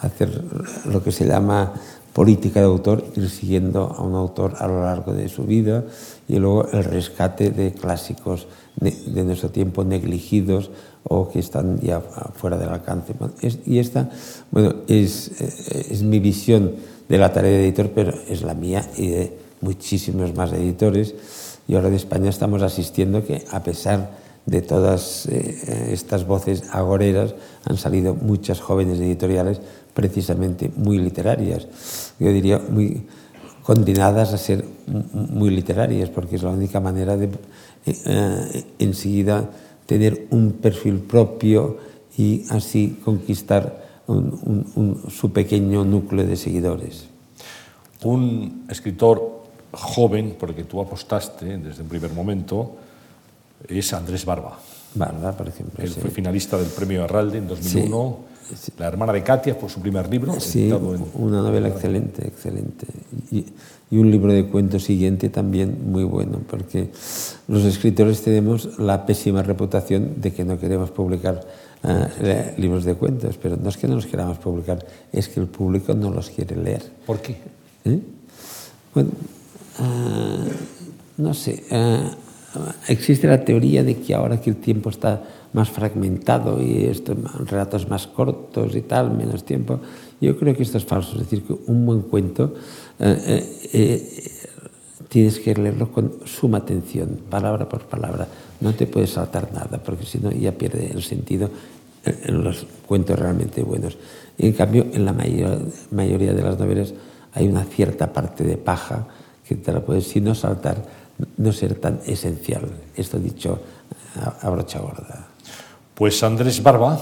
hacer 0.00 0.42
lo 0.86 1.02
que 1.02 1.12
se 1.12 1.26
llama 1.26 1.74
política 2.14 2.60
de 2.60 2.66
autor, 2.66 3.04
ir 3.16 3.28
siguiendo 3.28 3.92
a 3.96 4.02
un 4.02 4.14
autor 4.14 4.54
a 4.58 4.68
lo 4.68 4.82
largo 4.82 5.12
de 5.12 5.28
su 5.28 5.44
vida 5.44 5.84
y 6.28 6.36
luego 6.38 6.68
el 6.72 6.84
rescate 6.84 7.50
de 7.50 7.72
clásicos 7.72 8.46
de 8.76 9.24
nuestro 9.24 9.50
tiempo 9.50 9.84
negligidos 9.84 10.70
o 11.02 11.28
que 11.28 11.38
están 11.38 11.80
ya 11.80 12.00
fuera 12.00 12.56
del 12.56 12.70
alcance. 12.70 13.14
Y 13.66 13.78
esta, 13.78 14.10
bueno, 14.50 14.74
es, 14.88 15.40
eh, 15.40 15.86
es 15.90 16.02
mi 16.02 16.18
visión 16.18 16.72
de 17.08 17.18
la 17.18 17.32
tarea 17.32 17.50
de 17.50 17.64
editor, 17.64 17.90
pero 17.94 18.14
es 18.28 18.42
la 18.42 18.54
mía 18.54 18.88
y 18.96 19.08
de 19.08 19.36
muchísimos 19.60 20.34
más 20.34 20.52
editores. 20.52 21.14
Y 21.68 21.74
ahora 21.74 21.88
en 21.88 21.94
España 21.94 22.30
estamos 22.30 22.62
asistiendo 22.62 23.24
que, 23.24 23.44
a 23.50 23.62
pesar 23.62 24.24
de 24.46 24.60
todas 24.62 25.26
eh, 25.26 25.88
estas 25.90 26.26
voces 26.26 26.64
agoreras, 26.70 27.34
han 27.64 27.76
salido 27.76 28.14
muchas 28.14 28.60
jóvenes 28.60 28.98
editoriales 28.98 29.60
precisamente 29.94 30.70
muy 30.76 30.98
literarias. 30.98 31.66
Yo 32.18 32.32
diría 32.32 32.58
muy 32.58 33.06
condenadas 33.62 34.34
a 34.34 34.38
ser 34.38 34.64
muy 34.86 35.50
literarias, 35.50 36.10
porque 36.10 36.36
es 36.36 36.42
la 36.42 36.50
única 36.50 36.80
manera 36.80 37.16
de 37.16 37.30
eh, 37.86 38.64
enseguida 38.78 39.48
tener 39.86 40.26
un 40.30 40.52
perfil 40.52 40.98
propio 40.98 41.78
y 42.16 42.44
así 42.50 42.98
conquistar 43.04 43.82
su 45.08 45.32
pequeño 45.32 45.84
núcleo 45.84 46.26
de 46.26 46.36
seguidores. 46.36 47.06
Un 48.02 48.66
escritor 48.68 49.44
joven, 49.72 50.36
porque 50.38 50.64
tú 50.64 50.80
apostaste 50.80 51.56
desde 51.56 51.82
un 51.82 51.88
primer 51.88 52.12
momento, 52.12 52.76
es 53.66 53.92
Andrés 53.94 54.24
Barba. 54.26 54.58
Por 54.96 55.48
ejemplo. 55.48 55.84
Él 55.84 55.90
sí. 55.90 56.00
fue 56.00 56.10
finalista 56.10 56.56
del 56.56 56.68
premio 56.68 57.04
Arralde 57.04 57.38
en 57.38 57.48
2001. 57.48 58.18
Sí. 58.54 58.72
La 58.78 58.86
hermana 58.86 59.12
de 59.12 59.22
Katia 59.22 59.58
por 59.58 59.70
su 59.70 59.80
primer 59.80 60.08
libro. 60.08 60.38
Sí, 60.38 60.70
en... 60.70 61.04
una 61.14 61.40
novela 61.40 61.68
excelente, 61.68 62.26
excelente. 62.26 62.86
Y, 63.30 63.46
y, 63.90 63.96
un 63.96 64.10
libro 64.10 64.32
de 64.32 64.46
cuentos 64.46 64.84
siguiente 64.84 65.30
también 65.30 65.90
muy 65.90 66.04
bueno, 66.04 66.40
porque 66.48 66.90
los 67.48 67.64
escritores 67.64 68.20
tenemos 68.22 68.78
la 68.78 69.06
pésima 69.06 69.42
reputación 69.42 70.20
de 70.20 70.32
que 70.32 70.44
no 70.44 70.58
queremos 70.58 70.90
publicar 70.90 71.40
uh, 71.84 72.60
libros 72.60 72.84
de 72.84 72.94
cuentos, 72.94 73.38
pero 73.40 73.56
no 73.56 73.70
es 73.70 73.76
que 73.78 73.88
no 73.88 73.94
los 73.94 74.06
queramos 74.06 74.38
publicar, 74.38 74.84
es 75.10 75.28
que 75.28 75.40
el 75.40 75.46
público 75.46 75.94
no 75.94 76.10
los 76.10 76.28
quiere 76.28 76.56
leer. 76.56 76.82
¿Por 77.06 77.20
qué? 77.20 77.36
¿Eh? 77.84 77.98
Bueno, 78.94 79.10
uh, 79.78 81.22
no 81.22 81.32
sé. 81.32 81.64
Uh, 81.70 82.23
existe 82.88 83.26
la 83.26 83.44
teoría 83.44 83.82
de 83.82 83.96
que 83.96 84.14
ahora 84.14 84.40
que 84.40 84.50
el 84.50 84.56
tiempo 84.56 84.90
está 84.90 85.22
más 85.52 85.70
fragmentado 85.70 86.60
y 86.60 86.84
estos 86.86 87.16
relatos 87.48 87.88
más 87.88 88.06
cortos 88.06 88.74
y 88.74 88.82
tal, 88.82 89.16
menos 89.16 89.44
tiempo, 89.44 89.80
yo 90.20 90.36
creo 90.36 90.54
que 90.54 90.62
esto 90.62 90.78
es 90.78 90.84
falso. 90.84 91.12
Es 91.12 91.20
decir, 91.20 91.44
que 91.44 91.54
un 91.66 91.86
buen 91.86 92.02
cuento 92.02 92.54
eh, 92.98 93.60
eh, 93.72 94.32
tienes 95.08 95.38
que 95.38 95.54
leerlo 95.54 95.92
con 95.92 96.12
suma 96.24 96.58
atención, 96.58 97.20
palabra 97.30 97.68
por 97.68 97.82
palabra. 97.82 98.26
No 98.60 98.74
te 98.74 98.86
puedes 98.86 99.10
saltar 99.10 99.52
nada, 99.52 99.80
porque 99.82 100.04
si 100.04 100.18
no 100.18 100.30
ya 100.30 100.52
pierde 100.52 100.90
el 100.92 101.02
sentido 101.02 101.50
en 102.04 102.42
los 102.42 102.66
cuentos 102.86 103.18
realmente 103.18 103.62
buenos. 103.62 103.96
En 104.38 104.52
cambio, 104.52 104.86
en 104.92 105.04
la 105.04 105.12
mayor, 105.12 105.60
mayoría 105.90 106.32
de 106.32 106.42
las 106.42 106.58
novelas 106.58 106.94
hay 107.32 107.46
una 107.46 107.64
cierta 107.64 108.12
parte 108.12 108.44
de 108.44 108.56
paja 108.56 109.06
que 109.46 109.54
te 109.54 109.72
la 109.72 109.80
puedes, 109.80 110.06
si 110.06 110.20
no 110.20 110.34
saltar, 110.34 111.03
no 111.36 111.52
ser 111.52 111.74
tan 111.76 112.00
esencial. 112.06 112.68
Esto 112.96 113.18
dicho 113.18 113.60
a, 114.16 114.46
a 114.46 114.50
brocha 114.50 114.78
gorda. 114.78 115.28
Pues 115.94 116.22
Andrés 116.22 116.62
Barba 116.62 116.98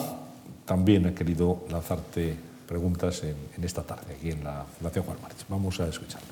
también 0.66 1.06
ha 1.06 1.14
querido 1.14 1.64
lanzarte 1.70 2.36
preguntas 2.66 3.22
en, 3.22 3.36
en, 3.56 3.64
esta 3.64 3.82
tarde, 3.82 4.14
aquí 4.18 4.30
en 4.30 4.44
la 4.44 4.64
Fundación 4.78 5.04
Juan 5.04 5.18
March. 5.22 5.36
Vamos 5.48 5.80
a 5.80 5.88
escucharlo. 5.88 6.28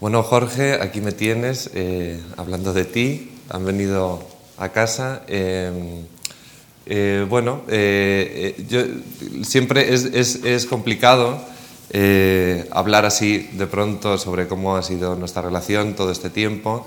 Bueno, 0.00 0.22
Jorge, 0.22 0.74
aquí 0.74 1.00
me 1.00 1.12
tienes 1.12 1.70
eh, 1.72 2.20
hablando 2.36 2.72
de 2.72 2.84
ti. 2.84 3.32
Han 3.50 3.64
venido 3.64 4.22
a 4.58 4.68
casa. 4.70 5.22
Eh, 5.28 6.02
eh, 6.86 7.26
bueno, 7.28 7.62
yo, 8.68 8.82
siempre 9.42 9.94
es, 9.94 10.04
es, 10.04 10.44
es 10.44 10.66
complicado 10.66 11.40
eh, 11.90 12.68
hablar 12.70 13.04
así 13.04 13.48
de 13.52 13.66
pronto 13.66 14.18
sobre 14.18 14.48
cómo 14.48 14.76
ha 14.76 14.82
sido 14.82 15.14
nuestra 15.16 15.42
relación 15.42 15.94
todo 15.94 16.10
este 16.10 16.30
tiempo. 16.30 16.86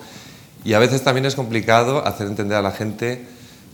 Y 0.64 0.74
a 0.74 0.80
veces 0.80 1.04
también 1.04 1.26
es 1.26 1.36
complicado 1.36 2.06
hacer 2.06 2.28
entender 2.28 2.58
a 2.58 2.62
la 2.62 2.72
gente 2.72 3.26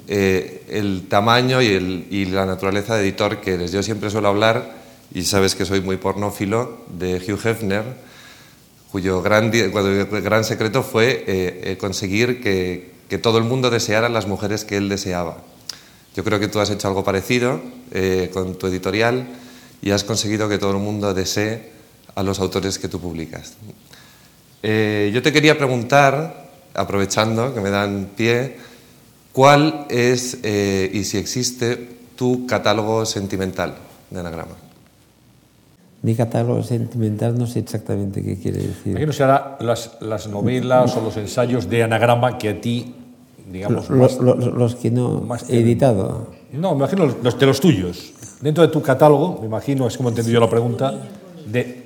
eh, 0.07 0.63
el 0.69 1.07
tamaño 1.07 1.61
y, 1.61 1.67
el, 1.67 2.07
y, 2.09 2.25
la 2.25 2.45
naturaleza 2.45 2.95
de 2.95 3.03
editor 3.03 3.41
que 3.41 3.53
eres. 3.53 3.71
Yo 3.71 3.81
siempre 3.81 4.09
suelo 4.09 4.27
hablar, 4.27 4.75
y 5.13 5.23
sabes 5.23 5.55
que 5.55 5.65
soy 5.65 5.81
muy 5.81 5.97
pornófilo, 5.97 6.77
de 6.89 7.15
Hugh 7.15 7.39
Hefner, 7.43 7.83
cuyo 8.91 9.21
gran, 9.21 9.49
gran 9.49 10.43
secreto 10.43 10.83
fue 10.83 11.23
eh, 11.25 11.77
conseguir 11.79 12.41
que, 12.41 12.91
que, 13.09 13.17
todo 13.17 13.37
el 13.37 13.43
mundo 13.43 13.69
deseara 13.69 14.09
las 14.09 14.27
mujeres 14.27 14.65
que 14.65 14.77
él 14.77 14.89
deseaba. 14.89 15.37
Yo 16.15 16.23
creo 16.23 16.39
que 16.39 16.47
tú 16.47 16.59
has 16.59 16.69
hecho 16.69 16.87
algo 16.87 17.03
parecido 17.03 17.59
eh, 17.91 18.29
con 18.33 18.55
tu 18.55 18.67
editorial 18.67 19.25
y 19.83 19.91
has 19.91 20.05
conseguido 20.05 20.47
que 20.47 20.57
todo 20.57 20.71
el 20.71 20.77
mundo 20.77 21.13
desee 21.13 21.73
a 22.15 22.23
los 22.23 22.39
autores 22.39 22.79
que 22.79 22.87
tú 22.87 22.99
publicas. 23.01 23.53
Eh, 24.63 25.11
yo 25.13 25.21
te 25.21 25.33
quería 25.33 25.57
preguntar, 25.57 26.51
aprovechando 26.73 27.53
que 27.53 27.59
me 27.59 27.69
dan 27.69 28.11
pie, 28.15 28.55
¿cuál 29.33 29.85
es 29.89 30.37
eh, 30.41 30.89
y 30.93 31.03
si 31.03 31.17
existe 31.17 31.75
tu 32.15 32.47
catálogo 32.47 33.05
sentimental 33.05 33.75
de 34.09 34.19
anagrama? 34.21 34.55
Mi 36.01 36.15
catálogo 36.15 36.63
sentimental 36.63 37.37
no 37.37 37.45
sé 37.45 37.59
exactamente 37.59 38.23
qué 38.23 38.37
quiere 38.37 38.59
decir. 38.59 38.95
Aquí 38.95 39.05
no 39.05 39.13
será 39.13 39.57
las, 39.59 39.97
las 39.99 40.27
novelas 40.27 40.95
o 40.95 41.01
los 41.01 41.17
ensayos 41.17 41.69
de 41.69 41.83
anagrama 41.83 42.37
que 42.37 42.49
a 42.49 42.61
ti, 42.61 42.95
digamos, 43.51 43.89
los, 43.89 43.99
más, 43.99 44.21
los, 44.21 44.53
los 44.53 44.75
que 44.75 44.91
no 44.91 45.27
he 45.49 45.59
editado. 45.59 46.27
No, 46.53 46.71
me 46.71 46.77
imagino 46.77 47.13
los 47.21 47.37
de 47.37 47.45
los 47.45 47.59
tuyos. 47.59 48.13
Dentro 48.43 48.61
de 48.61 48.67
tu 48.67 48.81
catálogo, 48.81 49.37
me 49.39 49.47
imagino, 49.47 49.87
es 49.87 49.95
como 49.95 50.09
he 50.09 50.11
entendido 50.11 50.41
la 50.41 50.49
pregunta, 50.49 50.93
de... 51.49 51.83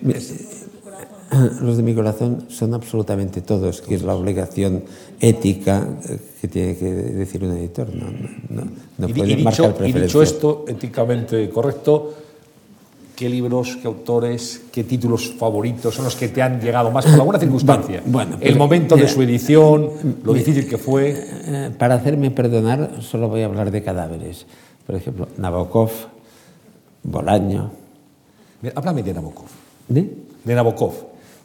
Los 1.62 1.78
de 1.78 1.84
mi 1.84 1.94
corazón 1.94 2.46
son 2.48 2.74
absolutamente 2.74 3.42
todos, 3.42 3.82
que 3.82 3.94
es 3.94 4.02
la 4.02 4.16
obligación 4.16 4.84
ética 5.20 5.86
que 6.42 6.48
tiene 6.48 6.76
que 6.78 6.86
decir 6.86 7.44
un 7.44 7.52
editor. 7.58 7.94
No, 7.94 8.06
no, 8.50 8.72
no 8.98 9.08
puede 9.10 9.34
y, 9.34 9.36
dicho, 9.36 9.44
marcar 9.44 9.76
preferencia. 9.76 10.00
y 10.00 10.04
dicho 10.04 10.22
esto, 10.24 10.66
éticamente 10.68 11.48
correcto, 11.50 12.14
¿qué 13.16 13.30
libros, 13.30 13.78
qué 13.80 13.88
autores, 13.88 14.62
qué 14.72 14.84
títulos 14.84 15.36
favoritos 15.38 15.94
son 15.94 16.06
los 16.06 16.16
que 16.16 16.30
te 16.30 16.42
han 16.42 16.60
llegado 16.60 16.90
más 16.90 17.06
por 17.06 17.16
alguna 17.16 17.38
circunstancia? 17.38 18.02
Bueno, 18.06 18.38
el 18.42 18.56
momento 18.56 18.96
de 18.96 19.08
su 19.08 19.22
edición, 19.22 19.92
lo 20.24 20.34
difícil 20.34 20.68
que 20.68 20.80
fue. 20.80 21.14
Eh, 21.46 21.72
Para 21.78 21.96
hacerme 21.96 22.32
perdonar, 22.32 23.02
solo 23.02 23.28
voy 23.28 23.42
a 23.42 23.46
hablar 23.46 23.70
de 23.70 23.84
cadáveres. 23.84 24.48
Por 24.88 24.96
ejemplo, 24.96 25.28
Nabokov, 25.38 25.92
Bolaño. 27.08 27.72
Háblame 28.76 29.02
de 29.02 29.14
Nabokov. 29.14 29.48
¿De? 29.88 30.14
De 30.44 30.56
Nabokov. 30.56 30.94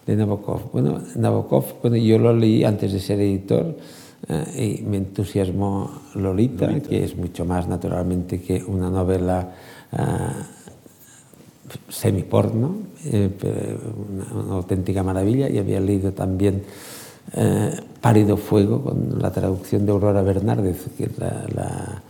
De 0.06 0.16
Nabokov. 0.16 0.72
Bueno, 0.72 1.00
Nabokov, 1.14 1.80
bueno, 1.80 1.96
yo 1.96 2.18
lo 2.18 2.34
leí 2.34 2.64
antes 2.64 2.92
de 2.92 2.98
ser 2.98 3.20
editor 3.20 3.76
eh, 4.28 4.80
y 4.80 4.82
me 4.82 4.96
entusiasmó 4.96 5.90
Lolita, 6.16 6.66
Lolita, 6.66 6.88
que 6.88 7.04
es 7.04 7.16
mucho 7.16 7.44
más 7.44 7.68
naturalmente 7.68 8.40
que 8.40 8.62
una 8.62 8.90
novela 8.90 9.54
semiporno, 11.88 12.76
eh, 13.04 13.30
una, 14.10 14.42
una, 14.42 14.54
auténtica 14.54 15.02
maravilla. 15.02 15.48
Y 15.48 15.58
había 15.58 15.78
leído 15.80 16.12
también 16.12 16.64
eh, 17.34 17.70
Pálido 18.00 18.36
Fuego, 18.36 18.82
con 18.82 19.20
la 19.20 19.30
traducción 19.30 19.86
de 19.86 19.92
Aurora 19.92 20.22
Bernárdez, 20.22 20.88
que 20.96 21.04
es 21.04 21.18
la, 21.18 21.46
la, 21.54 22.02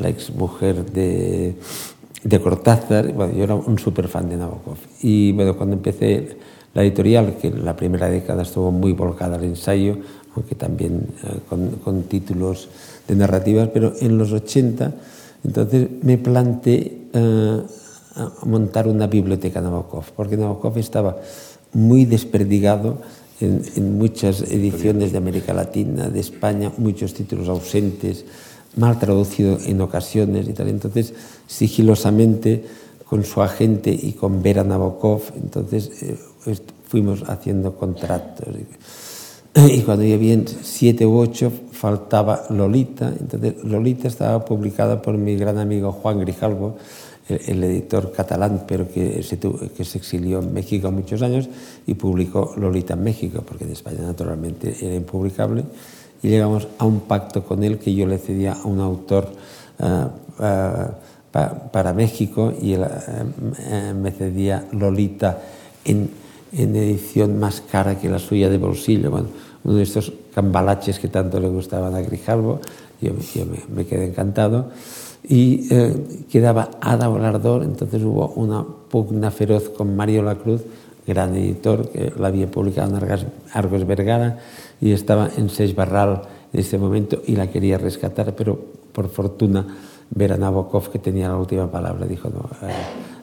la 0.00 0.08
ex 0.08 0.34
mujer 0.34 0.84
de, 0.90 1.56
de 2.22 2.40
Cortázar. 2.40 3.12
Bueno, 3.12 3.34
yo 3.34 3.44
era 3.44 3.54
un 3.54 3.78
súper 3.78 4.08
fan 4.08 4.28
de 4.28 4.36
Nabokov. 4.36 4.78
Y 5.02 5.32
bueno, 5.32 5.56
cuando 5.56 5.76
empecé 5.76 6.36
la 6.74 6.82
editorial, 6.82 7.36
que 7.40 7.48
en 7.48 7.64
la 7.64 7.74
primera 7.74 8.08
década 8.08 8.42
estuvo 8.42 8.70
muy 8.70 8.92
volcada 8.92 9.36
al 9.36 9.44
ensayo, 9.44 9.96
aunque 10.34 10.54
también 10.54 11.08
eh, 11.24 11.38
con, 11.48 11.70
con, 11.82 12.02
títulos 12.02 12.68
de 13.08 13.16
narrativas, 13.16 13.70
pero 13.72 13.94
en 14.00 14.18
los 14.18 14.32
80, 14.32 14.92
entonces 15.44 15.88
me 16.02 16.18
planteé 16.18 17.08
eh, 17.12 17.62
montar 18.44 18.88
una 18.88 19.06
biblioteca 19.06 19.60
Nabokov, 19.60 20.04
porque 20.14 20.36
Nabokov 20.36 20.76
estaba 20.78 21.16
muy 21.72 22.04
desperdigado 22.04 22.98
en, 23.40 23.62
en, 23.76 23.98
muchas 23.98 24.42
ediciones 24.42 25.12
de 25.12 25.18
América 25.18 25.52
Latina, 25.52 26.08
de 26.08 26.20
España, 26.20 26.72
muchos 26.78 27.14
títulos 27.14 27.48
ausentes, 27.48 28.24
mal 28.76 28.98
traducido 28.98 29.58
en 29.64 29.80
ocasiones 29.80 30.48
y 30.48 30.52
tal. 30.52 30.68
Entonces, 30.68 31.12
sigilosamente, 31.46 32.64
con 33.08 33.24
su 33.24 33.42
agente 33.42 33.90
y 33.90 34.12
con 34.12 34.42
Vera 34.42 34.64
Nabokov, 34.64 35.22
entonces 35.36 36.02
eh, 36.02 36.16
fuimos 36.88 37.22
haciendo 37.28 37.74
contratos. 37.76 38.48
Y 39.54 39.80
cuando 39.80 40.04
ya 40.04 40.16
habían 40.16 40.44
siete 40.46 41.06
u 41.06 41.16
ocho, 41.16 41.50
faltaba 41.72 42.44
Lolita. 42.50 43.12
Entonces, 43.18 43.64
Lolita 43.64 44.06
estaba 44.06 44.44
publicada 44.44 45.00
por 45.00 45.16
mi 45.16 45.34
gran 45.36 45.56
amigo 45.56 45.92
Juan 45.92 46.20
Grijalvo, 46.20 46.76
el, 47.28 47.64
editor 47.64 48.12
catalán, 48.12 48.64
pero 48.68 48.86
que 48.86 49.22
se, 49.22 49.38
que 49.38 49.84
se 49.84 49.98
exilió 49.98 50.40
en 50.40 50.52
México 50.52 50.90
muchos 50.90 51.22
años 51.22 51.48
y 51.86 51.94
publicó 51.94 52.54
Lolita 52.56 52.94
en 52.94 53.02
México, 53.02 53.42
porque 53.46 53.64
en 53.64 53.72
España 53.72 54.02
naturalmente 54.02 54.76
era 54.80 54.94
impublicable. 54.94 55.64
Y 56.22 56.28
llegamos 56.28 56.68
a 56.78 56.84
un 56.84 57.00
pacto 57.00 57.44
con 57.44 57.62
él 57.62 57.78
que 57.78 57.94
yo 57.94 58.06
le 58.06 58.18
cedía 58.18 58.52
a 58.54 58.66
un 58.66 58.80
autor 58.80 59.28
uh, 59.78 60.42
pa, 61.30 61.70
para 61.70 61.92
México 61.92 62.52
y 62.60 62.72
él 62.72 62.82
uh, 62.82 63.94
me 63.94 64.10
cedía 64.10 64.64
Lolita 64.72 65.38
en, 65.84 66.10
en, 66.52 66.76
edición 66.76 67.38
más 67.38 67.60
cara 67.60 67.98
que 67.98 68.08
la 68.08 68.18
suya 68.18 68.48
de 68.48 68.58
bolsillo. 68.58 69.10
Bueno, 69.10 69.28
uno 69.64 69.76
de 69.76 69.82
estos 69.82 70.12
cambalaches 70.34 70.98
que 70.98 71.08
tanto 71.08 71.40
le 71.40 71.48
gustaban 71.48 71.94
a 71.94 72.00
Grijalvo, 72.00 72.60
yo, 73.00 73.12
yo 73.34 73.44
me, 73.74 73.84
quedé 73.84 74.06
encantado 74.06 74.70
y 75.28 75.66
eh, 75.70 76.24
quedaba 76.30 76.70
Ada 76.80 77.08
Volardor, 77.08 77.62
entonces 77.64 78.02
hubo 78.02 78.28
una 78.36 78.64
pugna 78.64 79.30
feroz 79.30 79.68
con 79.70 79.96
Mario 79.96 80.22
Lacruz, 80.22 80.62
gran 81.06 81.34
editor, 81.34 81.88
que 81.90 82.12
la 82.18 82.28
había 82.28 82.50
publicado 82.50 82.90
en 82.90 82.96
Argos, 82.96 83.26
Argos 83.52 83.86
Vergara 83.86 84.38
y 84.80 84.92
estaba 84.92 85.30
en 85.36 85.48
Seis 85.48 85.74
Barral 85.74 86.22
en 86.52 86.60
ese 86.60 86.78
momento 86.78 87.22
y 87.26 87.36
la 87.36 87.50
quería 87.50 87.78
rescatar, 87.78 88.34
pero 88.34 88.58
por 88.92 89.08
fortuna 89.08 89.66
Vera 90.10 90.36
Nabokov, 90.36 90.90
que 90.90 90.98
tenía 90.98 91.28
la 91.28 91.36
última 91.36 91.70
palabra, 91.70 92.06
dijo, 92.06 92.28
no, 92.28 92.48
eh, 92.66 92.72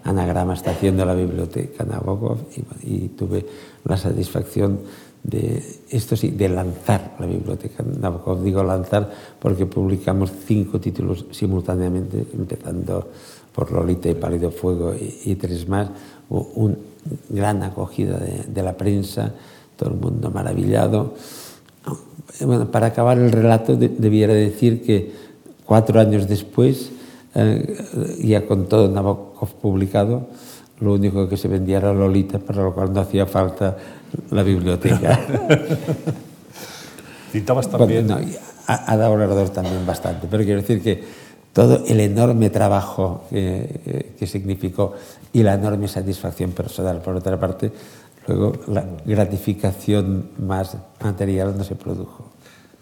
Anagrama 0.04 0.54
está 0.54 0.72
haciendo 0.72 1.06
la 1.06 1.16
biblioteca 1.16 1.86
Nabokov 1.86 2.38
y, 2.84 3.10
tuve 3.10 3.46
la 3.86 3.96
satisfacción 3.96 4.80
de 5.24 5.64
esto 5.90 6.18
sí, 6.18 6.32
de 6.32 6.50
lanzar 6.50 7.16
la 7.20 7.26
biblioteca 7.26 7.84
Nabokov. 7.84 8.44
Digo 8.44 8.64
lanzar 8.64 9.10
porque 9.40 9.66
publicamos 9.66 10.32
cinco 10.46 10.82
títulos 10.82 11.26
simultáneamente, 11.32 12.26
empezando 12.34 13.10
por 13.56 13.72
Lolita 13.72 14.10
y 14.10 14.16
Pálido 14.16 14.52
Fuego 14.52 14.94
y, 14.94 15.32
y 15.32 15.36
tres 15.36 15.68
más. 15.70 15.90
Una 16.30 16.76
gran 17.30 17.64
acogida 17.64 18.18
de, 18.18 18.64
la 18.64 18.76
prensa, 18.76 19.34
todo 19.78 19.92
el 19.92 19.96
mundo 19.96 20.32
maravillado. 20.32 21.14
Bueno, 22.42 22.72
para 22.72 22.88
acabar 22.88 23.18
el 23.18 23.32
relato, 23.32 23.76
de, 23.76 23.90
debiera 23.90 24.34
decir 24.34 24.84
que 24.84 25.14
cuatro 25.66 26.00
años 26.00 26.28
después, 26.28 26.92
eh, 27.36 28.20
ya 28.24 28.46
con 28.46 28.68
todo 28.68 28.90
Nabokov 28.90 29.54
publicado, 29.56 30.28
lo 30.80 30.94
único 30.94 31.30
que 31.30 31.38
se 31.38 31.48
vendía 31.48 31.78
era 31.78 31.94
Lolita, 31.94 32.40
para 32.40 32.64
lo 32.64 32.74
cual 32.74 32.92
no 32.92 33.02
hacía 33.02 33.26
falta 33.26 33.78
la 34.32 34.44
biblioteca. 34.44 35.20
Citabas 37.32 37.70
también. 37.70 38.08
Bueno, 38.08 38.22
no, 38.22 38.28
ha, 38.68 38.92
ha, 38.92 38.98
dado 38.98 39.14
alrededor 39.14 39.50
también 39.50 39.86
bastante, 39.86 40.28
pero 40.30 40.44
quiero 40.44 40.62
decir 40.62 40.82
que 40.82 41.04
todo 41.54 41.86
el 41.86 42.00
enorme 42.00 42.50
trabajo 42.50 43.26
que, 43.30 44.14
que, 44.18 44.28
significó 44.28 44.94
y 45.32 45.44
la 45.44 45.54
enorme 45.54 45.88
satisfacción 45.88 46.52
personal, 46.52 47.02
por 47.02 47.16
otra 47.16 47.40
parte, 47.40 47.72
luego 48.28 48.54
la 48.68 48.86
gratificación 49.06 50.30
más 50.38 50.78
material 51.02 51.56
no 51.58 51.64
se 51.64 51.76
produjo. 51.76 52.32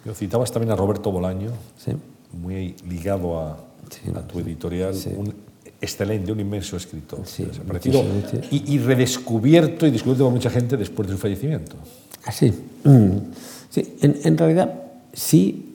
Yo 0.06 0.14
citabas 0.14 0.52
también 0.52 0.72
a 0.72 0.76
Roberto 0.76 1.12
Bolaño, 1.12 1.52
sí. 1.78 1.92
muy 2.34 2.76
ligado 2.88 3.40
a, 3.40 3.58
sí, 3.90 4.12
a 4.16 4.22
tu 4.22 4.40
editorial, 4.40 4.96
sí. 4.96 5.12
un 5.16 5.34
excelente, 5.80 6.32
un 6.32 6.40
inmenso 6.40 6.78
escritor, 6.78 7.20
desaparecido 7.20 8.04
y, 8.52 8.76
y, 8.76 8.80
redescubierto 8.80 9.88
y 9.88 9.92
descubierto 9.92 10.26
por 10.26 10.34
mucha 10.34 10.50
gente 10.50 10.78
después 10.78 11.08
de 11.08 11.16
su 11.16 11.20
fallecimiento. 11.20 11.76
Así. 12.26 12.54
Mm. 12.84 13.18
Sí, 13.70 13.96
en, 14.02 14.20
en, 14.24 14.38
realidad 14.38 14.74
sí, 15.14 15.72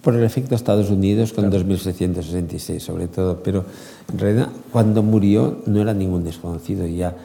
por 0.00 0.14
el 0.14 0.22
efecto 0.22 0.54
Estados 0.54 0.90
Unidos 0.90 1.32
con 1.32 1.44
claro. 1.44 1.58
2666 1.58 2.82
sobre 2.82 3.08
todo, 3.08 3.42
pero 3.42 3.64
en 4.12 4.18
realidad 4.18 4.48
cuando 4.70 5.02
murió 5.02 5.62
no 5.66 5.80
era 5.80 5.94
ningún 5.94 6.24
desconocido, 6.24 6.86
ya 6.86 7.16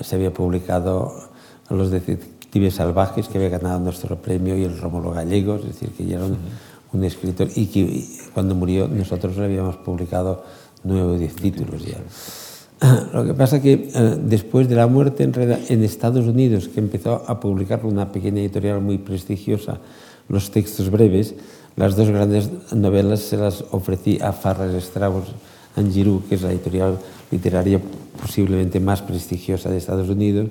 se 0.00 0.16
había 0.16 0.32
publicado 0.32 1.14
los 1.70 1.90
detectives 1.90 2.74
salvajes 2.74 3.28
que 3.28 3.38
había 3.38 3.50
ganado 3.50 3.80
nuestro 3.80 4.16
premio 4.16 4.56
y 4.56 4.64
el 4.64 4.78
Rómulo 4.78 5.10
Gallegos, 5.10 5.62
es 5.62 5.68
decir, 5.68 5.90
que 5.90 6.04
ya 6.04 6.16
era 6.16 6.26
un, 6.26 7.04
escritor 7.04 7.48
y 7.56 7.66
que 7.66 7.80
y 7.80 8.18
cuando 8.32 8.54
murió 8.54 8.86
nosotros 8.86 9.36
le 9.36 9.46
habíamos 9.46 9.76
publicado 9.76 10.44
nueve 10.84 11.14
o 11.14 11.18
diez 11.18 11.34
títulos 11.34 11.84
ya. 11.84 11.98
Lo 13.12 13.24
que 13.24 13.34
pasa 13.34 13.60
que 13.60 13.90
eh, 13.92 14.18
después 14.22 14.68
de 14.68 14.76
la 14.76 14.86
muerte 14.86 15.24
en, 15.24 15.32
en, 15.68 15.82
Estados 15.82 16.26
Unidos, 16.26 16.68
que 16.68 16.80
empezó 16.80 17.24
a 17.26 17.40
publicar 17.40 17.84
una 17.84 18.12
pequeña 18.12 18.40
editorial 18.40 18.80
muy 18.80 18.98
prestigiosa, 18.98 19.78
los 20.28 20.50
textos 20.50 20.90
breves, 20.90 21.34
las 21.76 21.96
dos 21.96 22.08
grandes 22.10 22.50
novelas 22.72 23.20
se 23.20 23.36
las 23.36 23.64
ofrecí 23.72 24.18
a 24.20 24.32
Farrar 24.32 24.70
Straus 24.80 25.24
and 25.76 25.92
Giroux, 25.92 26.22
que 26.28 26.36
es 26.36 26.42
la 26.42 26.52
editorial 26.52 26.98
literaria 27.30 27.80
posiblemente 28.24 28.80
más 28.80 29.02
prestigiosa 29.02 29.68
de 29.68 29.76
Estados 29.76 30.08
Unidos. 30.08 30.48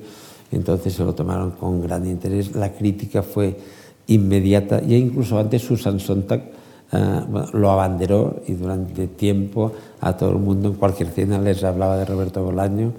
Entonces 0.51 0.93
se 0.93 1.03
lo 1.03 1.15
tomaron 1.15 1.51
con 1.51 1.81
gran 1.81 2.05
interés. 2.05 2.55
La 2.55 2.71
crítica 2.71 3.23
fue 3.23 3.57
inmediata, 4.05 4.77
e 4.77 4.95
incluso 4.95 5.39
antes 5.39 5.63
Susan 5.63 5.99
Sontag 5.99 6.53
Uh, 6.93 7.57
lo 7.57 7.71
abanderó 7.71 8.43
y 8.45 8.53
durante 8.53 9.07
tiempo 9.07 9.71
a 9.99 10.15
todo 10.15 10.29
el 10.29 10.37
mundo 10.37 10.69
en 10.69 10.75
cualquier 10.75 11.09
cena 11.09 11.39
les 11.39 11.63
hablaba 11.63 11.97
de 11.97 12.05
Roberto 12.05 12.43
Bolaño. 12.43 12.93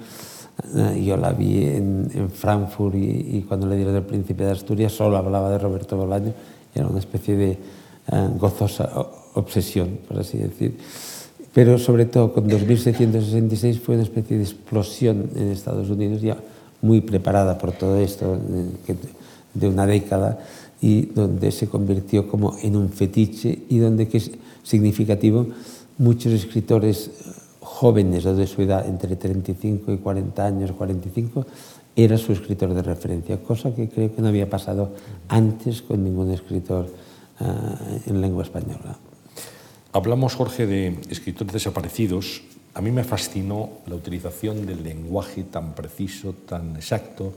Uh, 0.75 0.95
yo 0.99 1.16
la 1.16 1.31
vi 1.31 1.62
en, 1.64 2.11
en 2.12 2.29
Frankfurt 2.29 2.97
y, 2.97 3.37
y, 3.37 3.45
cuando 3.47 3.68
le 3.68 3.77
dieron 3.77 3.95
el 3.95 4.03
príncipe 4.03 4.47
de 4.47 4.51
Asturias 4.51 4.91
solo 4.91 5.16
hablaba 5.16 5.49
de 5.49 5.59
Roberto 5.59 5.97
Bolaño. 5.97 6.33
Era 6.75 6.89
una 6.89 6.99
especie 6.99 7.37
de 7.37 7.59
uh, 8.11 8.37
gozosa 8.37 8.91
obsesión, 9.35 10.01
por 10.09 10.18
así 10.18 10.39
decir. 10.39 10.77
Pero 11.55 11.79
sobre 11.79 12.07
todo 12.07 12.33
con 12.33 12.49
2666 12.49 13.81
fue 13.81 13.95
una 13.95 14.05
especie 14.05 14.37
de 14.37 14.43
explosión 14.43 15.31
en 15.37 15.51
Estados 15.51 15.89
Unidos, 15.89 16.21
ya 16.21 16.37
muy 16.83 17.01
preparada 17.01 17.57
por 17.57 17.73
todo 17.73 17.97
esto 17.99 18.37
de, 18.37 18.97
de 19.55 19.69
una 19.69 19.87
década 19.87 20.39
y 20.81 21.07
donde 21.07 21.51
se 21.53 21.69
convirtió 21.69 22.29
como 22.29 22.57
en 22.61 22.77
un 22.77 22.91
fetiche 22.91 23.61
y 23.69 23.79
donde, 23.79 24.09
que 24.09 24.19
es 24.19 24.33
significativo, 24.63 25.47
muchos 25.97 26.33
escritores 26.33 27.11
jóvenes 27.61 28.27
o 28.27 28.35
de 28.35 28.47
su 28.47 28.63
edad, 28.63 28.87
entre 28.87 29.17
35 29.17 29.93
y 29.93 29.97
40 29.99 30.45
años, 30.45 30.73
45, 30.73 31.47
era 31.97 32.19
su 32.19 32.33
escritor 32.33 32.75
de 32.75 32.83
referencia, 32.83 33.41
cosa 33.43 33.75
que 33.75 33.89
creo 33.89 34.15
que 34.15 34.21
no 34.21 34.29
había 34.29 34.51
pasado 34.51 34.91
antes 35.29 35.83
con 35.83 36.03
ningún 36.03 36.31
escritor 36.33 36.87
uh, 37.41 38.11
en 38.11 38.21
lengua 38.21 38.43
española. 38.43 38.99
Hablamos, 39.95 40.35
Jorge, 40.35 40.67
de 40.67 40.97
escritores 41.09 41.53
desaparecidos. 41.53 42.43
A 42.75 42.81
mí 42.81 42.91
me 42.91 43.05
fascinó 43.05 43.71
la 43.87 43.95
utilización 43.95 44.67
del 44.67 44.83
lenguaje 44.83 45.45
tan 45.45 45.77
preciso, 45.77 46.35
tan 46.49 46.75
exacto, 46.75 47.33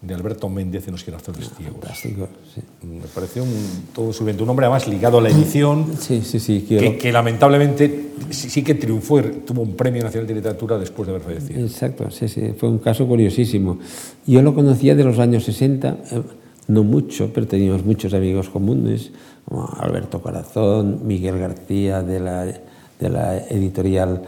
de 0.00 0.14
Alberto 0.14 0.48
Méndez 0.48 0.86
en 0.86 0.92
Los 0.92 1.04
Girasoles 1.04 1.50
Ciegos. 1.54 1.80
Fantástico, 1.80 2.28
sí. 2.54 2.62
Me 2.86 3.06
pareció 3.14 3.42
un, 3.44 3.84
todo 3.94 4.10
su 4.14 4.24
un 4.24 4.48
hombre 4.48 4.64
además 4.64 4.88
ligado 4.88 5.18
a 5.18 5.20
la 5.20 5.28
edición, 5.28 5.94
sí, 6.00 6.22
sí, 6.22 6.40
sí, 6.40 6.62
que, 6.62 6.96
que, 6.96 7.12
lamentablemente 7.12 8.12
sí, 8.30 8.48
sí, 8.48 8.64
que 8.64 8.74
triunfó 8.74 9.20
y 9.20 9.22
tuvo 9.46 9.60
un 9.60 9.76
premio 9.76 10.02
nacional 10.02 10.26
de 10.26 10.34
literatura 10.36 10.78
después 10.78 11.06
de 11.06 11.14
haber 11.14 11.26
fallecido. 11.26 11.60
Exacto, 11.60 12.10
sí, 12.10 12.26
sí, 12.26 12.54
fue 12.56 12.70
un 12.70 12.78
caso 12.78 13.06
curiosísimo. 13.06 13.78
Yo 14.26 14.40
lo 14.40 14.54
conocía 14.54 14.94
de 14.94 15.04
los 15.04 15.18
años 15.18 15.44
60, 15.44 15.98
eh, 16.10 16.22
no 16.68 16.84
mucho, 16.84 17.30
pero 17.34 17.46
teníamos 17.46 17.84
muchos 17.84 18.14
amigos 18.14 18.48
comunes, 18.48 19.10
como 19.44 19.68
Alberto 19.78 20.20
Corazón, 20.20 21.00
Miguel 21.04 21.38
García 21.38 22.02
de 22.02 22.20
la, 22.20 22.44
de 22.44 23.08
la 23.10 23.38
editorial 23.38 24.22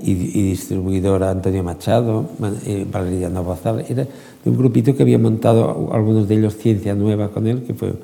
y, 0.00 0.14
distribuidora 0.14 1.30
Antonio 1.30 1.62
Machado, 1.64 2.26
eh, 2.66 2.86
Valeria 2.90 3.28
Novozal, 3.28 3.84
era 3.88 4.04
de 4.04 4.50
un 4.50 4.56
grupito 4.56 4.94
que 4.94 5.02
había 5.02 5.18
montado 5.18 5.90
algunos 5.92 6.28
de 6.28 6.36
ellos 6.36 6.56
Ciencia 6.56 6.94
Nueva 6.94 7.28
con 7.30 7.46
él, 7.46 7.64
que 7.64 7.74
fue 7.74 7.94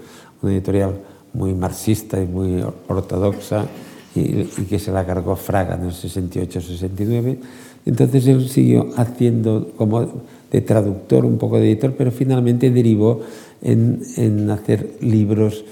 una 0.43 0.53
editorial 0.53 0.95
muy 1.35 1.55
marxista 1.55 2.21
y 2.21 2.27
muy 2.27 2.65
ortodoxa 2.89 3.67
y, 4.15 4.45
que 4.45 4.79
se 4.79 4.91
la 4.91 5.07
cargó 5.07 5.37
Fraga 5.37 5.77
en 5.77 5.85
el 5.85 5.93
68-69. 5.93 7.39
Entonces 7.87 8.27
él 8.27 8.49
siguió 8.49 8.91
haciendo 8.97 9.71
como 9.77 10.25
de 10.51 10.61
traductor, 10.63 11.25
un 11.25 11.39
poco 11.39 11.59
de 11.59 11.71
editor, 11.71 11.95
pero 11.97 12.11
finalmente 12.11 12.71
derivó 12.71 13.21
en, 13.63 14.01
en 14.17 14.51
hacer 14.51 14.97
libros 15.01 15.65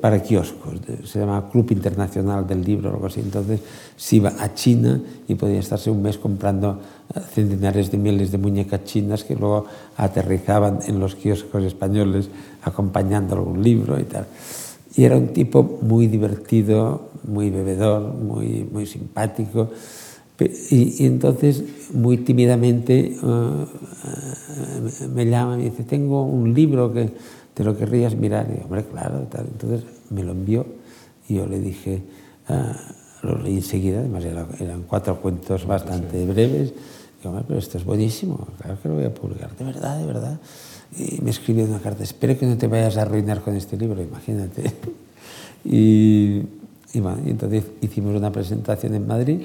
para 0.00 0.22
kioscos, 0.22 0.80
se 1.04 1.20
llama 1.20 1.48
Club 1.50 1.70
Internacional 1.70 2.46
del 2.46 2.64
Libro 2.64 2.90
o 2.90 2.94
algo 2.94 3.06
así. 3.06 3.20
Entonces 3.20 3.60
se 3.96 4.16
iba 4.16 4.32
a 4.38 4.52
China 4.54 5.00
y 5.28 5.36
podía 5.36 5.60
estarse 5.60 5.90
un 5.90 6.02
mes 6.02 6.18
comprando 6.18 6.80
eh, 7.14 7.20
centenares 7.32 7.90
de 7.90 7.98
miles 7.98 8.32
de 8.32 8.38
muñecas 8.38 8.84
chinas 8.84 9.22
que 9.22 9.36
luego 9.36 9.66
aterrizaban 9.96 10.80
en 10.86 10.98
los 10.98 11.14
kioscos 11.14 11.62
españoles 11.64 12.28
acompañando 12.62 13.36
algún 13.36 13.62
libro 13.62 13.98
y 13.98 14.04
tal. 14.04 14.26
Y 14.96 15.04
era 15.04 15.16
un 15.16 15.28
tipo 15.28 15.78
muy 15.82 16.08
divertido, 16.08 17.10
muy 17.22 17.50
bebedor, 17.50 18.12
muy, 18.14 18.66
muy 18.70 18.86
simpático. 18.86 19.70
Y, 20.70 21.04
entonces, 21.04 21.62
muy 21.92 22.16
tímidamente, 22.18 23.14
uh, 23.22 23.66
me 25.14 25.26
llama 25.26 25.58
y 25.60 25.64
dice, 25.64 25.84
tengo 25.84 26.24
un 26.24 26.54
libro 26.54 26.92
que 26.92 27.10
te 27.54 27.64
lo 27.64 27.76
querrías 27.76 28.14
mirar. 28.14 28.46
Y 28.50 28.62
hombre, 28.62 28.84
claro, 28.84 29.20
tal. 29.30 29.46
Entonces 29.46 29.84
me 30.10 30.22
lo 30.22 30.32
envió 30.32 30.66
y 31.28 31.36
yo 31.36 31.46
le 31.46 31.60
dije, 31.60 32.02
uh, 32.48 33.26
lo 33.26 33.38
leí 33.38 33.56
enseguida, 33.56 34.00
además 34.00 34.24
eran 34.24 34.82
cuatro 34.82 35.20
cuentos 35.20 35.66
bastante 35.66 36.24
breves. 36.26 36.72
Y 37.22 37.26
hombre, 37.26 37.44
pero 37.46 37.58
esto 37.58 37.78
es 37.78 37.84
buenísimo, 37.84 38.48
claro 38.58 38.80
que 38.80 38.88
lo 38.88 38.94
voy 38.94 39.04
a 39.04 39.14
publicar, 39.14 39.54
de 39.56 39.64
verdad, 39.64 39.98
de 39.98 40.06
verdad. 40.06 40.40
Y 40.96 41.20
me 41.20 41.30
escribió 41.30 41.64
una 41.64 41.78
carta, 41.78 42.02
espero 42.02 42.36
que 42.38 42.46
no 42.46 42.56
te 42.56 42.66
vayas 42.66 42.96
a 42.96 43.02
arruinar 43.02 43.42
con 43.42 43.54
este 43.54 43.76
libro, 43.76 44.02
imagínate. 44.02 44.72
Y, 45.62 46.40
y 46.94 47.00
bueno, 47.00 47.18
y 47.26 47.30
entonces 47.32 47.64
hicimos 47.82 48.16
una 48.16 48.32
presentación 48.32 48.94
en 48.94 49.06
Madrid 49.06 49.42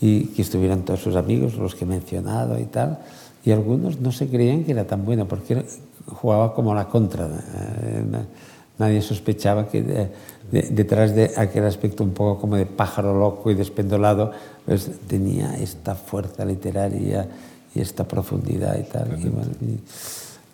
y 0.00 0.24
que 0.28 0.40
estuvieran 0.40 0.86
todos 0.86 1.00
sus 1.00 1.16
amigos, 1.16 1.56
los 1.56 1.74
que 1.74 1.84
he 1.84 1.86
mencionado 1.86 2.58
y 2.58 2.64
tal, 2.64 3.00
y 3.44 3.50
algunos 3.50 4.00
no 4.00 4.10
se 4.10 4.28
creían 4.28 4.64
que 4.64 4.72
era 4.72 4.86
tan 4.86 5.04
bueno 5.04 5.28
porque 5.28 5.62
jugaba 6.14 6.54
como 6.54 6.74
la 6.74 6.86
contra. 6.86 7.26
Eh, 7.26 8.04
nadie 8.78 9.02
sospechaba 9.02 9.68
que 9.68 10.08
detrás 10.50 11.14
de 11.14 11.30
aquel 11.36 11.64
aspecto 11.64 12.02
un 12.02 12.10
poco 12.10 12.40
como 12.40 12.56
de 12.56 12.66
pájaro 12.66 13.18
loco 13.18 13.50
y 13.50 13.54
despendolado, 13.54 14.32
pues 14.64 14.90
tenía 15.06 15.54
esta 15.56 15.94
fuerza 15.94 16.44
literaria 16.44 17.28
y 17.74 17.80
esta 17.80 18.04
profundidad 18.04 18.78
y 18.78 18.84
tal. 18.84 19.18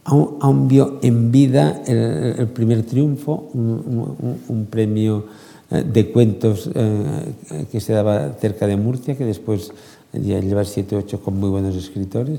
aún, 0.04 0.68
vio 0.68 0.98
en 1.02 1.30
vida 1.30 1.82
el, 1.86 2.48
primer 2.48 2.82
triunfo, 2.84 3.48
un 3.54 4.66
premio 4.68 5.24
eh, 5.68 5.82
de 5.82 6.12
cuentos 6.12 6.70
eh, 6.72 7.66
que 7.72 7.80
se 7.80 7.92
daba 7.92 8.34
cerca 8.34 8.68
de 8.68 8.76
Murcia, 8.76 9.16
que 9.16 9.24
después 9.24 9.72
ya 10.12 10.38
lleva 10.38 10.64
siete 10.64 10.94
o 10.94 11.00
ocho 11.00 11.20
con 11.20 11.40
muy 11.40 11.50
buenos 11.50 11.74
escritores, 11.74 12.38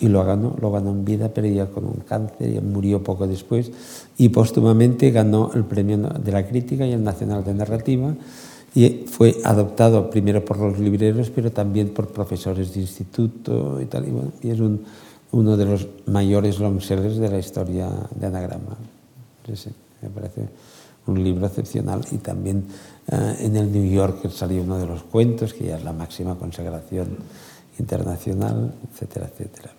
y, 0.00 0.08
lo, 0.08 0.24
ganó, 0.24 0.56
lo 0.60 0.70
ganó 0.70 0.90
en 0.90 1.04
vida, 1.04 1.30
pero 1.32 1.46
ya 1.46 1.66
con 1.66 1.84
un 1.84 2.02
cáncer, 2.06 2.50
y 2.50 2.60
murió 2.60 3.02
poco 3.02 3.26
después, 3.26 3.70
y 4.16 4.28
póstumamente 4.28 5.10
ganó 5.10 5.50
el 5.54 5.64
premio 5.64 5.98
de 5.98 6.32
la 6.32 6.46
crítica 6.46 6.86
y 6.86 6.92
el 6.92 7.02
nacional 7.02 7.44
de 7.44 7.54
narrativa, 7.54 8.14
y 8.74 9.04
fue 9.06 9.36
adoptado 9.44 10.10
primero 10.10 10.44
por 10.44 10.58
los 10.58 10.78
libreros, 10.78 11.30
pero 11.30 11.50
también 11.50 11.88
por 11.90 12.08
profesores 12.08 12.74
de 12.74 12.80
instituto 12.80 13.80
y 13.80 13.86
tal, 13.86 14.06
y, 14.06 14.10
bueno, 14.10 14.32
y 14.42 14.50
es 14.50 14.60
un, 14.60 14.84
uno 15.32 15.56
de 15.56 15.64
los 15.64 15.86
mayores 16.06 16.58
longsellers 16.58 17.16
de 17.16 17.28
la 17.28 17.38
historia 17.38 17.88
de 18.14 18.26
Anagrama. 18.26 18.76
Sí, 19.54 19.70
me 20.02 20.10
parece 20.10 20.42
un 21.06 21.24
libro 21.24 21.46
excepcional 21.46 22.02
y 22.10 22.18
también 22.18 22.64
eh, 23.10 23.36
en 23.40 23.56
el 23.56 23.72
New 23.72 23.90
Yorker 23.90 24.30
salió 24.30 24.62
uno 24.62 24.78
de 24.78 24.86
los 24.86 25.02
cuentos, 25.04 25.54
que 25.54 25.66
ya 25.66 25.76
es 25.76 25.84
la 25.84 25.92
máxima 25.92 26.36
consagración 26.36 27.16
internacional, 27.78 28.74
etcétera, 28.92 29.30
etcétera. 29.32 29.70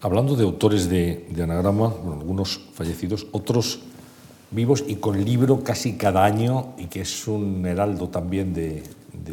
Hablando 0.00 0.36
de 0.36 0.44
autores 0.44 0.88
de, 0.88 1.26
anagrama, 1.42 1.86
algunos 1.86 2.60
fallecidos, 2.74 3.26
otros 3.32 3.80
vivos 4.50 4.84
y 4.86 4.96
con 4.96 5.24
libro 5.24 5.64
casi 5.64 5.94
cada 5.94 6.24
año 6.24 6.74
y 6.78 6.86
que 6.86 7.00
es 7.00 7.26
un 7.26 7.64
heraldo 7.66 8.08
también 8.08 8.52
de, 8.54 8.82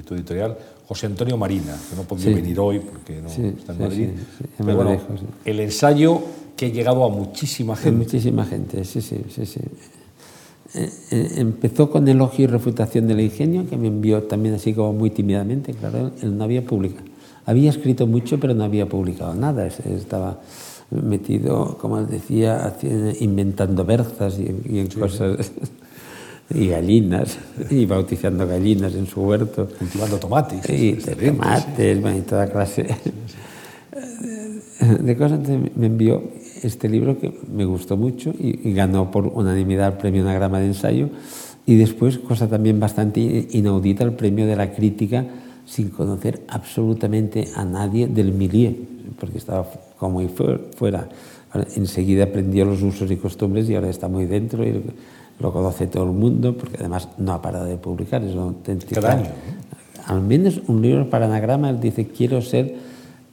tu 0.06 0.16
editorial, 0.16 0.58
José 0.88 1.06
Antonio 1.06 1.38
Marina, 1.38 1.78
que 1.90 1.96
no 1.96 2.04
podía 2.04 2.34
venir 2.34 2.60
hoy 2.60 2.80
porque 2.80 3.22
no 3.22 3.28
está 3.28 3.74
en 3.74 3.80
Madrid. 3.80 4.10
Pero 4.58 4.76
bueno, 4.76 5.00
el 5.46 5.60
ensayo 5.60 6.22
que 6.56 6.68
ha 6.68 6.70
llegado 6.70 7.04
a 7.04 7.10
muchísima 7.10 7.76
gente. 7.76 7.98
muchísima 7.98 8.46
gente, 8.46 8.84
sí, 8.86 9.02
sí, 9.02 9.22
sí. 9.30 9.46
sí. 9.46 9.60
Eh, 10.76 10.90
eh, 11.12 11.32
empezó 11.36 11.92
con 11.92 12.08
elogio 12.08 12.46
y 12.46 12.48
refutación 12.48 13.08
del 13.08 13.20
ingenio, 13.20 13.70
que 13.70 13.78
me 13.78 13.88
envió 13.88 14.24
también 14.24 14.56
así 14.56 14.74
como 14.74 14.94
muy 14.94 15.12
tímidamente, 15.12 15.74
claro, 15.74 16.12
él 16.22 16.36
no 16.36 16.44
había 16.44 16.66
publicado. 16.66 17.13
Había 17.46 17.70
escrito 17.70 18.08
mucho, 18.08 18.40
pero 18.40 18.54
no 18.54 18.64
había 18.64 18.86
publicado 18.88 19.34
nada, 19.36 19.68
estaba 19.68 20.40
metido, 20.90 21.78
como 21.80 22.02
decía, 22.04 22.76
inventando 23.20 23.84
berzas 23.86 24.40
y, 24.40 24.80
en 24.80 24.88
cosas... 24.88 25.52
y 26.54 26.68
gallinas, 26.68 27.38
y 27.70 27.86
bautizando 27.86 28.46
gallinas 28.46 28.94
en 28.96 29.08
su 29.08 29.22
huerto. 29.22 29.68
Cultivando 29.80 30.18
tomates. 30.18 30.70
Y 30.70 30.94
tomates, 30.94 31.98
y 31.98 32.22
toda 32.22 32.48
clase 32.48 32.88
de 35.00 35.18
cosas. 35.18 35.40
Me 35.76 35.88
envió 35.88 36.24
este 36.62 36.90
libro 36.90 37.20
que 37.20 37.34
me 37.52 37.66
gustó 37.66 37.98
mucho 37.98 38.34
y, 38.38 38.74
ganó 38.74 39.12
por 39.12 39.28
unanimidad 39.28 39.94
el 39.94 39.98
premio 39.98 40.22
Anagrama 40.22 40.60
de 40.60 40.68
Ensayo 40.68 41.10
y 41.66 41.76
después, 41.76 42.18
cosa 42.20 42.48
también 42.48 42.80
bastante 42.80 43.48
inaudita, 43.52 44.04
el 44.04 44.14
premio 44.14 44.46
de 44.46 44.56
la 44.56 44.74
crítica 44.74 45.26
sin 45.66 45.90
conocer 45.90 46.42
absolutamente 46.48 47.50
a 47.56 47.64
nadie 47.66 48.08
del 48.08 48.34
milieu, 48.34 48.76
porque 49.20 49.38
estaba 49.38 49.66
como 49.98 50.22
fuera. 50.76 51.10
Enseguida 51.76 52.26
aprendió 52.26 52.66
los 52.66 52.82
usos 52.82 53.10
y 53.12 53.18
costumbres 53.18 53.70
y 53.70 53.76
ahora 53.76 53.90
está 53.90 54.08
muy 54.08 54.26
dentro 54.26 54.66
y 54.66 54.82
lo 55.40 55.54
conoce 55.54 55.88
todo 55.88 56.04
el 56.04 56.12
mundo, 56.12 56.58
porque 56.58 56.78
además 56.80 57.10
no 57.18 57.34
ha 57.34 57.42
parado 57.42 57.66
de 57.66 57.78
publicar, 57.78 58.24
es 58.24 58.36
auténtico. 58.36 59.02
Cada 59.02 59.14
año. 59.14 59.30
Al 60.06 60.22
menos 60.22 60.62
un 60.68 60.82
libro 60.82 61.10
para 61.10 61.26
anagrama, 61.26 61.70
él 61.70 61.80
dice, 61.80 62.08
quiero 62.08 62.42
ser 62.42 62.76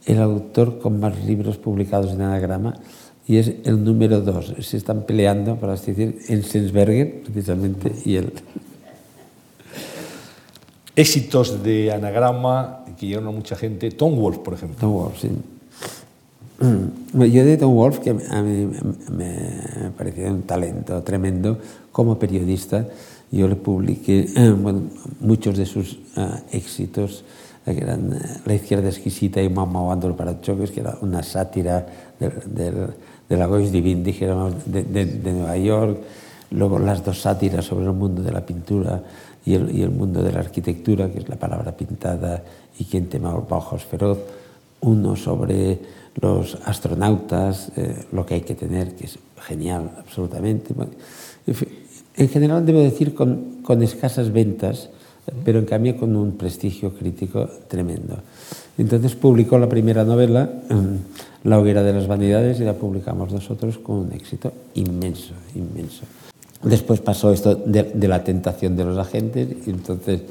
el 0.05 0.19
autor 0.19 0.79
con 0.79 0.99
más 0.99 1.23
libros 1.25 1.57
publicados 1.57 2.11
en 2.11 2.21
anagrama 2.21 2.75
y 3.27 3.37
es 3.37 3.53
el 3.65 3.83
número 3.83 4.21
dos. 4.21 4.53
Se 4.59 4.77
están 4.77 5.03
peleando, 5.03 5.55
por 5.55 5.69
así 5.69 5.93
decir, 5.93 6.19
Ensensberger, 6.27 7.21
precisamente, 7.23 7.91
y 8.05 8.15
él. 8.15 8.33
Éxitos 10.95 11.63
de 11.63 11.91
anagrama 11.91 12.83
que 12.99 13.07
llegaron 13.07 13.29
a 13.29 13.31
mucha 13.31 13.55
gente. 13.55 13.91
Tom 13.91 14.15
Wolf, 14.15 14.39
por 14.39 14.53
ejemplo. 14.53 14.77
Tom 14.79 14.93
Wolf, 14.93 15.19
sí. 15.19 15.29
Yo 17.13 17.45
de 17.45 17.57
Tom 17.57 17.73
Wolf, 17.73 17.99
que 17.99 18.11
a 18.11 18.41
mí 18.43 18.69
me 19.09 19.91
parecía 19.97 20.31
un 20.31 20.43
talento 20.43 21.01
tremendo 21.01 21.57
como 21.91 22.19
periodista, 22.19 22.85
yo 23.31 23.47
le 23.47 23.55
publiqué 23.55 24.27
bueno, 24.59 24.81
muchos 25.19 25.57
de 25.57 25.65
sus 25.65 25.93
uh, 26.17 26.37
éxitos, 26.51 27.23
que 27.65 27.77
eran 27.77 28.19
La 28.45 28.53
izquierda 28.53 28.89
exquisita 28.89 29.41
y 29.41 29.49
Mamá 29.49 29.81
Wandel 29.81 30.13
para 30.13 30.39
choques, 30.41 30.71
que 30.71 30.81
era 30.81 30.97
una 31.01 31.23
sátira 31.23 31.87
de 32.19 33.37
la 33.37 33.45
Gois 33.47 33.71
Divine, 33.71 34.03
dijéramos, 34.03 34.53
de, 34.65 34.83
de, 34.83 35.05
de, 35.05 35.31
Nueva 35.31 35.57
York, 35.57 35.99
luego 36.51 36.77
las 36.77 37.03
dos 37.03 37.21
sátiras 37.21 37.65
sobre 37.65 37.85
el 37.85 37.93
mundo 37.93 38.21
de 38.21 38.31
la 38.31 38.45
pintura 38.45 39.01
y 39.45 39.53
el, 39.53 39.89
mundo 39.89 40.21
de 40.21 40.31
la 40.31 40.39
arquitectura, 40.39 41.11
que 41.11 41.19
es 41.19 41.29
la 41.29 41.35
palabra 41.35 41.75
pintada 41.75 42.43
y 42.77 42.85
quien 42.85 43.07
tema 43.07 43.35
ojos 43.35 43.83
feroz, 43.83 44.19
uno 44.81 45.15
sobre 45.15 45.79
los 46.19 46.57
astronautas, 46.65 47.71
eh, 47.75 48.05
lo 48.11 48.25
que 48.25 48.35
hay 48.35 48.41
que 48.41 48.55
tener, 48.55 48.95
que 48.95 49.05
es 49.05 49.17
genial, 49.41 49.91
absolutamente. 49.97 50.73
En 52.15 52.29
general, 52.29 52.65
debo 52.65 52.81
decir, 52.81 53.15
con, 53.15 53.61
con 53.63 53.81
escasas 53.81 54.31
ventas, 54.31 54.89
pero 55.45 55.59
en 55.59 55.65
cambio 55.65 55.97
con 55.97 56.15
un 56.15 56.33
prestigio 56.33 56.93
crítico 56.93 57.47
tremendo. 57.67 58.17
Entonces 58.77 59.15
publicó 59.15 59.57
la 59.57 59.69
primera 59.69 60.03
novela, 60.03 60.49
La 61.43 61.57
hoguera 61.57 61.81
de 61.81 61.93
las 61.93 62.07
vanidades, 62.07 62.59
y 62.59 62.63
la 62.63 62.73
publicamos 62.73 63.31
nosotros 63.31 63.79
con 63.79 63.95
un 63.97 64.11
éxito 64.13 64.53
inmenso, 64.75 65.33
inmenso. 65.55 66.03
Después 66.63 66.99
pasó 66.99 67.31
esto 67.31 67.55
de, 67.55 68.07
la 68.07 68.23
tentación 68.23 68.75
de 68.75 68.85
los 68.85 68.97
agentes, 68.97 69.47
y 69.65 69.69
entonces 69.69 70.21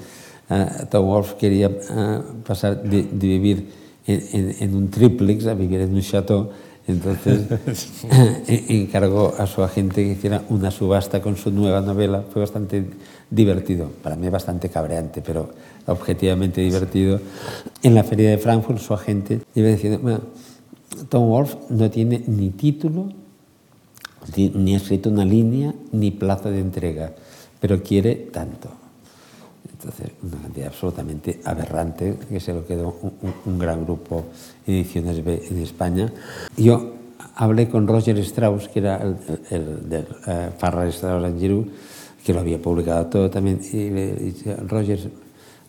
uh, 0.48 0.86
Tom 0.88 1.06
Wolfe 1.06 1.36
quería 1.36 1.68
uh, 1.68 2.42
pasar 2.46 2.82
de, 2.82 3.02
vivir 3.02 3.68
en, 4.06 4.56
en, 4.60 4.74
un 4.74 4.90
triplex 4.90 5.46
a 5.46 5.54
vivir 5.54 5.80
en 5.80 5.94
un 5.94 6.00
chateau 6.00 6.50
Entonces 6.86 7.42
encargó 8.68 9.34
a 9.38 9.46
su 9.46 9.62
agente 9.62 10.04
que 10.04 10.12
hiciera 10.12 10.42
una 10.48 10.70
subasta 10.70 11.20
con 11.20 11.36
su 11.36 11.50
nueva 11.50 11.80
novela. 11.80 12.22
Fue 12.32 12.40
bastante 12.40 12.84
divertido, 13.30 13.90
para 14.02 14.16
mí 14.16 14.28
bastante 14.28 14.68
cabreante, 14.68 15.22
pero 15.22 15.50
objetivamente 15.86 16.60
divertido. 16.60 17.20
En 17.82 17.94
la 17.94 18.04
feria 18.04 18.30
de 18.30 18.38
Frankfurt 18.38 18.78
su 18.78 18.94
agente 18.94 19.40
iba 19.54 19.68
diciendo, 19.68 19.98
bueno, 20.00 20.20
Tom 21.08 21.28
Wolfe 21.28 21.56
no 21.70 21.90
tiene 21.90 22.22
ni 22.26 22.50
título, 22.50 23.08
ni 24.36 24.74
ha 24.74 24.76
escrito 24.76 25.10
una 25.10 25.24
línea, 25.24 25.74
ni 25.92 26.10
plazo 26.10 26.50
de 26.50 26.60
entrega, 26.60 27.12
pero 27.60 27.82
quiere 27.82 28.14
tanto. 28.14 28.70
Entonces, 29.72 30.10
una 30.22 30.36
cantidad 30.42 30.66
absolutamente 30.68 31.40
aberrante, 31.44 32.18
que 32.28 32.38
se 32.38 32.52
lo 32.52 32.66
quedó 32.66 32.96
un, 33.46 33.58
gran 33.58 33.84
grupo 33.84 34.26
Ediciones 34.66 35.24
B 35.24 35.42
en 35.50 35.58
España. 35.58 36.12
Yo 36.56 36.92
hablé 37.36 37.68
con 37.68 37.86
Roger 37.86 38.18
Strauss, 38.18 38.68
que 38.68 38.80
era 38.80 38.96
el, 38.98 39.16
el, 39.50 39.88
del 39.88 40.06
uh, 40.26 40.58
Farrar 40.58 40.88
Strauss 40.88 41.24
en 41.24 41.40
Giroud, 41.40 41.66
que 42.22 42.34
lo 42.34 42.40
había 42.40 42.60
publicado 42.60 43.06
todo 43.06 43.30
también, 43.30 43.60
y 43.72 43.88
le 43.88 44.12
dije, 44.16 44.54
Roger, 44.56 44.98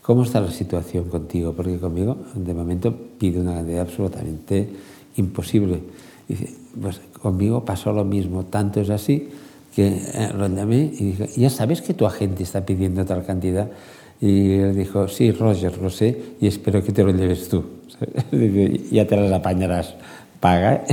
¿cómo 0.01 0.23
está 0.23 0.41
la 0.41 0.51
situación 0.51 1.05
contigo? 1.05 1.53
Porque 1.53 1.77
conmigo, 1.79 2.17
de 2.35 2.53
momento, 2.53 2.93
pide 3.17 3.39
una 3.39 3.53
cantidad 3.55 3.81
absolutamente 3.81 4.69
imposible. 5.15 5.81
Dice, 6.27 6.53
pues 6.81 6.99
conmigo 7.21 7.63
pasó 7.63 7.93
lo 7.93 8.03
mismo, 8.03 8.45
tanto 8.45 8.81
es 8.81 8.89
así 8.89 9.29
que 9.75 9.87
eh, 9.87 10.29
lo 10.37 10.47
llamé 10.47 10.91
y 10.97 11.11
dije, 11.11 11.29
ya 11.37 11.49
sabes 11.49 11.81
que 11.81 11.93
tu 11.93 12.05
agente 12.05 12.43
está 12.43 12.65
pidiendo 12.65 13.05
tal 13.05 13.25
cantidad. 13.25 13.69
Y 14.19 14.53
él 14.53 14.75
dijo, 14.75 15.07
sí, 15.07 15.31
Roger, 15.31 15.77
lo 15.79 15.89
sé, 15.89 16.35
y 16.39 16.47
espero 16.47 16.83
que 16.83 16.91
te 16.91 17.03
lo 17.03 17.11
lleves 17.11 17.49
tú. 17.49 17.63
ya 18.91 19.07
te 19.07 19.15
las 19.15 19.31
apañarás, 19.31 19.95
paga. 20.39 20.83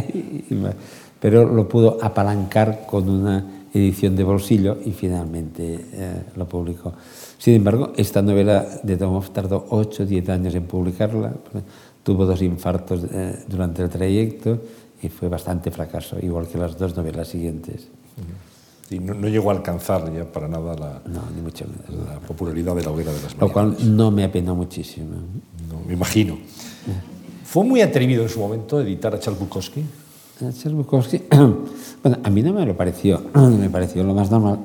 Pero 1.20 1.44
lo 1.44 1.68
pudo 1.68 1.98
apalancar 2.00 2.86
con 2.86 3.08
una 3.08 3.44
edición 3.74 4.16
de 4.16 4.24
bolsillo 4.24 4.78
y 4.84 4.92
finalmente 4.92 5.80
eh, 5.92 6.22
lo 6.36 6.48
publicó. 6.48 6.94
Sin 7.36 7.54
embargo, 7.54 7.92
esta 7.96 8.22
novela 8.22 8.64
de 8.82 8.96
Tomov 8.96 9.30
tardó 9.30 9.66
8 9.68 10.04
o 10.04 10.06
10 10.06 10.28
años 10.28 10.54
en 10.54 10.64
publicarla, 10.64 11.34
tuvo 12.02 12.24
dos 12.24 12.40
infartos 12.40 13.04
eh, 13.12 13.40
durante 13.48 13.82
el 13.82 13.90
trayecto 13.90 14.60
y 15.02 15.08
fue 15.08 15.28
bastante 15.28 15.70
fracaso, 15.70 16.16
igual 16.20 16.48
que 16.48 16.58
las 16.58 16.76
dos 16.76 16.96
novelas 16.96 17.28
siguientes. 17.28 17.88
Y 18.90 18.98
no, 18.98 19.14
no 19.14 19.28
llegó 19.28 19.50
a 19.50 19.54
alcanzar 19.54 20.12
ya 20.14 20.24
para 20.24 20.48
nada 20.48 20.74
la, 20.74 21.02
no, 21.06 21.22
ni 21.34 21.42
mucho 21.42 21.66
menos, 21.66 22.06
la 22.08 22.20
popularidad 22.20 22.74
de 22.74 22.82
la 22.82 22.90
hoguera 22.90 23.12
de 23.12 23.20
las 23.20 23.36
Lo 23.36 23.52
cual 23.52 23.76
no 23.96 24.10
me 24.10 24.24
apenó 24.24 24.54
muchísimo. 24.54 25.16
No, 25.70 25.80
me 25.86 25.92
imagino. 25.92 26.38
¿Fue 27.44 27.64
muy 27.64 27.82
atrevido 27.82 28.22
en 28.22 28.28
su 28.28 28.40
momento 28.40 28.80
editar 28.80 29.14
a 29.14 29.20
Charles 29.20 29.40
Bukowski? 29.40 29.84
Bukowski, 30.40 31.22
bueno, 32.02 32.18
a 32.22 32.30
mí 32.30 32.42
no 32.42 32.52
me 32.52 32.64
lo 32.64 32.76
pareció, 32.76 33.20
me 33.34 33.68
pareció 33.70 34.04
lo 34.04 34.14
más 34.14 34.30
normal, 34.30 34.58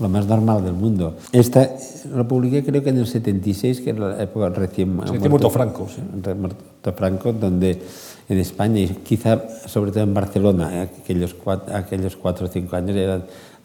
lo 0.00 0.08
más 0.08 0.26
normal 0.26 0.64
del 0.64 0.74
mundo. 0.74 1.16
Esta 1.32 1.70
lo 2.14 2.28
publiqué 2.28 2.62
creo 2.62 2.82
que 2.82 2.90
en 2.90 2.98
el 2.98 3.06
76, 3.06 3.80
que 3.80 3.90
era 3.90 4.08
la 4.16 4.22
época 4.22 4.50
recién 4.50 4.94
muerto, 4.94 5.28
muerto 5.28 5.50
Franco. 5.50 5.88
Sí. 5.88 6.02
Muerto 6.34 6.92
Franco, 6.94 7.32
donde 7.32 7.80
en 8.28 8.38
España 8.38 8.80
y 8.80 8.88
quizá 8.88 9.40
sobre 9.66 9.92
todo 9.92 10.04
en 10.04 10.14
Barcelona, 10.14 10.82
aquellos 10.82 11.34
cuatro, 11.34 11.74
aquellos 11.74 12.16
cuatro 12.16 12.46
o 12.46 12.48
cinco 12.48 12.76
años 12.76 12.96
eran 12.96 13.24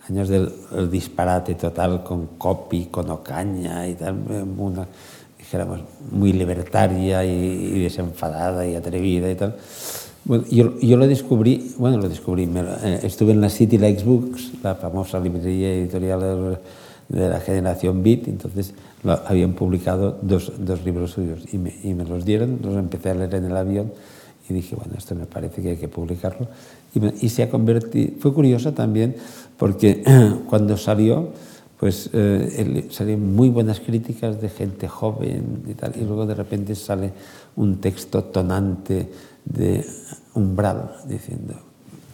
años 0.10 0.30
del 0.30 0.50
disparate 0.90 1.56
total 1.56 2.04
con 2.04 2.38
Copy, 2.38 2.86
con 2.86 3.10
Ocaña 3.10 3.86
y 3.88 3.96
tal, 3.96 4.16
una, 4.58 4.88
dijéramos, 5.38 5.82
muy 6.12 6.32
libertaria 6.32 7.26
y, 7.26 7.82
desenfadada 7.82 8.66
y 8.66 8.76
atrevida 8.76 9.30
y 9.30 9.36
tal. 9.36 9.56
Bueno, 10.28 10.44
yo, 10.52 10.78
yo, 10.82 10.98
lo 10.98 11.08
descubrí, 11.08 11.74
bueno, 11.78 12.00
lo 12.00 12.10
descubrí, 12.10 12.48
me, 12.48 12.60
eh, 12.60 13.00
estuve 13.04 13.32
en 13.32 13.40
la 13.40 13.50
City 13.50 13.78
Likes 13.78 14.04
Books, 14.04 14.62
la 14.62 14.76
famosa 14.76 15.22
librería 15.22 15.74
editorial 15.74 16.20
de, 16.20 17.18
de 17.18 17.30
la 17.30 17.40
generación 17.40 18.04
Beat, 18.04 18.28
entonces 18.28 18.74
lo, 19.04 19.14
habían 19.14 19.54
publicado 19.54 20.20
dos, 20.22 20.52
dos 20.60 20.84
libros 20.84 21.12
suyos 21.12 21.46
y 21.54 21.58
me, 21.58 21.74
y 21.82 21.94
me 21.94 22.04
los 22.04 22.26
dieron, 22.26 22.60
los 22.62 22.76
empecé 22.76 23.12
a 23.12 23.14
leer 23.14 23.36
en 23.36 23.46
el 23.46 23.56
avión 23.56 23.94
y 24.50 24.54
dije, 24.54 24.76
bueno, 24.76 24.96
esto 24.98 25.16
me 25.16 25.28
parece 25.28 25.62
que 25.62 25.70
hay 25.70 25.78
que 25.78 25.88
publicarlo. 25.88 26.50
Y, 26.94 27.26
y 27.26 27.30
se 27.30 27.44
ha 27.44 27.50
convertido, 27.50 28.12
fue 28.20 28.34
curioso 28.34 28.74
también 28.74 29.16
porque 29.58 30.04
cuando 30.50 30.76
salió, 30.76 31.30
pues 31.80 32.10
eh, 32.12 32.88
salieron 32.90 33.34
muy 33.34 33.48
buenas 33.50 33.80
críticas 33.80 34.42
de 34.42 34.50
gente 34.50 34.90
joven 34.90 35.64
y 35.70 35.74
tal, 35.74 35.94
y 35.96 36.04
luego 36.04 36.26
de 36.26 36.36
repente 36.36 36.76
sale 36.76 37.14
un 37.56 37.80
texto 37.80 38.26
tonante 38.26 39.10
de 39.46 39.86
Umbral 40.38 41.02
diciendo, 41.06 41.54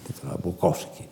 titulado 0.08 0.40
Bukowski, 0.44 1.04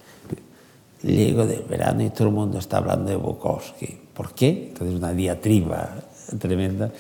llego 1.04 1.46
del 1.46 1.64
verano 1.64 2.04
y 2.04 2.10
todo 2.10 2.30
el 2.30 2.34
mundo 2.34 2.60
está 2.60 2.78
hablando 2.78 3.10
de 3.10 3.18
Bukowski. 3.18 3.98
¿Por 4.14 4.34
qué? 4.34 4.70
Entonces 4.70 4.96
una 4.96 5.14
diatriba 5.14 5.96
tremenda. 6.40 6.92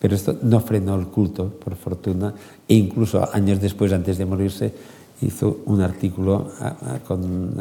Pero 0.00 0.14
esto 0.14 0.36
no 0.42 0.60
frenó 0.60 0.94
el 0.94 1.08
culto, 1.08 1.48
por 1.48 1.74
fortuna, 1.74 2.32
e 2.68 2.74
incluso 2.74 3.28
años 3.32 3.60
después, 3.60 3.92
antes 3.92 4.16
de 4.16 4.26
morirse, 4.26 4.72
hizo 5.22 5.62
un 5.66 5.80
artículo 5.80 6.52
con, 7.06 7.52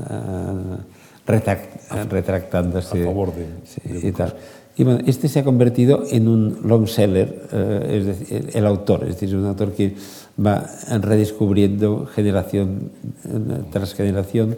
retractándose. 1.25 3.01
A 3.01 3.05
favor 3.05 3.33
de, 3.33 3.47
sí, 3.65 4.07
y 4.07 4.11
tal. 4.11 4.35
Y 4.77 4.83
bueno, 4.83 4.99
este 5.07 5.27
se 5.27 5.39
ha 5.39 5.43
convertido 5.43 6.03
en 6.11 6.27
un 6.27 6.59
long 6.63 6.87
seller, 6.87 7.47
eh, 7.51 7.97
es 7.97 8.05
decir, 8.05 8.51
el 8.53 8.65
autor, 8.67 9.05
es 9.05 9.19
decir, 9.19 9.35
un 9.35 9.47
autor 9.47 9.71
que 9.71 9.95
va 10.39 10.69
redescubriendo 11.01 12.05
generación 12.05 12.91
tras 13.71 13.93
generación 13.93 14.57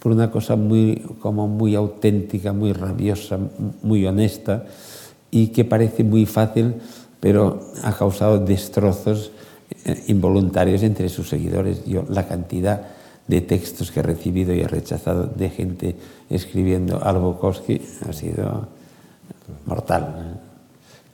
por 0.00 0.12
una 0.12 0.30
cosa 0.30 0.56
muy, 0.56 1.02
como 1.20 1.48
muy 1.48 1.74
auténtica, 1.74 2.52
muy 2.52 2.72
rabiosa, 2.72 3.38
muy 3.82 4.06
honesta 4.06 4.64
y 5.30 5.48
que 5.48 5.64
parece 5.64 6.04
muy 6.04 6.26
fácil 6.26 6.74
pero 7.20 7.60
ha 7.82 7.92
causado 7.92 8.38
destrozos 8.38 9.32
eh, 9.84 10.04
involuntarios 10.08 10.82
entre 10.82 11.08
sus 11.08 11.28
seguidores. 11.28 11.84
Yo, 11.84 12.04
la 12.08 12.26
cantidad 12.26 12.82
de 13.26 13.40
textos 13.40 13.90
que 13.90 14.00
he 14.00 14.02
recibido 14.02 14.54
y 14.54 14.60
he 14.60 14.68
rechazado 14.68 15.26
de 15.26 15.50
gente 15.50 15.96
escribiendo 16.30 17.02
a 17.04 17.12
Bukowski 17.12 17.80
ha 18.08 18.12
sido 18.12 18.68
mortal. 19.66 20.40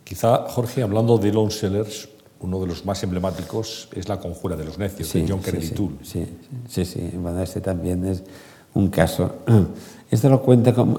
Quizá, 0.04 0.44
Jorge, 0.48 0.82
hablando 0.82 1.18
de 1.18 1.32
long 1.32 1.50
sellers, 1.50 2.08
uno 2.44 2.60
de 2.60 2.66
los 2.66 2.84
más 2.84 3.02
emblemáticos 3.02 3.88
es 3.92 4.08
La 4.08 4.20
conjura 4.20 4.54
de 4.54 4.64
los 4.64 4.78
necios, 4.78 5.12
de 5.12 5.26
John 5.26 5.40
Kennedy 5.40 5.66
sí, 5.66 5.74
Toole. 5.74 5.96
Sí, 6.02 6.26
sí, 6.68 6.84
sí, 6.84 7.10
bueno, 7.14 7.42
este 7.42 7.60
también 7.60 8.04
es 8.04 8.22
un 8.74 8.88
caso. 8.88 9.36
Esto 10.10 10.28
lo 10.28 10.42
cuenta 10.42 10.74
con, 10.74 10.98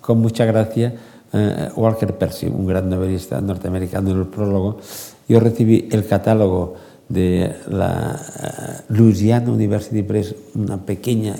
con 0.00 0.18
mucha 0.20 0.44
gracia 0.44 0.94
eh, 1.32 1.70
Walker 1.74 2.16
Percy, 2.16 2.46
un 2.46 2.66
gran 2.66 2.88
novelista 2.88 3.40
norteamericano 3.40 4.10
en 4.10 4.18
el 4.18 4.26
prólogo, 4.26 4.78
yo 5.26 5.40
recibí 5.40 5.88
el 5.90 6.06
catálogo 6.06 6.74
de 7.08 7.56
la 7.68 8.20
uh, 8.88 8.92
Louisiana 8.92 9.50
University 9.50 10.02
Press, 10.02 10.34
una 10.54 10.76
pequeña 10.76 11.34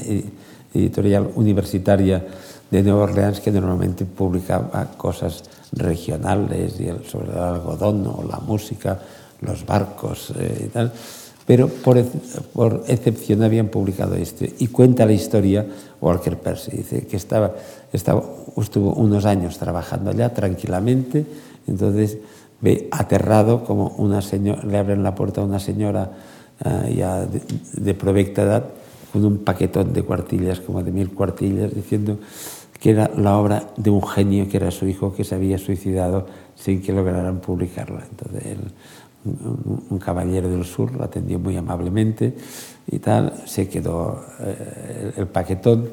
editorial 0.74 1.30
universitaria 1.36 2.24
de 2.70 2.82
Nueva 2.82 3.04
Orleans 3.04 3.40
que 3.40 3.52
normalmente 3.52 4.04
publicaba 4.04 4.90
cosas 4.96 5.44
regionales 5.72 6.74
sobre 7.08 7.32
el 7.32 7.38
algodón 7.38 8.06
o 8.06 8.24
la 8.28 8.38
música, 8.40 8.98
los 9.44 9.66
barcos 9.66 10.32
eh, 10.38 10.64
y 10.66 10.68
tal 10.68 10.92
pero 11.46 11.68
por, 11.68 11.98
excepción 12.88 13.42
habían 13.42 13.68
publicado 13.68 14.14
este. 14.14 14.54
Y 14.58 14.68
cuenta 14.68 15.04
la 15.04 15.12
historia 15.12 15.66
Walker 16.00 16.38
Percy, 16.38 16.78
dice 16.78 17.06
que 17.06 17.16
estaba, 17.16 17.54
estuvo 17.92 18.94
unos 18.94 19.24
años 19.26 19.58
trabajando 19.58 20.10
allá 20.10 20.32
tranquilamente, 20.32 21.26
entonces 21.66 22.18
ve 22.60 22.88
aterrado 22.90 23.64
como 23.64 23.88
una 23.98 24.22
señora, 24.22 24.62
le 24.64 24.78
abren 24.78 25.02
la 25.02 25.14
puerta 25.14 25.42
a 25.42 25.44
una 25.44 25.58
señora 25.58 26.10
uh, 26.64 26.88
ya 26.88 27.26
de, 27.26 27.42
de 27.74 27.94
provecta 27.94 28.42
edad 28.42 28.64
con 29.12 29.24
un 29.24 29.38
paquetón 29.38 29.92
de 29.92 30.02
cuartillas, 30.02 30.60
como 30.60 30.82
de 30.82 30.92
mil 30.92 31.10
cuartillas, 31.10 31.74
diciendo 31.74 32.18
que 32.80 32.90
era 32.90 33.10
la 33.16 33.38
obra 33.38 33.68
de 33.76 33.90
un 33.90 34.06
genio 34.06 34.48
que 34.48 34.56
era 34.56 34.70
su 34.70 34.86
hijo 34.86 35.14
que 35.14 35.24
se 35.24 35.34
había 35.34 35.58
suicidado 35.58 36.26
sin 36.54 36.82
que 36.82 36.92
lograran 36.92 37.40
publicarla. 37.40 38.04
Entonces 38.10 38.46
él 38.46 38.58
un, 39.24 39.98
caballero 39.98 40.48
del 40.48 40.64
sur 40.64 40.92
lo 40.92 41.04
atendió 41.04 41.38
muy 41.38 41.56
amablemente 41.56 42.34
y 42.86 42.98
tal, 42.98 43.32
se 43.46 43.68
quedó 43.68 44.24
eh, 44.40 45.12
el, 45.16 45.26
paquetón 45.26 45.88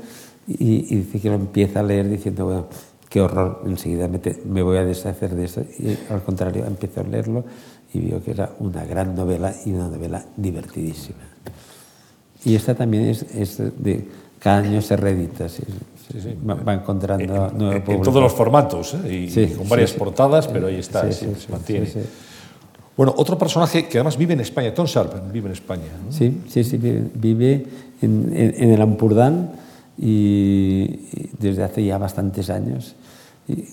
y, 0.47 0.95
dice 0.95 1.19
que 1.19 1.29
lo 1.29 1.35
empieza 1.35 1.79
a 1.79 1.83
leer 1.83 2.09
diciendo, 2.09 2.45
bueno, 2.45 2.65
qué 3.09 3.21
horror, 3.21 3.61
enseguida 3.65 4.07
me, 4.07 4.19
me 4.45 4.61
voy 4.61 4.77
a 4.77 4.85
deshacer 4.85 5.33
de 5.35 5.45
eso 5.45 5.61
y 5.79 5.97
al 6.11 6.21
contrario 6.23 6.65
empezó 6.65 7.01
a 7.01 7.03
leerlo 7.03 7.45
y 7.93 7.99
vio 7.99 8.23
que 8.23 8.31
era 8.31 8.51
una 8.59 8.85
gran 8.85 9.15
novela 9.15 9.53
y 9.65 9.71
una 9.71 9.87
novela 9.87 10.25
divertidísima. 10.35 11.19
Y 12.43 12.55
esta 12.55 12.75
también 12.75 13.05
es, 13.05 13.23
es 13.23 13.57
de 13.57 14.07
cada 14.39 14.59
año 14.59 14.81
se 14.81 14.97
reedita, 14.97 15.47
sí, 15.47 15.63
sí, 16.11 16.35
Va, 16.47 16.55
va, 16.55 16.73
encontrando 16.73 17.47
en, 17.47 17.57
nuevo 17.57 17.75
en, 17.75 17.91
en 17.91 18.01
todos 18.01 18.21
los 18.21 18.33
formatos 18.33 18.95
¿eh? 18.95 19.29
y, 19.33 19.39
y 19.39 19.47
con 19.53 19.69
varias 19.69 19.93
portadas, 19.93 20.47
pero 20.47 20.67
ahí 20.67 20.79
está, 20.79 21.09
se 21.11 21.27
mantiene. 21.49 21.87
Bueno, 22.97 23.13
otro 23.17 23.37
personaje 23.37 23.87
que 23.87 23.97
además 23.97 24.17
vive 24.17 24.33
en 24.33 24.41
España, 24.41 24.73
Tom 24.73 24.85
Sharp, 24.85 25.31
vive 25.31 25.47
en 25.47 25.53
España. 25.53 25.83
¿no? 26.05 26.11
Sí, 26.11 26.41
sí, 26.49 26.63
sí, 26.63 26.77
vive, 26.77 27.09
vive 27.13 27.65
en, 28.01 28.31
en, 28.35 28.63
en, 28.63 28.71
el 28.71 28.81
Ampurdán 28.81 29.51
y, 29.97 30.99
y, 31.11 31.29
desde 31.39 31.63
hace 31.63 31.85
ya 31.85 31.97
bastantes 31.97 32.49
años. 32.49 32.95
Y 33.47 33.63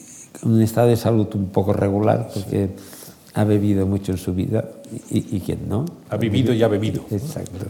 con 0.41 0.53
un 0.53 0.63
estado 0.63 0.89
de 0.89 0.97
salud 0.97 1.27
un 1.35 1.49
poco 1.49 1.73
regular, 1.73 2.31
porque 2.33 2.67
sí. 2.67 3.31
ha 3.35 3.45
bebido 3.45 3.87
mucho 3.87 4.13
en 4.13 4.19
su 4.19 4.35
vida 4.35 4.65
y, 5.11 5.37
y 5.37 5.41
quién 5.41 5.69
no. 5.69 5.85
Ha 6.11 6.17
vivido 6.17 6.55
y 6.55 6.63
ha 6.63 6.69
bebido. 6.69 7.05
Exacto. 7.11 7.67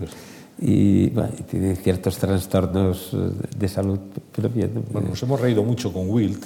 Y 0.61 1.11
bueno, 1.11 1.31
tiene 1.49 1.77
ciertos 1.77 2.19
trastornos 2.19 3.17
de 3.57 3.69
salud, 3.69 3.99
pero 4.35 4.49
bien. 4.49 4.85
Bueno, 4.91 5.11
nos 5.11 5.23
hemos 5.23 5.41
reído 5.41 5.63
mucho 5.63 5.93
con 5.93 6.11
Wilt. 6.11 6.45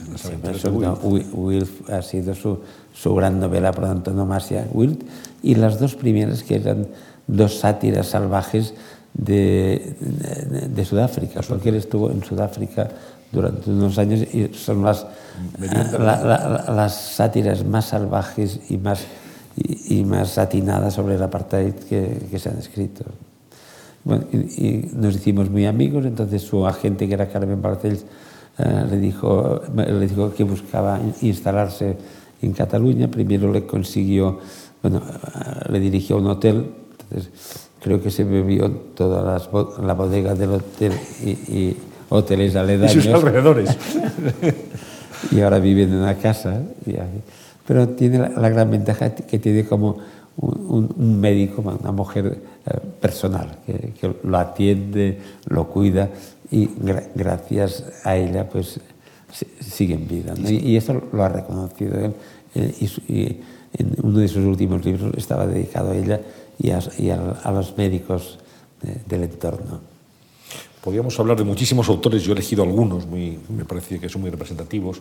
Eso, 0.54 0.70
no, 0.70 0.94
Wilt 1.02 1.88
ha 1.90 2.02
sido 2.02 2.34
su, 2.34 2.58
su, 2.92 3.14
gran 3.14 3.40
novela 3.40 3.72
por 3.72 3.86
antonomasia, 3.86 4.68
Wilt, 4.72 5.02
y 5.42 5.54
las 5.54 5.80
dos 5.80 5.94
primeras 5.94 6.42
que 6.42 6.56
eran 6.56 6.88
dos 7.26 7.60
sátiras 7.60 8.08
salvajes 8.08 8.74
de, 9.14 9.96
de, 10.00 10.68
de 10.68 10.84
Sudáfrica, 10.84 11.40
porque 11.48 11.70
él 11.70 11.76
estuvo 11.76 12.10
en 12.10 12.22
Sudáfrica 12.22 12.90
durante 13.30 13.70
unos 13.70 13.96
años 13.96 14.20
y 14.34 14.50
son 14.52 14.82
las, 14.82 15.06
la, 15.58 16.22
la, 16.22 16.64
las 16.68 16.94
sátiras 16.94 17.64
más 17.64 17.86
salvajes 17.86 18.60
y 18.68 18.76
más, 18.76 19.06
y, 19.56 20.00
y 20.00 20.04
más 20.04 20.36
atinadas 20.36 20.92
sobre 20.92 21.14
el 21.14 21.22
apartheid 21.22 21.72
que, 21.88 22.26
que 22.30 22.38
se 22.38 22.50
han 22.50 22.58
escrito. 22.58 23.06
Bueno, 24.04 24.24
y, 24.32 24.36
y, 24.36 24.90
nos 24.94 25.14
hicimos 25.14 25.50
muy 25.50 25.66
amigos, 25.66 26.04
entonces 26.04 26.42
su 26.42 26.66
agente, 26.66 27.06
que 27.06 27.14
era 27.14 27.28
Carmen 27.28 27.62
Barcells, 27.62 28.04
eh, 28.58 28.84
le, 28.90 28.98
dijo, 28.98 29.62
le 29.74 30.06
dijo 30.06 30.32
que 30.34 30.44
buscaba 30.44 31.00
instalarse 31.22 31.96
en 32.42 32.52
Cataluña. 32.52 33.08
Primero 33.08 33.52
le 33.52 33.64
consiguió, 33.64 34.40
bueno, 34.82 35.00
le 35.68 35.80
dirigió 35.80 36.16
a 36.16 36.18
un 36.18 36.26
hotel, 36.26 36.66
entonces 37.00 37.30
creo 37.80 38.02
que 38.02 38.10
se 38.10 38.24
bebió 38.24 38.70
toda 38.94 39.22
las, 39.22 39.48
la 39.82 39.94
bodega 39.94 40.34
del 40.34 40.50
hotel 40.50 40.92
y, 41.24 41.30
y 41.30 41.76
hoteles 42.08 42.54
aledaños. 42.56 42.96
Y 42.96 43.00
sus 43.02 43.14
alrededores. 43.14 43.76
y 45.30 45.40
ahora 45.40 45.58
vive 45.58 45.84
en 45.84 45.94
una 45.94 46.16
casa. 46.16 46.60
Pero 47.66 47.88
tiene 47.90 48.18
la, 48.18 48.28
la 48.28 48.48
gran 48.50 48.70
ventaja 48.70 49.14
que 49.14 49.38
tiene 49.38 49.64
como 49.64 49.98
un, 50.36 50.92
un, 50.96 51.20
médico, 51.20 51.62
una 51.62 51.92
mujer 51.92 52.26
eh, 52.26 52.38
personal, 53.00 53.58
que, 53.66 53.92
que, 53.98 54.14
lo 54.22 54.38
atiende, 54.38 55.18
lo 55.46 55.68
cuida 55.68 56.10
y 56.50 56.66
gra 56.66 57.02
gracias 57.14 57.84
a 58.04 58.16
ella 58.16 58.48
pues 58.48 58.80
sigue 59.60 59.94
en 59.94 60.06
vida. 60.06 60.34
¿no? 60.36 60.48
Y, 60.48 60.56
y, 60.58 60.76
eso 60.76 61.02
lo 61.12 61.24
ha 61.24 61.28
reconocido 61.28 61.98
él. 61.98 62.14
Eh, 62.54 62.74
y, 62.80 63.12
y, 63.12 63.40
en 63.74 63.96
uno 64.02 64.18
de 64.18 64.28
sus 64.28 64.44
últimos 64.44 64.84
libros 64.84 65.14
estaba 65.16 65.46
dedicado 65.46 65.92
a 65.92 65.96
ella 65.96 66.20
y 66.58 66.70
a, 66.70 66.80
y 66.98 67.08
a, 67.08 67.18
a 67.42 67.50
los 67.52 67.76
médicos 67.78 68.38
de, 68.82 69.00
del 69.06 69.24
entorno. 69.24 69.80
Podríamos 70.82 71.18
hablar 71.18 71.38
de 71.38 71.44
muchísimos 71.44 71.88
autores, 71.88 72.22
yo 72.22 72.32
he 72.32 72.34
elegido 72.34 72.64
algunos, 72.64 73.06
muy, 73.06 73.38
me 73.48 73.64
parece 73.64 73.98
que 73.98 74.08
son 74.08 74.20
muy 74.20 74.30
representativos. 74.30 75.00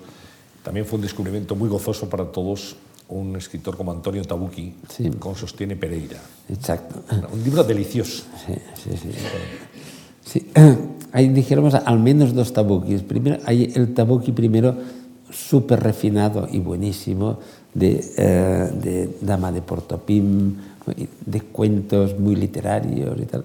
También 0.64 0.86
fue 0.86 0.97
un 0.97 1.01
descubrimiento 1.01 1.55
muy 1.55 1.68
gozoso 1.68 2.07
para 2.07 2.26
todos 2.26 2.78
un 3.12 3.36
escritor 3.36 3.78
como 3.78 3.91
Antonio 3.91 4.24
Tabucchi, 4.24 4.74
sí. 4.89 5.09
con 5.20 5.36
Sostiene 5.36 5.76
Pereira. 5.76 6.20
Exacto. 6.49 7.03
Un 7.32 7.43
libro 7.43 7.64
delicioso. 7.64 8.24
Sí, 8.45 8.53
sí, 8.76 8.97
sí. 8.97 9.12
sí. 10.26 10.51
Hay, 11.14 11.28
dijéramos, 11.30 11.76
al 11.76 11.99
menos 11.99 12.34
dos 12.34 12.53
Tabuquis. 12.53 13.01
Primero, 13.01 13.38
hay 13.45 13.72
el 13.76 13.93
Tabuqui 13.93 14.32
primero 14.32 14.78
súper 15.30 15.82
refinado 15.82 16.47
y 16.49 16.59
buenísimo 16.59 17.39
de, 17.74 18.03
eh, 18.18 18.70
de 18.74 19.18
Dama 19.22 19.51
de 19.51 19.62
Portopim, 19.62 20.55
de 21.26 21.41
cuentos 21.41 22.18
muy 22.18 22.36
literarios 22.36 23.20
y 23.20 23.26
tal. 23.26 23.43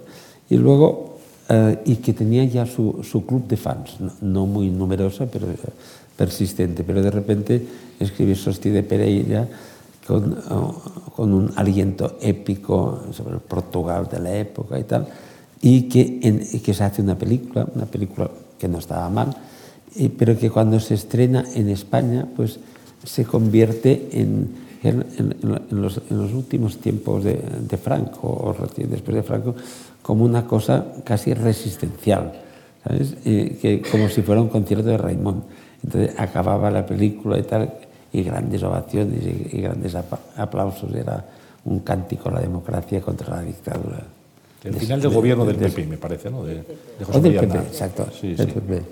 Y 0.49 0.57
luego, 0.57 1.19
eh, 1.49 1.79
y 1.87 1.97
que 1.97 2.13
tenía 2.13 2.45
ya 2.45 2.67
su, 2.67 3.01
su 3.03 3.27
club 3.27 3.47
de 3.49 3.57
fans, 3.57 4.01
no, 4.01 4.13
no 4.21 4.47
muy 4.47 4.71
numeroso, 4.71 5.27
pero 5.27 5.49
persistente, 6.17 6.85
pero 6.85 7.03
de 7.03 7.11
repente 7.11 7.67
escribe 8.01 8.35
Sosti 8.35 8.71
de 8.71 8.83
Pereira 8.83 9.49
con, 10.07 10.37
con, 11.15 11.35
un 11.35 11.53
aliento 11.57 12.17
épico 12.21 13.03
sobre 13.13 13.39
Portugal 13.39 14.09
de 14.11 14.21
la 14.21 14.37
época 14.37 14.79
y 14.79 14.85
tal, 14.85 15.07
y 15.61 15.83
que, 15.83 16.21
que 16.65 16.75
se 16.75 16.85
hace 16.85 17.03
una 17.03 17.19
película, 17.19 17.67
una 17.75 17.87
película 17.87 18.31
que 18.59 18.69
no 18.69 18.79
estaba 18.79 19.09
mal, 19.11 19.37
pero 20.17 20.39
que 20.39 20.51
cuando 20.51 20.79
se 20.81 20.95
estrena 20.95 21.45
en 21.55 21.69
España, 21.71 22.27
pues 22.37 22.59
se 23.05 23.25
convierte 23.25 24.09
en, 24.13 24.49
en, 24.83 25.05
en 25.19 25.81
los, 25.83 26.01
últimos 26.33 26.79
tiempos 26.79 27.25
de, 27.25 27.41
de 27.61 27.77
Franco, 27.77 28.29
o 28.29 28.55
después 28.77 29.15
de 29.15 29.23
Franco, 29.23 29.55
como 30.03 30.25
una 30.25 30.47
cosa 30.47 30.87
casi 31.05 31.35
resistencial, 31.35 32.33
¿sabes? 32.85 33.15
Eh, 33.25 33.59
que, 33.61 33.83
como 33.83 34.09
si 34.09 34.23
fuera 34.23 34.41
un 34.41 34.49
concierto 34.49 34.89
de 34.89 34.97
Raimond. 34.97 35.43
Entonces 35.83 36.19
acababa 36.19 36.71
la 36.71 36.85
película 36.85 37.39
y 37.39 37.43
tal, 37.43 37.73
y 38.13 38.23
grandes 38.23 38.63
ovaciones 38.63 39.23
y, 39.25 39.57
y 39.57 39.61
grandes 39.61 39.95
aplausos. 40.37 40.93
Era 40.95 41.25
un 41.65 41.81
cántico 41.81 42.29
a 42.29 42.33
la 42.33 42.41
democracia 42.41 43.01
contra 43.01 43.37
la 43.37 43.43
dictadura. 43.43 44.03
El 44.65 44.75
final 44.75 45.01
del 45.01 45.11
de, 45.11 45.17
gobierno 45.17 45.45
del 45.45 45.57
PP, 45.57 45.87
me 45.87 45.97
parece, 45.97 46.31
¿no? 46.31 46.45
De, 46.45 46.55
de 46.55 47.05
José 47.05 47.19
o 47.19 47.23
del 47.23 47.37
PP, 47.37 47.59
exacto. 47.59 48.09
Sí, 48.19 48.35
del 48.35 48.49
sí. 48.49 48.53
PP. 48.53 48.83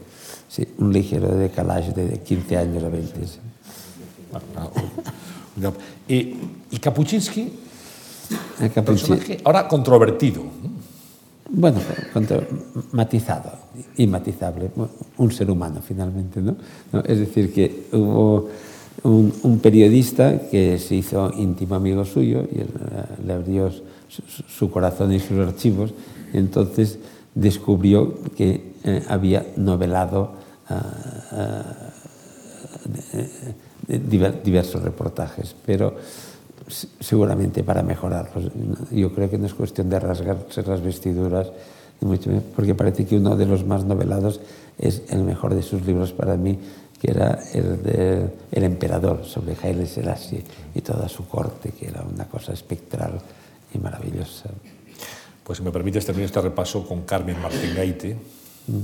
Sí, 0.49 0.69
un 0.79 0.93
ligero 0.93 1.35
decalaje 1.35 1.93
de 1.93 2.21
15 2.21 2.57
años 2.57 2.85
a 2.85 2.89
20. 2.89 3.27
Sí. 3.27 3.39
Ah, 4.57 4.69
y, 6.09 6.37
y 6.71 6.79
Kapuczynski, 6.79 7.53
el 8.61 8.71
personaje 8.71 9.41
ahora 9.45 9.67
controvertido. 9.67 10.43
Bueno, 11.51 11.81
matizado 12.93 13.64
y 13.97 14.07
matizable, 14.07 14.71
un 15.17 15.31
ser 15.31 15.51
humano 15.51 15.81
finalmente. 15.83 16.41
¿no? 16.41 16.57
Es 17.05 17.19
decir, 17.19 17.53
que 17.53 17.87
hubo 17.93 18.49
un, 19.03 19.61
periodista 19.63 20.49
que 20.51 20.79
se 20.79 20.97
hizo 20.97 21.33
íntimo 21.37 21.75
amigo 21.75 22.05
suyo 22.05 22.47
y 22.53 22.61
él, 22.61 22.69
le 23.27 23.33
abrió 23.33 23.71
su, 24.09 24.71
corazón 24.71 25.13
y 25.13 25.21
sus 25.21 25.39
archivos, 25.39 25.93
entonces 26.33 26.99
descubrió 27.35 28.15
que 28.37 28.75
eh, 28.85 29.03
había 29.09 29.47
novelado 29.57 30.33
uh, 30.71 30.75
uh, 31.37 31.63
diversos 34.43 34.83
reportajes, 34.83 35.55
pero 35.67 35.97
seguramente 37.01 37.63
para 37.63 37.83
mejorarlos. 37.83 38.51
Yo 38.91 39.15
creo 39.15 39.29
que 39.29 39.39
no 39.39 39.47
es 39.47 39.55
cuestión 39.55 39.91
de 39.91 40.01
rasgarse 40.01 40.63
las 40.63 40.81
vestiduras, 40.81 41.51
porque 42.55 42.75
parece 42.75 43.07
que 43.07 43.17
uno 43.17 43.37
de 43.37 43.47
los 43.47 43.65
más 43.65 43.85
novelados 43.85 44.41
es 44.79 45.03
el 45.09 45.23
mejor 45.23 45.55
de 45.55 45.63
sus 45.63 45.85
libros 45.87 46.13
para 46.13 46.37
mí, 46.37 46.59
que 47.01 47.11
era 47.11 47.39
el 47.53 47.83
de 47.83 48.31
El 48.53 48.65
emperador, 48.65 49.25
sobre 49.25 49.57
Haile 49.63 49.87
Selassie 49.87 50.45
y 50.75 50.81
toda 50.81 51.09
su 51.09 51.27
corte, 51.27 51.71
que 51.71 51.89
era 51.89 52.03
una 52.03 52.27
cosa 52.27 52.53
espectral 52.53 53.21
y 53.73 53.79
maravillosa. 53.79 54.51
Pues 55.43 55.59
si 55.59 55.65
me 55.65 55.71
permites 55.71 56.05
terminar 56.07 56.27
este 56.27 56.41
repaso 56.41 56.87
con 56.87 57.03
Carmen 57.03 57.41
Martín 57.41 57.75
Gaite, 57.75 58.17
mm. 58.67 58.79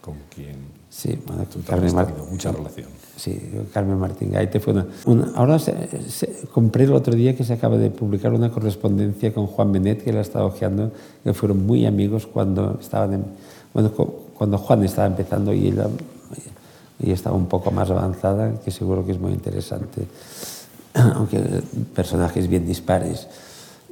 con 0.00 0.16
quien 0.34 0.80
Sí, 0.90 1.18
bueno, 1.24 1.46
Carmen 1.66 1.94
Martín. 1.94 2.16
Mucha 2.28 2.50
relación. 2.50 2.88
Sí, 3.20 3.38
Carmen 3.74 3.98
Martín 3.98 4.30
Gaite 4.32 4.60
fue 4.60 4.72
una. 4.72 5.32
ahora 5.34 5.58
se, 5.58 5.74
se, 6.08 6.46
compré 6.54 6.84
el 6.84 6.94
otro 6.94 7.14
día 7.14 7.36
que 7.36 7.44
se 7.44 7.52
acaba 7.52 7.76
de 7.76 7.90
publicar 7.90 8.32
una 8.32 8.50
correspondencia 8.50 9.34
con 9.34 9.46
Juan 9.46 9.72
Benet, 9.72 10.02
que 10.02 10.10
la 10.10 10.22
estaba 10.22 10.46
ojeando, 10.46 10.90
que 11.22 11.34
fueron 11.34 11.66
muy 11.66 11.84
amigos 11.84 12.26
cuando 12.26 12.78
estaban 12.80 13.12
en, 13.12 13.24
Bueno, 13.74 13.90
cuando 13.90 14.56
Juan 14.56 14.84
estaba 14.84 15.06
empezando 15.06 15.52
y 15.52 15.66
ella, 15.66 15.88
ella 16.98 17.12
estaba 17.12 17.36
un 17.36 17.44
poco 17.44 17.70
más 17.70 17.90
avanzada, 17.90 18.54
que 18.64 18.70
seguro 18.70 19.04
que 19.04 19.12
es 19.12 19.20
muy 19.20 19.32
interesante, 19.32 20.06
aunque 20.94 21.40
personajes 21.94 22.48
bien 22.48 22.64
dispares. 22.64 23.28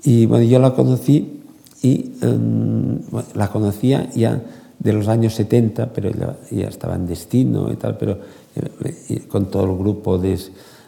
Y 0.04 0.24
bueno, 0.24 0.46
yo 0.46 0.58
la 0.58 0.72
conocí 0.72 1.42
y 1.82 2.14
bueno, 3.10 3.28
la 3.34 3.48
conocía 3.50 4.08
ya 4.14 4.40
de 4.78 4.92
los 4.94 5.06
años 5.08 5.34
70, 5.34 5.92
pero 5.92 6.10
ya, 6.12 6.36
ya 6.50 6.68
estaba 6.68 6.94
en 6.94 7.06
destino 7.06 7.70
y 7.70 7.76
tal, 7.76 7.98
pero 7.98 8.18
con 9.28 9.50
todo 9.50 9.64
el 9.64 9.78
grupo 9.78 10.18
de, 10.18 10.38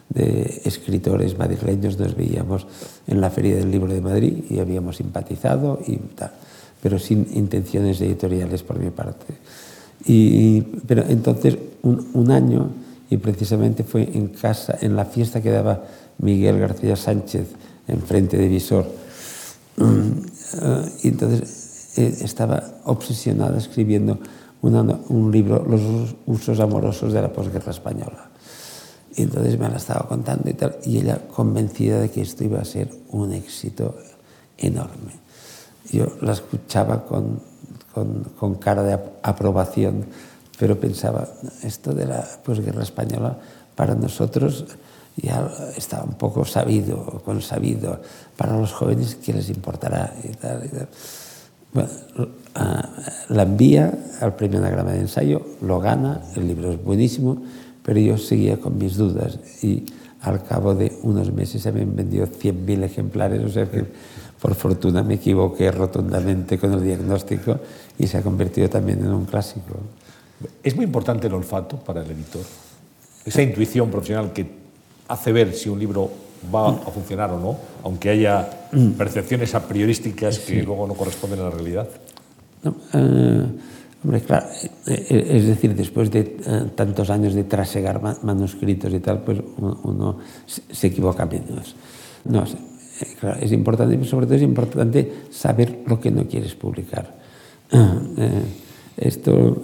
de, 0.09 0.61
escritores 0.65 1.37
madrileños 1.37 1.97
nos 1.97 2.15
veíamos 2.15 2.67
en 3.07 3.21
la 3.21 3.29
Feria 3.29 3.55
del 3.55 3.71
Libro 3.71 3.93
de 3.93 4.01
Madrid 4.01 4.43
y 4.49 4.59
habíamos 4.59 4.97
simpatizado 4.97 5.79
y 5.87 5.97
tal, 5.97 6.31
pero 6.81 6.99
sin 6.99 7.27
intenciones 7.33 8.01
editoriales 8.01 8.63
por 8.63 8.79
mi 8.79 8.89
parte. 8.89 9.33
Y, 10.05 10.61
pero 10.61 11.03
entonces, 11.07 11.57
un, 11.83 12.09
un 12.13 12.31
año, 12.31 12.69
y 13.09 13.17
precisamente 13.17 13.83
fue 13.83 14.03
en 14.13 14.29
casa, 14.29 14.77
en 14.81 14.95
la 14.95 15.05
fiesta 15.05 15.41
que 15.41 15.51
daba 15.51 15.83
Miguel 16.17 16.59
García 16.59 16.95
Sánchez, 16.95 17.47
enfrente 17.87 18.37
de 18.37 18.47
Visor, 18.47 18.85
y 21.03 21.07
entonces 21.07 21.97
eh, 21.97 22.17
estaba 22.21 22.63
obsesionada 22.85 23.57
escribiendo 23.57 24.19
una, 24.61 24.81
un 25.09 25.31
libro, 25.31 25.65
Los 25.67 25.81
usos 26.25 26.59
amorosos 26.59 27.13
de 27.13 27.21
la 27.21 27.31
posguerra 27.31 27.71
española. 27.71 28.29
Y 29.15 29.23
entonces 29.23 29.59
me 29.59 29.67
la 29.67 29.77
estaba 29.77 30.07
contando 30.07 30.49
y 30.49 30.53
tal, 30.53 30.77
y 30.85 30.99
ella 30.99 31.19
convencida 31.27 31.99
de 31.99 32.09
que 32.09 32.21
esto 32.21 32.43
iba 32.43 32.59
a 32.59 32.65
ser 32.65 32.89
un 33.09 33.33
éxito 33.33 33.95
enorme. 34.57 35.19
Yo 35.91 36.07
la 36.21 36.31
escuchaba 36.31 37.05
con, 37.05 37.41
con, 37.93 38.23
con 38.39 38.55
cara 38.55 38.83
de 38.83 38.97
aprobación, 39.21 40.05
pero 40.57 40.79
pensaba, 40.79 41.27
esto 41.63 41.93
de 41.93 42.05
la 42.05 42.25
posguerra 42.43 42.83
española 42.83 43.37
para 43.75 43.95
nosotros 43.95 44.65
ya 45.17 45.51
está 45.75 46.03
un 46.03 46.13
poco 46.13 46.45
sabido, 46.45 47.21
consabido. 47.25 48.01
Para 48.37 48.57
los 48.57 48.71
jóvenes, 48.71 49.15
¿qué 49.15 49.33
les 49.33 49.49
importará? 49.49 50.13
Y 50.23 50.29
tal, 50.29 50.65
y 50.65 50.69
tal. 50.69 50.87
Bueno, 51.73 51.89
la 53.29 53.43
envía 53.43 53.93
al 54.19 54.35
premio 54.35 54.59
Anagrama 54.59 54.91
de 54.91 54.99
ensayo, 54.99 55.45
lo 55.61 55.79
gana, 55.79 56.21
el 56.35 56.47
libro 56.47 56.73
es 56.73 56.83
buenísimo, 56.83 57.41
pero 57.83 57.99
yo 57.99 58.17
seguía 58.17 58.59
con 58.59 58.77
mis 58.77 58.97
dudas 58.97 59.39
y 59.63 59.85
al 60.21 60.43
cabo 60.43 60.75
de 60.75 60.97
unos 61.01 61.31
meses 61.31 61.61
se 61.61 61.69
habían 61.69 61.95
vendido 61.95 62.27
100.000 62.27 62.83
ejemplares, 62.83 63.43
o 63.43 63.49
sea 63.49 63.69
que 63.69 63.85
por 64.41 64.53
fortuna 64.55 65.01
me 65.01 65.15
equivoqué 65.15 65.71
rotundamente 65.71 66.59
con 66.59 66.73
el 66.73 66.83
diagnóstico 66.83 67.59
y 67.97 68.07
se 68.07 68.17
ha 68.17 68.21
convertido 68.21 68.69
también 68.69 68.99
en 68.99 69.13
un 69.13 69.25
clásico. 69.25 69.77
Es 70.63 70.75
muy 70.75 70.85
importante 70.85 71.27
el 71.27 71.33
olfato 71.33 71.77
para 71.77 72.03
el 72.03 72.11
editor, 72.11 72.41
esa 73.25 73.41
intuición 73.41 73.89
profesional 73.89 74.33
que 74.33 74.45
hace 75.07 75.31
ver 75.31 75.53
si 75.53 75.69
un 75.69 75.79
libro 75.79 76.11
va 76.53 76.69
a 76.69 76.91
funcionar 76.91 77.31
o 77.31 77.39
no, 77.39 77.57
aunque 77.83 78.09
haya 78.09 78.49
percepciones 78.97 79.53
a 79.53 79.67
priorísticas 79.67 80.39
que 80.39 80.63
luego 80.63 80.87
no 80.87 80.93
corresponden 80.93 81.39
a 81.39 81.43
la 81.43 81.49
realidad. 81.49 81.87
No, 82.63 82.75
eh, 82.93 83.45
hombre, 84.03 84.21
claro, 84.21 84.47
eh, 84.87 85.05
eh, 85.09 85.27
es 85.29 85.45
decir, 85.45 85.75
después 85.75 86.09
de 86.11 86.23
tantos 86.75 87.09
años 87.09 87.33
de 87.33 87.43
trasegar 87.43 88.01
manuscritos 88.23 88.93
y 88.93 88.99
tal, 88.99 89.21
pues 89.23 89.39
uno, 89.57 90.17
se 90.47 90.87
equivoca 90.87 91.25
menos. 91.25 91.75
No, 92.25 92.43
claro, 93.19 93.39
es 93.41 93.51
importante, 93.51 94.03
sobre 94.05 94.25
todo 94.25 94.35
es 94.35 94.43
importante 94.43 95.25
saber 95.31 95.83
lo 95.85 95.99
que 95.99 96.11
no 96.11 96.25
quieres 96.27 96.55
publicar. 96.55 97.19
esto, 98.97 99.63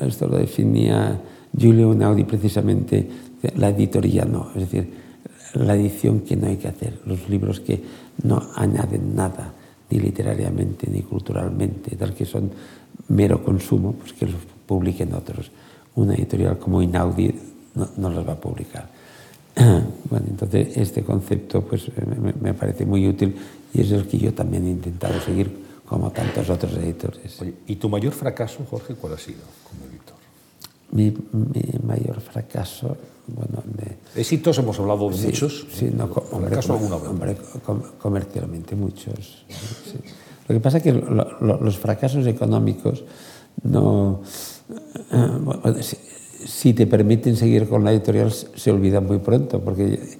esto 0.00 0.28
lo 0.28 0.38
definía 0.38 1.20
Giulio 1.56 1.92
Einaudi 1.92 2.24
precisamente, 2.24 3.08
la 3.56 3.68
editoría 3.68 4.24
no, 4.24 4.50
es 4.54 4.62
decir, 4.62 5.03
la 5.54 5.74
edición 5.74 6.20
que 6.20 6.36
no 6.36 6.48
hay 6.48 6.56
que 6.56 6.68
hacer, 6.68 7.00
los 7.06 7.28
libros 7.28 7.60
que 7.60 7.82
no 8.22 8.50
añaden 8.54 9.14
nada, 9.14 9.52
ni 9.90 10.00
literariamente 10.00 10.88
ni 10.90 11.02
culturalmente, 11.02 11.96
tal 11.96 12.14
que 12.14 12.24
son 12.24 12.50
mero 13.08 13.42
consumo, 13.42 13.92
pues 13.92 14.12
que 14.12 14.26
los 14.26 14.40
publiquen 14.66 15.14
otros. 15.14 15.50
Una 15.96 16.14
editorial 16.14 16.58
como 16.58 16.82
Inaudi 16.82 17.34
no, 17.74 17.88
no 17.96 18.10
los 18.10 18.26
va 18.26 18.32
a 18.32 18.40
publicar. 18.40 18.88
Bueno, 20.10 20.26
entonces 20.30 20.76
este 20.76 21.02
concepto 21.02 21.62
pues 21.62 21.90
me, 22.20 22.32
me, 22.40 22.54
parece 22.54 22.84
muy 22.84 23.08
útil 23.08 23.34
y 23.72 23.80
es 23.80 23.90
el 23.90 24.06
que 24.06 24.18
yo 24.18 24.32
también 24.32 24.66
he 24.66 24.70
intentado 24.70 25.18
seguir 25.18 25.50
como 25.86 26.10
tantos 26.12 26.48
otros 26.50 26.76
editores. 26.76 27.40
Oye, 27.40 27.54
¿Y 27.66 27.76
tu 27.76 27.88
mayor 27.88 28.12
fracaso, 28.12 28.64
Jorge, 28.70 28.94
cuál 28.94 29.14
ha 29.14 29.18
sido 29.18 29.40
como? 29.68 29.93
Mi, 30.94 31.10
mi 31.32 31.62
mayor 31.86 32.20
fracaso, 32.20 32.96
bueno, 33.26 33.62
éxitos 34.14 34.58
hemos 34.58 34.78
hablado 34.78 35.10
de 35.10 35.16
sí, 35.16 35.26
muchos. 35.26 35.66
Sí, 35.72 35.90
no, 35.92 36.04
hombre, 36.04 36.50
fracaso 36.50 36.72
alguna 36.74 36.96
vez? 36.96 37.08
hombre, 37.08 37.36
com, 37.66 37.82
comercialmente 37.98 38.76
muchos. 38.76 39.44
Sí. 39.48 39.98
Lo 40.48 40.54
que 40.54 40.60
pasa 40.60 40.78
es 40.78 40.82
que 40.84 40.92
lo, 40.92 41.40
lo, 41.40 41.60
los 41.60 41.78
fracasos 41.78 42.26
económicos 42.26 43.04
no, 43.62 44.22
eh, 45.10 45.38
bueno, 45.40 45.82
si, 45.82 45.96
si, 46.46 46.74
te 46.74 46.86
permiten 46.86 47.36
seguir 47.36 47.68
con 47.68 47.84
la 47.84 47.92
editorial 47.92 48.32
se 48.32 48.70
olvidan 48.70 49.06
muy 49.06 49.18
pronto 49.18 49.60
porque 49.60 50.18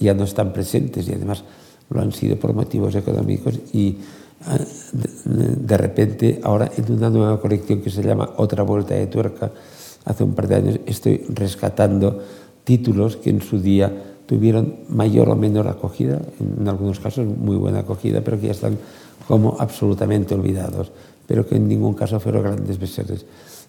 ya 0.00 0.14
no 0.14 0.24
están 0.24 0.52
presentes 0.52 1.08
y 1.08 1.12
además 1.12 1.44
lo 1.90 2.00
han 2.00 2.12
sido 2.12 2.36
por 2.36 2.54
motivos 2.54 2.94
económicos 2.94 3.58
y 3.72 3.88
eh, 3.88 4.66
de 4.94 5.76
repente 5.76 6.40
ahora 6.42 6.70
en 6.76 6.92
una 6.92 7.10
nueva 7.10 7.40
colección 7.40 7.80
que 7.80 7.90
se 7.90 8.02
llama 8.02 8.30
Otra 8.36 8.62
Vuelta 8.62 8.94
de 8.94 9.06
Tuerca 9.06 9.50
hace 10.04 10.24
un 10.24 10.34
par 10.34 10.48
de 10.48 10.54
años 10.56 10.80
estoy 10.86 11.24
rescatando 11.28 12.22
títulos 12.64 13.16
que 13.16 13.30
en 13.30 13.42
su 13.42 13.60
día 13.60 13.92
tuvieron 14.26 14.76
mayor 14.88 15.28
o 15.28 15.36
menor 15.36 15.68
acogida, 15.68 16.20
en 16.40 16.66
algunos 16.66 16.98
casos 17.00 17.26
muy 17.26 17.56
buena 17.56 17.80
acogida, 17.80 18.22
pero 18.22 18.40
que 18.40 18.46
ya 18.46 18.52
están 18.52 18.78
como 19.28 19.56
absolutamente 19.58 20.34
olvidados, 20.34 20.92
pero 21.26 21.46
que 21.46 21.56
en 21.56 21.68
ningún 21.68 21.94
caso 21.94 22.20
fueron 22.20 22.42
grandes 22.42 22.78
bestsellers. 22.78 23.24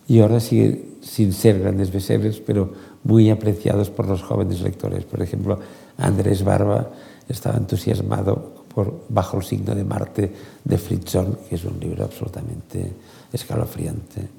Y 0.07 0.19
ahora 0.19 0.39
siguen 0.39 0.97
sin 1.01 1.33
ser 1.33 1.59
grandes 1.59 1.91
bestsellers, 1.91 2.39
pero 2.39 2.71
muy 3.03 3.29
apreciados 3.29 3.89
por 3.89 4.07
los 4.07 4.21
jóvenes 4.21 4.61
lectores. 4.61 5.03
Por 5.03 5.21
ejemplo, 5.21 5.59
Andrés 5.97 6.43
Barba 6.43 6.91
estaba 7.27 7.57
entusiasmado 7.57 8.65
por 8.73 9.05
Bajo 9.09 9.37
el 9.37 9.43
signo 9.43 9.73
de 9.73 9.83
Marte 9.83 10.31
de 10.63 10.77
Fritzón, 10.77 11.39
que 11.49 11.55
es 11.55 11.63
un 11.63 11.79
libro 11.79 12.03
absolutamente 12.03 12.91
escalofriante. 13.31 14.34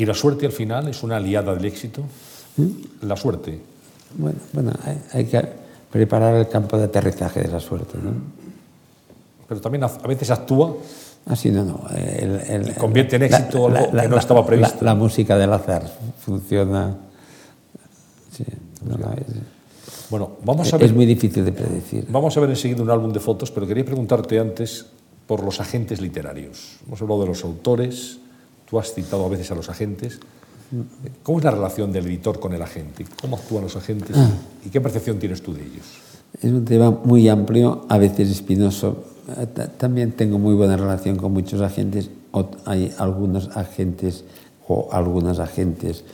¿Y 0.00 0.06
la 0.06 0.14
suerte 0.14 0.46
al 0.46 0.52
final 0.52 0.88
es 0.88 1.02
una 1.02 1.18
aliada 1.18 1.54
del 1.54 1.66
éxito? 1.66 2.02
¿Mm? 2.56 3.06
La 3.06 3.16
suerte. 3.16 3.60
Bueno, 4.16 4.38
bueno 4.54 4.72
hay, 4.82 4.98
hay, 5.12 5.24
que 5.26 5.42
preparar 5.92 6.36
el 6.36 6.48
campo 6.48 6.78
de 6.78 6.84
aterrizaje 6.84 7.42
de 7.42 7.48
la 7.48 7.60
suerte, 7.60 7.98
¿no? 8.02 8.12
Pero 9.46 9.60
también 9.60 9.84
a 9.84 9.88
veces 9.88 10.30
actúa. 10.30 10.74
Así 11.26 11.50
no, 11.50 11.66
no. 11.66 11.84
El, 11.94 12.40
el, 12.48 12.68
y 12.70 12.72
convierte 12.72 13.16
en 13.16 13.24
éxito 13.24 13.68
la, 13.68 13.80
algo 13.80 13.92
la, 13.92 14.02
que 14.04 14.08
no 14.08 14.16
estaba 14.16 14.46
previsto. 14.46 14.82
La, 14.82 14.94
música 14.94 15.36
del 15.36 15.52
azar 15.52 15.84
funciona. 16.24 16.96
Sí, 18.32 18.44
no, 18.88 18.96
no, 18.96 19.12
es, 19.12 19.26
bueno, 20.08 20.38
vamos 20.46 20.72
a 20.72 20.78
ver. 20.78 20.86
Es 20.86 20.94
muy 20.94 21.04
difícil 21.04 21.44
de 21.44 21.52
predecir. 21.52 22.06
Vamos 22.08 22.34
a 22.38 22.40
ver 22.40 22.48
enseguida 22.48 22.82
un 22.82 22.90
álbum 22.90 23.12
de 23.12 23.20
fotos, 23.20 23.50
pero 23.50 23.66
quería 23.66 23.84
preguntarte 23.84 24.38
antes 24.38 24.86
por 25.26 25.44
los 25.44 25.60
agentes 25.60 26.00
literarios. 26.00 26.78
Hemos 26.86 27.02
hablado 27.02 27.20
de 27.20 27.26
los 27.26 27.44
autores, 27.44 28.18
Tú 28.70 28.78
has 28.78 28.94
citado 28.94 29.26
a 29.26 29.28
veces 29.28 29.50
a 29.50 29.54
los 29.56 29.68
agentes. 29.68 30.20
¿Cómo 31.24 31.38
es 31.38 31.44
la 31.44 31.50
relación 31.50 31.90
del 31.90 32.06
editor 32.06 32.38
con 32.38 32.52
el 32.54 32.62
agente? 32.62 33.04
¿Cómo 33.20 33.36
actúan 33.36 33.64
los 33.64 33.74
agentes? 33.74 34.16
¿Y 34.64 34.68
qué 34.68 34.80
percepción 34.80 35.18
tienes 35.18 35.42
tú 35.42 35.52
de 35.52 35.62
ellos? 35.62 35.84
Es 36.40 36.52
un 36.52 36.64
tema 36.64 36.90
muy 36.90 37.28
amplio, 37.28 37.84
a 37.88 37.98
veces 37.98 38.30
espinoso. 38.30 39.04
También 39.78 40.12
tengo 40.12 40.38
muy 40.38 40.54
buena 40.54 40.76
relación 40.76 41.16
con 41.16 41.32
muchos 41.32 41.60
agentes. 41.60 42.10
Hay 42.64 42.94
algunos 42.98 43.56
agentes 43.56 44.24
o 44.68 44.88
algunas 44.92 45.40
agentes 45.40 46.04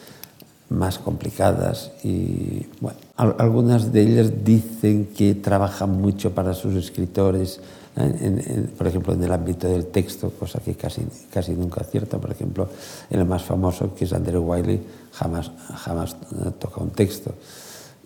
más 0.69 0.99
complicadas 0.99 1.93
y 2.03 2.67
bueno, 2.81 2.99
algunas 3.17 3.93
de 3.93 4.01
ellas 4.01 4.45
dicen 4.45 5.11
que 5.17 5.35
trabajan 5.35 6.01
mucho 6.01 6.35
para 6.35 6.55
sus 6.55 6.75
escritores, 6.75 7.61
en, 7.97 8.39
en, 8.39 8.73
por 8.77 8.87
ejemplo, 8.87 9.15
en 9.15 9.23
el 9.23 9.33
ámbito 9.33 9.69
del 9.69 9.87
texto, 9.87 10.31
cosa 10.31 10.61
que 10.61 10.75
casi, 10.75 11.03
casi 11.33 11.53
nunca 11.53 11.81
acierta. 11.81 12.19
Por 12.19 12.31
ejemplo, 12.31 12.69
el 13.11 13.25
más 13.25 13.43
famoso, 13.43 13.95
que 13.95 14.05
es 14.05 14.13
Andrew 14.13 14.43
Wiley, 14.43 14.81
jamás, 15.13 15.51
jamás 15.75 16.17
toca 16.59 16.83
un 16.83 16.91
texto. 16.91 17.33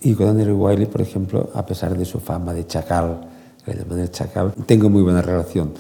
Y 0.02 0.14
con 0.14 0.28
Andrew 0.28 0.56
Wiley, 0.56 0.86
por 0.86 1.00
ejemplo, 1.00 1.50
a 1.54 1.66
pesar 1.66 1.96
de 1.96 2.04
su 2.04 2.20
fama 2.20 2.54
de 2.54 2.66
chacal, 2.66 3.28
le 3.66 3.74
llaman 3.74 3.98
el 3.98 4.10
chacal, 4.10 4.54
tengo 4.66 4.88
muy 4.88 5.02
buena 5.02 5.22
relación. 5.22 5.72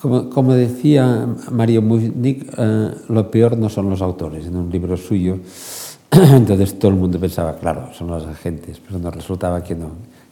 Como, 0.00 0.28
como 0.30 0.54
decía 0.54 1.28
Mario 1.50 1.82
Muznik, 1.82 2.52
eh, 2.56 2.90
lo 3.08 3.30
peor 3.30 3.56
no 3.56 3.68
son 3.68 3.88
los 3.90 4.02
autores. 4.02 4.46
En 4.46 4.56
un 4.56 4.70
libro 4.70 4.96
suyo, 4.96 5.38
entonces 6.10 6.78
todo 6.78 6.90
el 6.90 6.96
mundo 6.96 7.20
pensaba, 7.20 7.56
claro, 7.56 7.90
son 7.96 8.08
los 8.08 8.26
agentes, 8.26 8.80
pero 8.84 8.98
nos 8.98 9.14
resultaba 9.14 9.62
que 9.62 9.74
no 9.74 9.90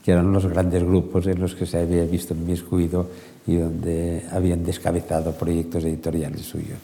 que 0.09 0.13
eran 0.13 0.33
los 0.33 0.47
grandes 0.47 0.83
grupos 0.83 1.27
en 1.27 1.39
los 1.39 1.55
que 1.55 1.67
se 1.67 1.81
había 1.81 2.03
visto 2.07 2.33
inmiscuido 2.33 3.05
y 3.47 3.57
donde 3.57 4.23
habían 4.33 4.65
descabezado 4.65 5.33
proyectos 5.33 5.85
editoriales 5.85 6.47
suyos. 6.47 6.79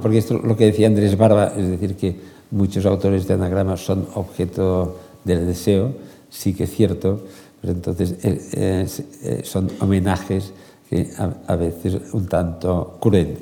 Porque 0.00 0.18
esto 0.18 0.38
lo 0.38 0.56
que 0.56 0.66
decía 0.66 0.86
Andrés 0.86 1.18
Barba, 1.18 1.54
es 1.56 1.66
decir, 1.66 1.96
que 1.96 2.14
muchos 2.52 2.86
autores 2.86 3.26
de 3.26 3.34
anagrama 3.34 3.76
son 3.76 4.06
objeto 4.14 4.96
del 5.24 5.44
deseo, 5.44 5.92
sí 6.30 6.54
que 6.54 6.64
es 6.64 6.70
cierto, 6.70 7.26
pero 7.60 7.72
entonces 7.72 8.14
eh, 8.22 8.86
eh, 9.24 9.40
son 9.42 9.68
homenajes 9.80 10.52
que 10.88 11.10
a, 11.18 11.52
a, 11.52 11.56
veces 11.56 11.98
un 12.12 12.28
tanto 12.28 13.00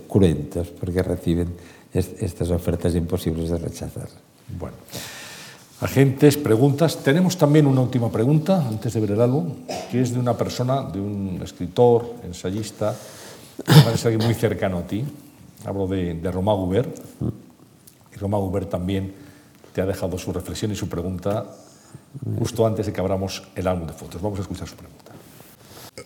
cruentos, 0.09 0.69
porque 0.81 1.03
reciben 1.03 1.49
est 1.93 2.23
estas 2.23 2.49
ofertas 2.49 2.95
imposibles 2.95 3.51
de 3.51 3.59
rechazar. 3.59 4.09
Bueno. 4.59 4.77
Agentes, 5.81 6.37
preguntas. 6.37 7.03
Tenemos 7.03 7.37
también 7.37 7.67
una 7.67 7.81
última 7.81 8.11
pregunta 8.11 8.67
antes 8.67 8.93
de 8.93 9.01
ver 9.01 9.13
el 9.13 9.21
álbum, 9.21 9.55
que 9.91 10.01
es 10.01 10.13
de 10.13 10.19
una 10.19 10.37
persona, 10.37 10.83
de 10.83 11.01
un 11.01 11.41
escritor, 11.43 12.17
ensayista, 12.25 12.97
es 13.95 14.05
alguien 14.05 14.25
muy 14.25 14.35
cercano 14.35 14.79
a 14.79 14.87
ti. 14.87 15.05
Hablo 15.65 15.87
de, 15.87 16.15
de 16.15 16.31
Romá 16.31 16.55
Guber. 16.55 16.93
Y 18.15 18.19
Romá 18.19 18.39
Guber 18.39 18.67
también 18.67 19.13
te 19.73 19.81
ha 19.81 19.87
dejado 19.87 20.19
su 20.19 20.33
reflexión 20.33 20.73
y 20.73 20.77
su 20.77 20.89
pregunta 20.89 21.47
justo 22.39 22.67
antes 22.67 22.87
de 22.87 22.93
que 22.93 23.01
abramos 23.01 23.43
el 23.55 23.67
álbum 23.67 23.87
de 23.87 23.93
fotos. 23.93 24.21
Vamos 24.23 24.39
a 24.39 24.43
escuchar 24.43 24.69
su 24.69 24.77
pregunta. 24.77 25.13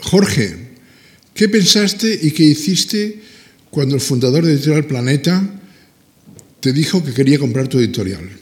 Jorge, 0.02 0.78
¿qué 1.34 1.48
pensaste 1.48 2.18
y 2.22 2.30
qué 2.32 2.44
hiciste 2.44 3.22
cuando 3.70 3.94
el 3.94 4.00
fundador 4.00 4.44
de 4.44 4.52
Editorial 4.52 4.84
Planeta 4.84 5.42
te 6.60 6.72
dijo 6.72 7.02
que 7.02 7.12
quería 7.12 7.38
comprar 7.38 7.68
tu 7.68 7.78
editorial? 7.78 8.37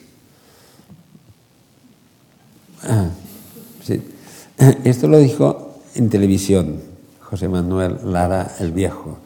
Sí. 3.84 4.03
Esto 4.84 5.09
lo 5.09 5.18
dijo 5.18 5.80
en 5.95 6.09
televisión 6.09 6.80
José 7.20 7.49
Manuel 7.49 7.99
Lara 8.05 8.55
el 8.61 8.72
Viejo, 8.72 9.18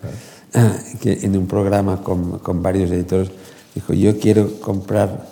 que 1.00 1.18
en 1.22 1.36
un 1.36 1.46
programa 1.46 2.02
con, 2.02 2.38
con 2.38 2.62
varios 2.62 2.90
editores 2.90 3.30
dijo, 3.74 3.92
yo 3.92 4.18
quiero 4.18 4.60
comprar 4.60 5.26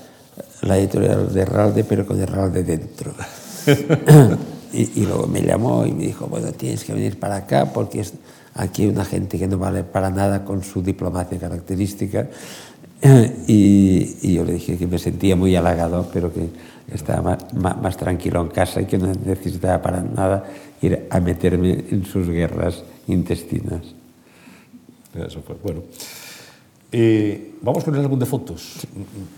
la 0.62 0.78
editorial 0.78 1.32
de 1.32 1.44
Ralde, 1.44 1.84
pero 1.84 2.06
con 2.06 2.24
Ralde 2.26 2.62
dentro. 2.64 3.12
y, 4.72 5.00
y, 5.00 5.06
luego 5.06 5.26
me 5.26 5.42
llamó 5.42 5.86
y 5.86 5.92
me 5.92 6.04
dijo, 6.04 6.26
bueno, 6.26 6.52
tienes 6.52 6.84
que 6.84 6.92
venir 6.92 7.18
para 7.18 7.36
acá 7.36 7.72
porque 7.72 8.00
es, 8.00 8.14
aquí 8.54 8.82
hay 8.82 8.88
una 8.88 9.04
gente 9.04 9.38
que 9.38 9.46
no 9.46 9.58
vale 9.58 9.84
para 9.84 10.10
nada 10.10 10.44
con 10.44 10.62
su 10.62 10.82
diplomacia 10.82 11.38
característica. 11.38 12.28
Y, 13.00 14.16
y, 14.22 14.34
yo 14.34 14.44
le 14.44 14.54
dije 14.54 14.76
que 14.76 14.86
me 14.86 14.98
sentía 14.98 15.36
muy 15.36 15.54
halagado, 15.54 16.08
pero 16.12 16.32
que 16.32 16.48
estaba 16.92 17.38
más, 17.54 17.80
más, 17.80 17.96
tranquilo 17.96 18.40
en 18.40 18.48
casa 18.48 18.80
y 18.80 18.86
que 18.86 18.98
no 18.98 19.06
necesitaba 19.06 19.80
para 19.80 20.02
nada 20.02 20.44
ir 20.82 21.06
a 21.08 21.20
meterme 21.20 21.84
en 21.90 22.04
sus 22.04 22.28
guerras 22.28 22.82
intestinas. 23.06 23.82
Eso 25.14 25.42
fue 25.42 25.56
bueno. 25.62 25.82
Eh, 26.90 27.54
vamos 27.62 27.84
con 27.84 27.94
el 27.94 28.00
álbum 28.00 28.18
de 28.18 28.26
fotos. 28.26 28.86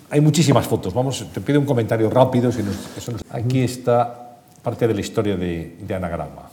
Hay 0.09 0.21
muchísimas 0.21 0.67
fotos. 0.67 0.95
Vamos, 0.95 1.27
te 1.33 1.41
pido 1.41 1.61
un 1.61 1.67
comentario 1.67 2.09
rápido. 2.09 2.51
Si 2.53 2.63
nos, 2.63 2.77
eso 2.97 3.13
nos... 3.13 3.23
Aquí 3.31 3.61
está 3.61 4.39
parte 4.63 4.87
de 4.87 4.95
la 4.95 5.01
historia 5.01 5.37
de, 5.37 5.77
de 5.87 5.95
Anagrama. 5.95 6.51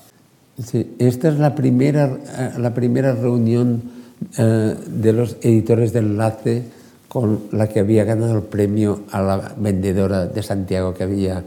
Sí, 0.63 0.95
esta 0.97 1.29
es 1.29 1.37
la 1.37 1.53
primera, 1.53 2.17
la 2.57 2.73
primera 2.73 3.13
reunión 3.13 3.83
eh, 4.37 4.75
de 4.87 5.13
los 5.13 5.37
editores 5.41 5.93
de 5.93 5.99
Enlace 5.99 6.63
con 7.21 7.39
la 7.51 7.67
que 7.67 7.79
había 7.79 8.03
ganado 8.03 8.35
el 8.35 8.43
premio 8.43 8.99
a 9.11 9.19
la 9.23 9.55
vendedora 9.57 10.27
de 10.27 10.43
Santiago 10.43 10.93
que 10.93 11.01
había 11.01 11.43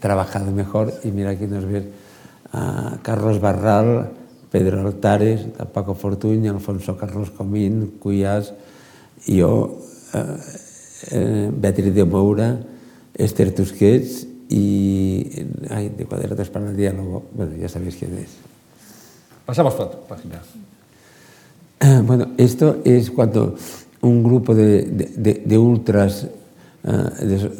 trabajado 0.00 0.50
mejor. 0.50 0.92
Y 1.04 1.12
mira 1.12 1.30
aquí 1.30 1.46
nos 1.46 1.64
ven 1.64 1.92
a 2.52 2.98
Carlos 3.00 3.40
Barral, 3.40 4.10
Pedro 4.50 4.80
Altares, 4.80 5.46
a 5.60 5.66
Paco 5.66 5.94
Fortuño, 5.94 6.50
Alfonso 6.50 6.96
Carlos 6.96 7.30
Comín, 7.30 7.98
Cuyás, 8.00 8.52
yo, 9.28 9.78
eh, 10.12 10.24
eh, 11.12 11.50
Beatriz 11.54 11.94
de 11.94 12.04
Moura, 12.04 12.58
Esther 13.14 13.54
Tusquets 13.54 14.26
y 14.48 15.30
ay, 15.70 15.90
de 15.96 16.04
Cuadernos 16.04 16.50
para 16.50 16.68
el 16.68 16.76
Diálogo. 16.76 17.26
Bueno, 17.32 17.54
ya 17.54 17.68
sabéis 17.68 17.94
quién 17.94 18.18
es. 18.18 18.30
Pasamos 19.46 19.72
a 19.78 19.88
página. 20.08 20.42
Eh, 21.78 22.02
bueno, 22.04 22.30
esto 22.36 22.78
es 22.84 23.08
cuando 23.12 23.54
un 24.02 24.22
grupo 24.22 24.54
de, 24.54 24.82
de, 24.82 25.42
de 25.44 25.58
ultras 25.58 26.26
de, 26.82 27.50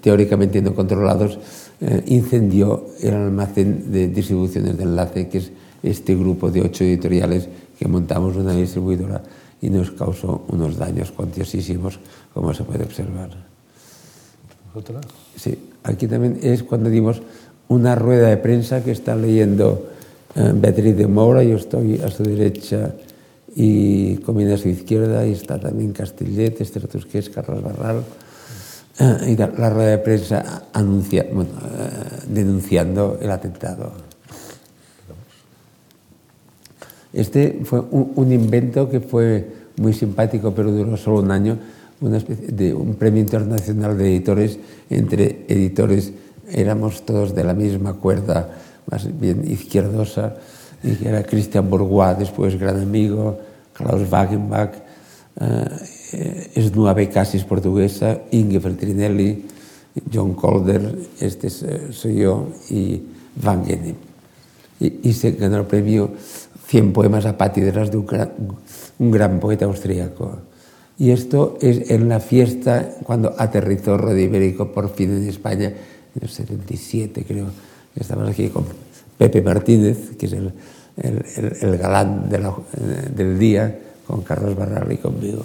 teóricamente 0.00 0.60
no 0.60 0.74
controlados 0.74 1.36
uh, 1.80 2.00
incendió 2.06 2.94
el 3.00 3.14
almacén 3.14 3.90
de 3.90 4.08
distribuciones 4.08 4.76
de 4.76 4.84
enlace, 4.84 5.28
que 5.28 5.38
es 5.38 5.50
este 5.82 6.14
grupo 6.14 6.50
de 6.50 6.62
ocho 6.62 6.84
editoriales 6.84 7.48
que 7.78 7.88
montamos 7.88 8.36
una 8.36 8.52
distribuidora 8.52 9.22
y 9.60 9.70
nos 9.70 9.90
causó 9.90 10.44
unos 10.48 10.76
daños 10.76 11.10
cuantiosísimos, 11.12 11.98
como 12.34 12.52
se 12.52 12.64
puede 12.64 12.84
observar. 12.84 13.30
¿Otra? 14.74 15.00
Sí, 15.34 15.58
aquí 15.82 16.06
también 16.06 16.38
es 16.42 16.62
cuando 16.62 16.90
dimos 16.90 17.22
una 17.68 17.94
rueda 17.94 18.28
de 18.28 18.36
prensa 18.36 18.84
que 18.84 18.92
está 18.92 19.16
leyendo 19.16 19.88
uh, 20.36 20.52
Beatriz 20.54 20.96
de 20.96 21.06
Moura, 21.06 21.42
yo 21.42 21.56
estoy 21.56 21.98
a 22.00 22.10
su 22.10 22.22
derecha 22.22 22.94
y 23.58 24.18
Comina 24.18 24.54
a 24.54 24.58
su 24.58 24.68
izquierda, 24.68 25.26
y 25.26 25.32
está 25.32 25.58
también 25.58 25.92
Castellet, 25.92 26.60
Esther 26.60 26.86
Tusquets, 26.86 27.30
Carlos 27.30 27.62
Barral, 27.62 28.04
uh, 29.00 29.24
y 29.26 29.34
la, 29.34 29.46
rueda 29.46 29.90
de 29.92 29.98
prensa 29.98 30.64
anuncia, 30.74 31.26
bueno, 31.32 31.52
uh, 31.52 32.32
denunciando 32.32 33.18
el 33.18 33.30
atentado. 33.30 33.92
Este 37.14 37.62
fue 37.64 37.80
un, 37.80 38.12
un, 38.14 38.30
invento 38.30 38.90
que 38.90 39.00
fue 39.00 39.48
muy 39.78 39.94
simpático, 39.94 40.52
pero 40.54 40.70
duró 40.70 40.94
solo 40.98 41.20
un 41.20 41.30
año, 41.30 41.56
una 42.02 42.18
especie 42.18 42.48
de 42.48 42.74
un 42.74 42.96
premio 42.96 43.22
internacional 43.22 43.96
de 43.96 44.16
editores 44.16 44.58
entre 44.90 45.46
editores, 45.48 46.12
éramos 46.50 47.06
todos 47.06 47.34
de 47.34 47.42
la 47.42 47.54
misma 47.54 47.94
cuerda, 47.94 48.50
más 48.90 49.18
bien 49.18 49.50
izquierdosa, 49.50 50.34
y 50.82 50.94
que 50.96 51.08
era 51.08 51.22
Christian 51.22 51.70
Bourgois, 51.70 52.18
después 52.18 52.60
gran 52.60 52.82
amigo, 52.82 53.45
Klaus 53.76 54.10
Wagenbach, 54.10 54.72
eh, 55.40 56.50
Esnua 56.54 56.94
Becasis 56.94 57.44
portuguesa, 57.44 58.22
Inge 58.30 58.60
Feltrinelli, 58.60 59.44
John 60.12 60.34
Calder, 60.34 60.96
este 61.20 61.50
soy 61.50 62.16
yo, 62.16 62.48
y 62.70 63.02
Van 63.42 63.64
Genim. 63.64 63.96
Y, 64.78 65.12
se 65.14 65.32
ganó 65.32 65.56
el 65.56 65.64
premio 65.64 66.10
100 66.66 66.92
poemas 66.92 67.24
apátidas 67.24 67.90
de 67.90 67.96
un 67.96 68.06
gran, 68.06 68.32
un 68.98 69.10
gran 69.10 69.40
poeta 69.40 69.64
austríaco. 69.64 70.38
Y 70.98 71.10
esto 71.10 71.56
es 71.60 71.90
en 71.90 72.08
la 72.08 72.20
fiesta 72.20 72.90
cuando 73.02 73.34
aterrizó 73.38 73.96
Rodi 73.96 74.24
Ibérico 74.24 74.72
por 74.72 74.94
fin 74.94 75.12
en 75.12 75.28
España, 75.28 75.68
en 75.68 76.22
el 76.22 76.28
77 76.28 77.24
creo. 77.26 77.46
Estamos 77.94 78.28
aquí 78.28 78.48
con 78.48 78.64
Pepe 79.16 79.40
Martínez, 79.40 80.16
que 80.18 80.26
es 80.26 80.32
el, 80.32 80.52
el, 80.96 81.24
el, 81.36 81.56
el 81.60 81.78
galán 81.78 82.28
de 82.28 82.38
la, 82.38 82.54
del 83.14 83.38
día, 83.38 83.78
con 84.06 84.22
Carlos 84.22 84.56
Barral 84.56 84.90
y 84.92 84.96
conmigo. 84.96 85.44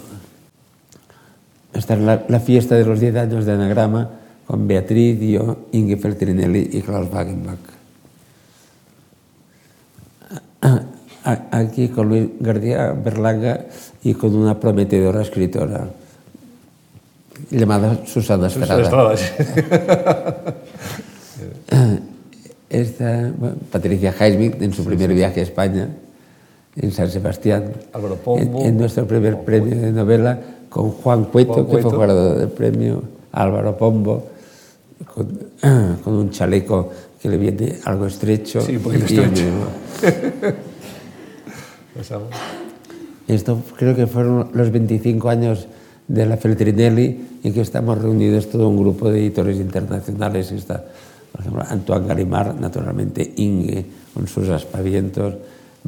Esta 1.74 1.94
es 1.94 2.00
la, 2.00 2.24
la, 2.28 2.40
fiesta 2.40 2.74
de 2.74 2.84
los 2.84 3.00
10 3.00 3.16
años 3.16 3.46
de 3.46 3.52
Anagrama, 3.52 4.10
con 4.46 4.66
Beatriz, 4.66 5.18
yo, 5.20 5.66
Inge 5.72 5.96
Feltrinelli 5.96 6.70
y 6.72 6.82
Klaus 6.82 7.08
Wagenbach. 7.12 7.58
Aquí 11.24 11.88
con 11.88 12.08
Luis 12.08 12.28
García 12.40 12.92
Berlanga 12.92 13.66
y 14.02 14.14
con 14.14 14.34
una 14.34 14.58
prometedora 14.58 15.22
escritora 15.22 15.88
llamada 17.50 18.04
Susana 18.06 18.48
Estrada. 18.48 18.84
Susana 18.84 19.14
Estrada. 19.14 20.54
esta, 22.72 23.30
bueno, 23.36 23.56
Patricia 23.70 24.14
Heismick 24.18 24.60
en 24.62 24.72
su 24.72 24.84
primer 24.84 25.12
viaje 25.12 25.40
a 25.40 25.42
España, 25.42 25.88
en 26.76 26.90
San 26.90 27.10
Sebastián, 27.10 27.72
Pombo, 28.24 28.60
en, 28.60 28.66
en, 28.66 28.78
nuestro 28.78 29.06
primer 29.06 29.40
premio 29.40 29.78
de 29.78 29.92
novela, 29.92 30.40
con 30.68 30.90
Juan 30.90 31.24
Cueto, 31.26 31.64
Juan 31.64 31.66
que 31.66 31.82
fue 31.82 31.92
guardador 31.96 32.38
del 32.38 32.48
premio, 32.48 33.02
Álvaro 33.32 33.76
Pombo, 33.76 34.26
con, 35.14 35.38
con, 36.02 36.14
un 36.14 36.30
chaleco 36.30 36.90
que 37.20 37.28
le 37.28 37.36
viene 37.36 37.76
algo 37.84 38.06
estrecho. 38.06 38.62
Sí, 38.62 38.76
un 38.76 38.82
poquito 38.82 39.04
estrecho. 39.04 39.42
Esto 43.28 43.58
creo 43.76 43.94
que 43.94 44.06
fueron 44.06 44.48
los 44.54 44.70
25 44.70 45.28
años 45.28 45.68
de 46.08 46.26
la 46.26 46.36
Feltrinelli 46.36 47.40
y 47.42 47.52
que 47.52 47.60
estamos 47.60 48.00
reunidos 48.00 48.50
todo 48.50 48.68
un 48.68 48.78
grupo 48.78 49.10
de 49.10 49.20
editores 49.20 49.58
internacionales. 49.58 50.52
Está, 50.52 50.84
por 51.32 51.40
ejemplo, 51.40 51.64
Antoine 51.66 52.06
Garimar, 52.06 52.54
naturalmente 52.60 53.32
Inge, 53.36 53.84
con 54.12 54.28
sus 54.28 54.48
aspavientos, 54.50 55.34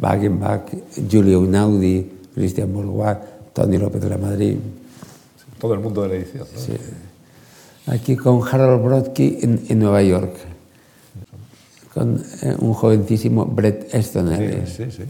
Wagenbach, 0.01 0.73
Julio 1.11 1.41
Unaudi, 1.41 2.11
Cristian 2.35 2.73
Bourgois, 2.73 3.19
Tony 3.53 3.79
López 3.79 4.03
de 4.03 4.09
la 4.09 4.19
Madrid. 4.19 4.57
Todo 5.59 5.75
el 5.75 5.81
mundo 5.81 6.03
de 6.03 6.09
la 6.09 6.15
edición. 6.15 6.47
¿no? 6.53 6.61
Sí. 6.61 6.73
Aquí 7.87 8.17
con 8.17 8.41
Harold 8.43 8.83
Brodsky 8.83 9.39
en, 9.43 9.63
en, 9.69 9.79
Nueva 9.79 10.03
York, 10.03 10.35
con 11.93 12.23
eh, 12.43 12.57
un 12.59 12.73
jovencísimo 12.73 13.45
Brett 13.45 13.95
Easton. 13.95 14.37
Sí, 14.37 14.85
sí, 14.85 14.91
sí. 14.91 15.03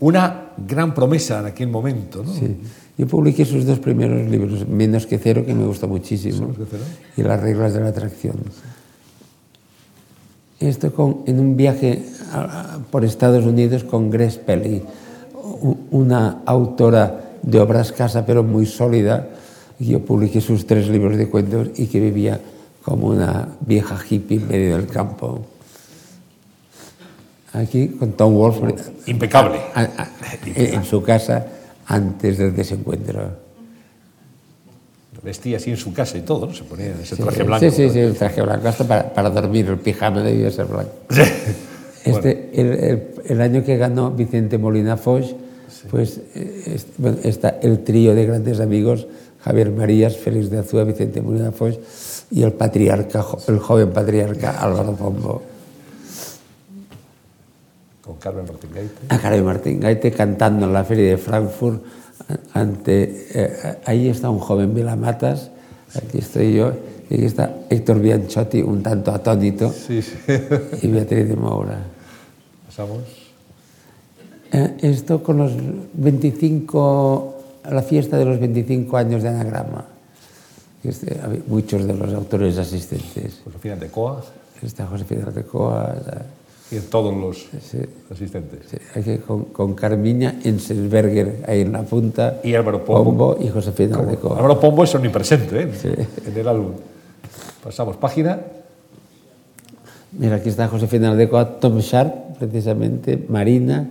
Una 0.00 0.52
gran 0.56 0.94
promesa 0.94 1.40
en 1.40 1.46
aquel 1.46 1.68
momento, 1.68 2.22
¿no? 2.22 2.32
Sí. 2.32 2.56
Yo 2.96 3.06
publiqué 3.06 3.46
sus 3.46 3.64
dos 3.64 3.78
primeros 3.78 4.30
libros, 4.30 4.68
Menos 4.68 5.06
que 5.06 5.18
Cero, 5.18 5.44
que 5.46 5.54
me 5.54 5.64
gustó 5.64 5.88
muchísimo, 5.88 6.54
y 7.16 7.22
Las 7.22 7.40
reglas 7.40 7.72
de 7.72 7.80
la 7.80 7.88
atracción. 7.88 8.36
Esto 10.60 10.92
con, 10.92 11.22
en 11.26 11.40
un 11.40 11.56
viaje 11.56 12.04
por 12.90 13.04
Estados 13.04 13.46
Unidos 13.46 13.82
con 13.82 14.10
Grace 14.10 14.38
Pelly, 14.38 14.82
una 15.90 16.42
autora 16.44 17.38
de 17.42 17.58
obras 17.58 17.92
casa, 17.92 18.26
pero 18.26 18.42
muy 18.42 18.66
sólida. 18.66 19.26
Yo 19.78 20.04
publiqué 20.04 20.42
sus 20.42 20.66
tres 20.66 20.88
libros 20.88 21.16
de 21.16 21.30
cuentos 21.30 21.70
y 21.76 21.86
que 21.86 21.98
vivía 21.98 22.38
como 22.84 23.08
una 23.08 23.48
vieja 23.60 23.98
hippie 24.08 24.36
en 24.36 24.48
medio 24.48 24.76
del 24.76 24.86
campo. 24.86 25.40
Aquí 27.54 27.88
con 27.88 28.12
Tom 28.12 28.34
Wolfe. 28.34 28.74
Impecable. 29.06 29.58
A, 29.74 29.80
a, 29.80 30.08
en 30.54 30.84
su 30.84 31.02
casa 31.02 31.46
antes 31.86 32.36
del 32.36 32.54
desencuentro. 32.54 33.49
Vestía 35.22 35.58
así 35.58 35.70
en 35.70 35.76
su 35.76 35.92
casa 35.92 36.16
y 36.16 36.22
todo, 36.22 36.46
¿no? 36.46 36.54
Se 36.54 36.64
ponía 36.64 36.94
ese 37.02 37.16
traje 37.16 37.38
sí, 37.38 37.42
blanco. 37.42 37.70
Sí, 37.70 37.70
sí, 37.70 37.90
sí, 37.90 37.98
el 37.98 38.14
traje 38.14 38.40
blanco, 38.40 38.68
hasta 38.68 38.84
para, 38.84 39.12
para 39.12 39.30
dormir, 39.30 39.66
el 39.68 39.78
pijama 39.78 40.22
debía 40.22 40.50
ser 40.50 40.66
blanco. 40.66 40.92
Sí. 42.02 42.12
Este, 42.12 42.50
bueno. 42.54 42.72
el, 42.72 42.84
el, 42.84 43.08
el, 43.26 43.40
año 43.42 43.62
que 43.62 43.76
ganó 43.76 44.10
Vicente 44.10 44.56
Molina 44.56 44.96
sí. 44.96 45.36
pues 45.90 46.18
es, 46.34 46.86
bueno, 46.96 47.18
está 47.22 47.58
el 47.60 47.84
trío 47.84 48.14
de 48.14 48.24
grandes 48.24 48.58
amigos, 48.58 49.06
Javier 49.40 49.70
Marías, 49.70 50.16
Félix 50.16 50.48
de 50.48 50.60
Azúa, 50.60 50.84
Vicente 50.84 51.20
Murina 51.20 51.52
Foix 51.52 51.78
y 52.30 52.42
el 52.42 52.52
patriarca, 52.52 53.24
el 53.48 53.58
joven 53.58 53.90
patriarca 53.90 54.62
Álvaro 54.62 54.94
Pombo. 54.94 55.42
Con 58.02 58.16
Carmen 58.16 58.46
Martín 58.46 58.70
Gaite. 58.74 58.94
A 59.08 59.18
Carmen 59.18 59.44
Martín 59.44 59.80
Gaite 59.80 60.10
cantando 60.12 60.66
en 60.66 60.72
la 60.72 60.84
feria 60.84 61.10
de 61.10 61.18
Frankfurt. 61.18 61.82
Ante, 62.54 63.26
eh, 63.34 63.78
ahí 63.84 64.08
está 64.08 64.30
un 64.30 64.38
joven 64.38 64.74
Vilamatas, 64.74 65.50
aquí 65.96 66.18
estoy 66.18 66.54
yo, 66.54 66.72
y 67.08 67.14
aquí 67.14 67.24
está 67.24 67.54
Héctor 67.70 68.00
Bianchotti, 68.00 68.60
un 68.62 68.82
tanto 68.82 69.10
atónito, 69.12 69.72
Sí, 69.72 70.02
sí. 70.02 70.14
y 70.82 70.86
Beatriz 70.88 71.28
de 71.28 71.36
Moura. 71.36 71.78
Pasamos. 72.66 72.98
Eh, 74.52 74.76
esto 74.82 75.22
con 75.22 75.38
los 75.38 75.52
25, 75.94 77.34
la 77.70 77.82
fiesta 77.82 78.18
de 78.18 78.24
los 78.24 78.40
25 78.40 78.96
años 78.96 79.22
de 79.22 79.28
anagrama. 79.28 79.84
Este, 80.82 81.16
muchos 81.46 81.86
de 81.86 81.94
los 81.94 82.12
autores 82.14 82.56
asistentes. 82.58 83.40
Josefina 83.44 83.76
de 83.76 83.88
Coa 83.88 84.24
Está 84.62 84.86
Josefina 84.86 85.24
está- 85.28 85.42
y 86.70 86.78
todos 86.80 87.14
los 87.16 87.48
sí, 87.62 87.78
asistentes. 88.10 88.60
sí, 88.70 88.76
aquí 88.94 89.18
con, 89.18 89.46
con 89.46 89.74
Carmiña 89.74 90.36
Enselsberger 90.44 91.44
ahí 91.48 91.62
en 91.62 91.72
la 91.72 91.82
punta, 91.82 92.40
Y 92.44 92.54
Álvaro 92.54 92.84
Pombo. 92.84 93.36
y 93.40 93.48
Josefina 93.48 93.98
Artecoa. 93.98 94.36
Álvaro 94.36 94.60
Pombo 94.60 94.84
es 94.84 94.94
omnipresente 94.94 95.62
¿eh? 95.62 96.06
en 96.26 96.36
el 96.38 96.48
álbum. 96.48 96.72
Pasamos 97.64 97.96
página. 97.96 98.38
Mira, 100.12 100.36
aquí 100.36 100.48
está 100.48 100.68
Josefina 100.68 101.10
Artecoa, 101.10 101.58
Tom 101.60 101.78
Sharp, 101.78 102.36
precisamente, 102.38 103.24
Marina, 103.28 103.88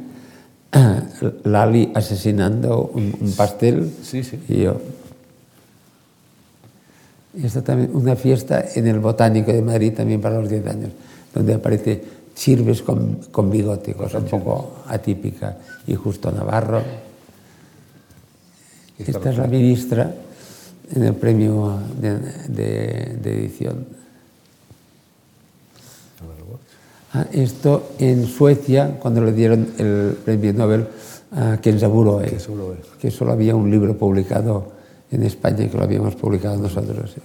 Lali 1.43 1.91
asesinando 1.95 2.91
un, 2.93 3.13
un 3.19 3.31
pastel 3.33 3.91
Sí, 4.03 4.23
sí. 4.23 4.39
y 4.47 4.61
yo. 4.63 4.77
Y 7.35 7.45
esto 7.45 7.61
también, 7.63 7.91
una 7.95 8.15
fiesta 8.15 8.63
en 8.75 8.87
el 8.87 8.99
Botánico 8.99 9.51
de 9.51 9.61
Madrid 9.61 9.93
también 9.93 10.19
para 10.19 10.39
los 10.39 10.49
10 10.49 10.67
años, 10.67 10.89
donde 11.33 11.53
aparece 11.53 12.03
Chirves 12.39 12.81
con, 12.81 13.15
con 13.35 13.51
bigote, 13.51 13.93
cosa 13.95 14.19
un 14.19 14.23
poco 14.31 14.75
atípica, 14.87 15.57
y 15.87 15.93
Justo 15.95 16.31
Navarro. 16.31 16.81
Esta 18.97 19.29
es 19.29 19.37
la 19.37 19.47
ministra 19.47 20.13
en 20.95 21.03
el 21.03 21.15
premio 21.15 21.79
de, 21.99 22.17
de- 22.47 23.17
de 23.21 23.39
edición. 23.39 23.85
Ah, 27.11 27.25
esto 27.33 27.91
en 27.99 28.25
Suecia, 28.25 28.97
cuando 28.99 29.19
le 29.21 29.33
dieron 29.33 29.73
el 29.77 30.15
premio 30.23 30.53
Nobel 30.53 30.87
a 31.31 31.57
Oe. 32.13 32.39
que 33.01 33.11
solo 33.11 33.31
había 33.33 33.53
un 33.55 33.69
libro 33.69 33.97
publicado 33.97 34.71
en 35.11 35.23
España 35.23 35.67
que 35.69 35.75
lo 35.77 35.83
habíamos 35.83 36.15
publicado 36.15 36.55
nosotros. 36.55 37.15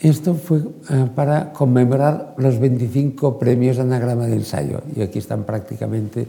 Esto 0.00 0.34
fue 0.34 0.58
eh, 0.58 1.08
para 1.14 1.52
conmemorar 1.52 2.34
los 2.38 2.58
25 2.58 3.38
premios 3.38 3.76
de 3.76 3.82
anagrama 3.82 4.26
de 4.26 4.36
ensayo. 4.36 4.80
Y 4.96 5.02
aquí 5.02 5.18
están 5.18 5.44
prácticamente 5.44 6.26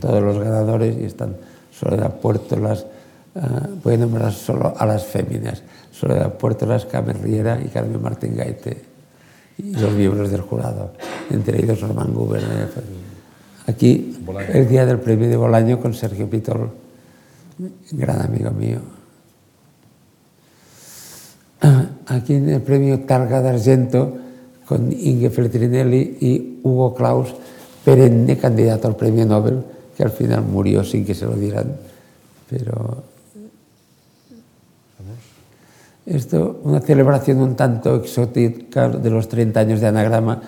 todos 0.00 0.22
los 0.22 0.38
ganadores 0.38 0.96
y 0.98 1.04
están 1.04 1.36
Soledad 1.72 2.20
Puertolas, 2.20 2.86
eh, 3.34 3.40
voy 3.82 3.94
a 3.94 3.96
nombrar 3.98 4.32
solo 4.32 4.74
a 4.76 4.86
las 4.86 5.04
féminas, 5.04 5.62
Soledad 5.90 6.34
Puertolas, 6.34 6.84
Carmen 6.86 7.22
Riera 7.22 7.60
y 7.62 7.68
Carmen 7.68 8.00
Martín 8.00 8.36
Gaite, 8.36 8.84
y 9.58 9.74
los 9.74 9.92
miembros 9.92 10.30
del 10.30 10.40
jurado, 10.40 10.92
entre 11.30 11.62
ellos 11.62 11.80
Román 11.80 12.12
Gubernay. 12.12 12.66
Aquí, 13.66 14.16
el 14.52 14.68
día 14.68 14.86
del 14.86 14.98
premio 14.98 15.28
de 15.28 15.36
Bolaño 15.36 15.80
con 15.80 15.94
Sergio 15.94 16.28
Pitol, 16.28 16.70
gran 17.92 18.22
amigo 18.22 18.50
mío. 18.50 18.80
Ah, 21.62 21.86
Aquí 22.10 22.34
en 22.34 22.48
el 22.48 22.60
premio 22.60 23.06
Targa 23.06 23.40
d'Argento 23.40 24.18
con 24.66 24.90
Inge 24.90 25.30
Feltrinelli 25.30 26.18
y 26.20 26.60
Hugo 26.62 26.94
Claus, 26.94 27.34
perenne 27.84 28.36
candidato 28.36 28.88
al 28.88 28.96
premio 28.96 29.26
Nobel, 29.26 29.62
que 29.96 30.02
al 30.02 30.10
final 30.10 30.42
murió 30.42 30.82
sin 30.82 31.04
que 31.04 31.14
se 31.14 31.24
lo 31.24 31.34
dieran. 31.34 31.70
Pero 32.48 33.02
esto, 36.06 36.60
una 36.64 36.80
celebración 36.80 37.38
un 37.38 37.54
tanto 37.54 37.94
exótica 37.96 38.88
de 38.88 39.10
los 39.10 39.28
30 39.28 39.60
años 39.60 39.80
de 39.80 39.86
anagrama 39.86 40.42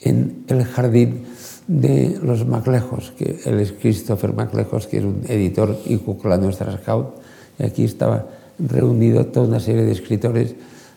en 0.00 0.44
el 0.48 0.64
jardín 0.64 1.26
de 1.68 2.18
los 2.22 2.44
Maclejos, 2.44 3.12
que 3.16 3.38
él 3.44 3.60
es 3.60 3.72
Christopher 3.72 4.34
Maclejos, 4.34 4.88
que 4.88 4.98
es 4.98 5.04
un 5.04 5.22
editor 5.28 5.78
y 5.86 5.96
cucla 5.98 6.36
nuestra 6.38 6.76
scout, 6.76 7.14
y 7.58 7.64
aquí 7.64 7.84
estaba 7.84 8.26
reunido 8.58 9.26
toda 9.26 9.46
una 9.46 9.60
serie 9.60 9.82
de 9.82 9.92
escritores 9.92 10.54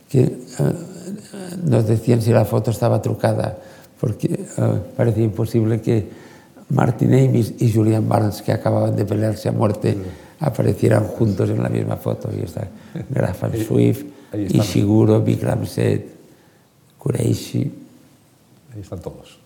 que 0.10 0.22
eh, 0.24 0.38
nos 1.64 1.86
decían 1.88 2.22
si 2.22 2.32
la 2.32 2.46
foto 2.46 2.72
estaba 2.72 3.02
trucada, 3.02 3.58
porque 4.00 4.28
eh, 4.58 4.80
parecía 4.96 5.24
imposible 5.24 5.82
que 5.82 6.08
Martin 6.70 7.14
Amis 7.14 7.54
y 7.60 7.72
Julian 7.72 8.08
Barnes, 8.08 8.42
que 8.42 8.52
acababan 8.52 8.96
de 8.96 9.06
pelearse 9.06 9.50
a 9.50 9.52
muerte, 9.52 9.98
aparecieran 10.40 11.06
juntos 11.06 11.50
en 11.50 11.64
la 11.64 11.70
misma 11.70 11.96
foto. 11.98 12.30
Y 12.38 12.44
está 12.44 12.68
Grafan 13.10 13.52
Swift. 13.58 14.04
Ishiguro, 14.50 15.22
Bikram 15.22 15.66
Seth, 15.66 16.06
Kureishi. 16.98 17.72
Ahí 18.76 18.82
están 18.82 19.00
todos. 19.00 19.40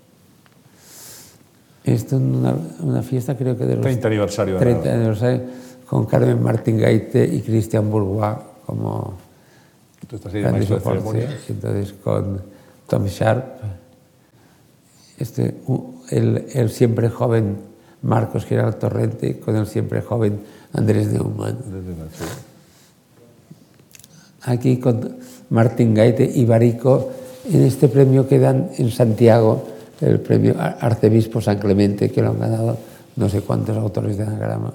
Esto 1.84 2.16
es 2.16 2.22
una, 2.22 2.56
una 2.82 3.02
fiesta, 3.02 3.36
creo 3.36 3.58
que 3.58 3.66
de 3.66 3.76
los 3.76 3.84
30 3.84 4.08
aniversario 4.08 4.54
de 4.56 4.60
30 4.60 4.86
la- 4.90 4.94
aniversario, 4.96 5.42
con 5.88 6.06
Carmen 6.06 6.42
Martín 6.42 6.78
Gaite 6.78 7.26
y 7.26 7.42
Christian 7.42 7.90
Bourgois 7.90 8.36
como 8.66 9.14
De 10.12 10.20
de 10.76 10.80
ceremonias. 10.82 11.34
Entonces 11.50 11.94
con 12.04 12.42
Tom 12.88 13.06
Sharp, 13.06 13.46
este, 15.18 15.56
el, 16.10 16.46
el 16.54 16.70
siempre 16.70 17.10
joven 17.10 17.58
Marcos 18.02 18.46
Gerard 18.46 18.76
Torrente 18.76 19.40
con 19.40 19.56
el 19.56 19.68
siempre 19.68 20.02
joven 20.02 20.40
Andrés 20.74 21.08
Neumann. 21.14 21.58
Aquí 24.44 24.78
con 24.78 25.18
Martín 25.52 25.94
Gaite 25.94 26.30
y 26.34 26.46
Barico 26.46 27.12
en 27.52 27.62
este 27.64 27.88
premio 27.88 28.28
que 28.28 28.40
dan 28.40 28.72
en 28.78 28.90
Santiago, 28.90 29.68
el 30.02 30.20
premio 30.20 30.56
Ar- 30.58 30.78
Arcebispo 30.82 31.42
San 31.42 31.60
Clemente, 31.60 32.10
que 32.10 32.22
lo 32.22 32.32
han 32.32 32.40
ganado 32.40 32.78
no 33.16 33.30
sé 33.30 33.42
cuántos 33.42 33.78
autores 33.78 34.18
de 34.18 34.24
anagrama. 34.24 34.74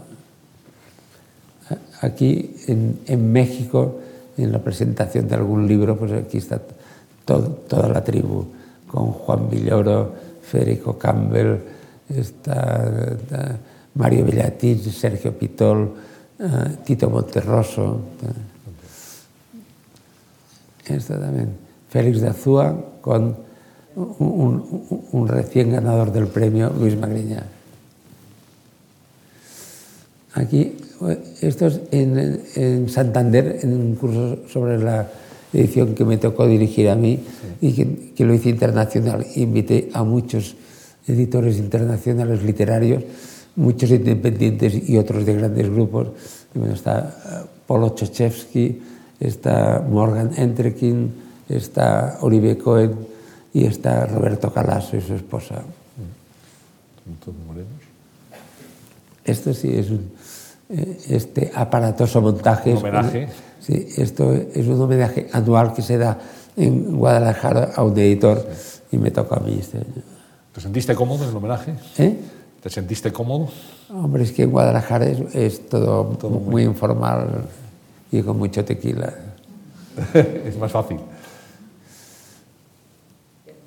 Aquí 2.01 2.55
en, 2.69 3.01
en 3.07 3.33
México, 3.33 3.99
en 4.37 4.53
la 4.53 4.59
presentación 4.59 5.29
de 5.29 5.35
algún 5.35 5.67
libro, 5.67 5.97
pues 5.97 6.13
aquí 6.13 6.37
está 6.39 6.61
toda 7.25 7.89
la 7.89 8.05
tribu, 8.05 8.47
con 8.87 9.13
Juan 9.13 9.51
Villoro, 9.51 10.13
Federico 10.43 10.99
Campbell, 10.99 11.57
está, 12.09 13.17
Mario 13.95 14.25
Villatín, 14.25 14.81
Sergio 14.83 15.37
Pitol, 15.37 15.95
eh, 16.39 16.77
Tito 16.85 17.11
Monterroso. 17.11 18.01
eh. 18.23 18.33
Esto 20.97 21.15
también. 21.15 21.51
Félix 21.89 22.21
de 22.21 22.29
Azúa 22.29 22.77
con 23.01 23.37
un 23.97 25.27
recién 25.27 25.73
ganador 25.73 26.13
del 26.13 26.29
premio, 26.29 26.71
Luis 26.79 26.97
Magriña. 26.97 27.43
Aquí, 30.35 30.77
esto 31.40 31.66
es 31.66 31.81
en, 31.90 32.43
en 32.55 32.89
Santander, 32.89 33.60
en 33.62 33.73
un 33.73 33.94
curso 33.94 34.39
sobre 34.48 34.78
la 34.78 35.09
edición 35.52 35.94
que 35.94 36.05
me 36.05 36.18
tocó 36.18 36.47
dirigir 36.47 36.89
a 36.89 36.94
mí 36.94 37.18
y 37.60 37.73
que, 37.73 38.12
que 38.14 38.24
lo 38.24 38.35
hice 38.35 38.51
internacional. 38.51 39.27
Invité 39.36 39.90
a 39.93 40.02
muchos 40.05 40.56
editores 41.06 41.59
internacionales 41.59 42.43
literarios, 42.43 43.02
muchos 43.56 43.90
independientes 43.90 44.89
y 44.89 44.97
otros 44.97 45.24
de 45.24 45.35
grandes 45.35 45.70
grupos. 45.70 46.09
Bueno, 46.55 46.74
está 46.74 46.98
eh, 47.09 47.47
Polo 47.66 47.90
Chochevsky, 47.90 48.82
está 49.20 49.85
Morgan 49.89 50.32
Entrekin, 50.36 51.12
está 51.48 52.18
Olivier 52.20 52.59
Cohen 52.59 52.97
y 53.52 53.64
está 53.64 54.06
Roberto 54.06 54.52
Calasso 54.52 54.97
y 54.97 55.01
su 55.01 55.14
esposa. 55.14 55.62
Todos 57.24 57.36
morenos. 57.47 57.68
Esto 59.24 59.55
sí 59.55 59.70
es 59.73 59.90
un, 59.90 60.10
este 60.69 61.53
aparatoso 61.55 62.21
montaje. 62.21 62.73
Un 62.73 62.79
homenaje. 62.79 63.29
sí, 63.61 63.89
esto 63.97 64.33
es 64.33 64.67
un 64.67 64.81
homenaje 64.81 65.29
anual 65.33 65.73
que 65.73 65.83
se 65.83 65.99
da 65.99 66.19
en 66.57 66.97
Guadalajara 66.97 67.73
a 67.77 67.83
un 67.85 67.97
editor 67.99 68.47
y 68.91 68.99
me 68.99 69.11
toca 69.11 69.37
a 69.37 69.41
mí 69.41 69.59
este 69.61 69.79
año. 69.79 70.03
¿Te 70.53 70.61
sentiste 70.61 70.95
cómodo 70.95 71.25
en 71.25 71.31
el 71.31 71.37
homenaje? 71.37 71.75
¿Eh? 71.99 72.19
¿Te 72.63 72.71
sentiste 72.71 73.13
cómodo? 73.13 73.49
Hombre, 73.91 74.25
es 74.25 74.33
que 74.33 74.45
en 74.45 74.51
Guadalajara 74.51 75.07
es, 75.07 75.35
es 75.35 75.69
todo, 75.69 76.05
muy, 76.31 76.65
informal 76.65 77.45
y 78.11 78.23
con 78.23 78.39
mucho 78.39 78.65
tequila. 78.65 79.13
es 80.15 80.57
más 80.59 80.73
fácil. 80.73 80.99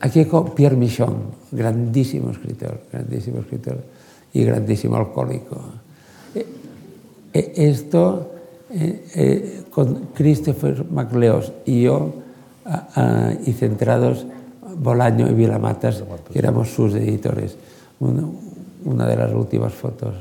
Aquí 0.02 0.26
con 0.26 0.56
Pierre 0.56 0.76
Michon, 0.76 1.16
grandísimo 1.52 2.32
escritor, 2.32 2.82
grandísimo 2.92 3.40
escritor 3.40 3.84
y 4.34 4.44
grandísimo 4.44 4.96
alcohólico. 4.96 5.62
Eh, 7.34 7.54
eh, 7.56 7.70
Esto 7.70 8.32
eh, 8.70 9.64
con 9.72 10.10
Christopher 10.14 10.86
MacLeod 10.90 11.66
y 11.66 11.84
yo, 11.84 12.14
y 13.46 13.54
centrados 13.54 14.26
Bolaño 14.78 15.28
y 15.30 15.34
Vilamatas, 15.34 16.04
que 16.32 16.38
éramos 16.40 16.70
sus 16.70 16.94
editores. 16.94 17.56
Una, 18.00 19.08
de 19.08 19.16
las 19.16 19.34
últimas 19.34 19.74
fotos. 19.74 20.16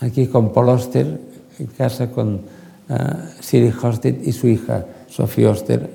Aquí 0.00 0.28
con 0.28 0.52
Paul 0.52 0.68
Oster, 0.68 1.20
en 1.58 1.66
casa 1.66 2.10
con 2.10 2.42
Siri 3.40 3.72
Hosted 3.82 4.22
y 4.22 4.32
su 4.32 4.46
hija, 4.46 4.84
Sophie 5.08 5.46
Oster, 5.46 5.90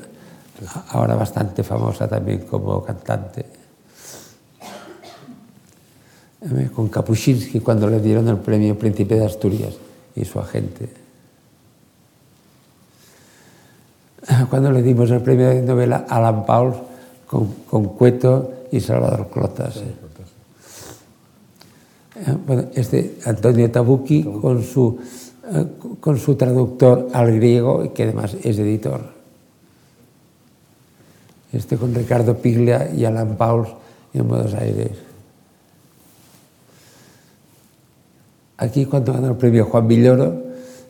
ahora 0.89 1.15
bastante 1.15 1.63
famosa 1.63 2.07
también 2.07 2.39
como 2.39 2.83
cantante. 2.83 3.45
Con 6.75 6.89
Kapuscinski 6.89 7.59
cuando 7.59 7.89
le 7.89 7.99
dieron 7.99 8.27
el 8.27 8.37
premio 8.37 8.77
Príncipe 8.77 9.15
de 9.15 9.25
Asturias 9.25 9.73
y 10.15 10.25
su 10.25 10.39
agente. 10.39 10.89
Cuando 14.49 14.71
le 14.71 14.83
dimos 14.83 15.09
el 15.09 15.21
premio 15.21 15.49
de 15.49 15.61
novela 15.61 16.05
a 16.07 16.17
Alan 16.17 16.45
Paul 16.45 16.73
con, 17.25 17.47
con 17.67 17.85
Cueto 17.95 18.67
y 18.71 18.79
Salvador 18.79 19.29
Clotas. 19.31 19.81
Bueno, 22.45 22.65
este 22.75 23.17
Antonio 23.25 23.69
Tabucchi 23.69 24.23
con 24.23 24.63
su, 24.63 24.97
eh, 25.51 25.65
con 25.99 26.17
su 26.17 26.35
traductor 26.35 27.09
al 27.11 27.35
griego, 27.35 27.91
que 27.93 28.03
además 28.03 28.35
es 28.41 28.57
editor. 28.57 29.01
Este 31.51 31.77
con 31.77 31.93
Ricardo 31.93 32.37
Piglia 32.37 32.89
y 32.93 33.03
Alan 33.03 33.35
Pauls 33.35 33.69
en 34.13 34.27
Buenos 34.27 34.53
Aires. 34.53 35.04
Aquí 38.57 38.85
cuando 38.85 39.13
ganó 39.13 39.29
el 39.29 39.35
premio 39.35 39.65
Juan 39.65 39.87
Villoro, 39.87 40.43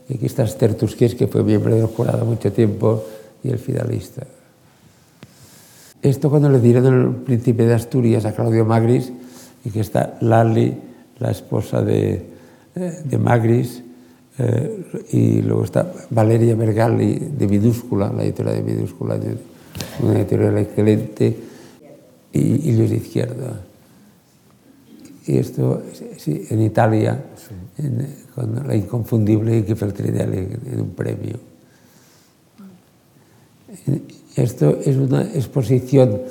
y 0.07 0.15
aquí 0.15 0.27
está 0.27 0.43
Esther 0.43 0.75
Tusqués, 0.75 1.15
que 1.15 1.27
fue 1.27 1.43
miembro 1.43 1.75
del 1.75 1.87
jurado 1.87 2.25
mucho 2.25 2.51
tiempo 2.51 3.03
y 3.43 3.49
el 3.49 3.57
finalista. 3.57 4.25
Esto 6.01 6.29
cuando 6.29 6.49
le 6.49 6.59
dieron 6.59 6.85
el 6.85 7.09
príncipe 7.23 7.65
de 7.65 7.73
Asturias 7.73 8.25
a 8.25 8.33
Claudio 8.33 8.65
Magris, 8.65 9.11
y 9.63 9.71
que 9.71 9.79
está 9.79 10.17
Lali, 10.21 10.77
la 11.17 11.31
esposa 11.31 11.81
de, 11.81 12.23
eh, 12.75 12.99
de 13.03 13.17
Magris, 13.17 13.81
eh, 14.37 14.85
y 15.11 15.41
luego 15.41 15.63
está 15.63 15.91
Valeria 16.11 16.55
Bergali 16.55 17.15
de 17.15 17.47
Minúscula, 17.47 18.13
la 18.15 18.23
editorial 18.23 18.63
de 18.63 18.73
Minúscula, 18.73 19.17
una 20.03 20.19
editorial 20.19 20.57
excelente, 20.59 21.35
y, 22.31 22.69
y 22.69 22.75
Luis 22.77 22.91
Izquierda. 22.91 23.64
Y 25.27 25.37
esto, 25.37 25.81
sí, 26.17 26.45
en 26.49 26.61
Italia, 26.61 27.19
en, 27.77 28.25
con 28.35 28.67
la 28.67 28.75
inconfundible 28.75 29.57
Ike 29.57 29.75
Feltrinelli 29.75 30.37
en 30.71 30.81
un 30.81 30.89
premio. 30.91 31.39
Esto 34.35 34.77
es 34.83 34.95
una 34.97 35.23
exposición 35.23 36.21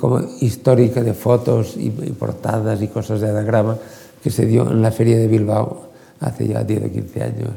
como 0.00 0.20
histórica 0.40 1.02
de 1.02 1.14
fotos 1.14 1.76
y, 1.76 1.90
portadas 1.90 2.80
y 2.82 2.88
cosas 2.88 3.20
de 3.20 3.30
anagrama 3.30 3.76
que 4.22 4.30
se 4.30 4.46
dio 4.46 4.70
en 4.70 4.82
la 4.82 4.90
Feria 4.90 5.18
de 5.18 5.28
Bilbao 5.28 5.90
hace 6.20 6.48
ya 6.48 6.64
10 6.64 6.84
o 6.84 6.90
15 6.90 7.22
años. 7.22 7.50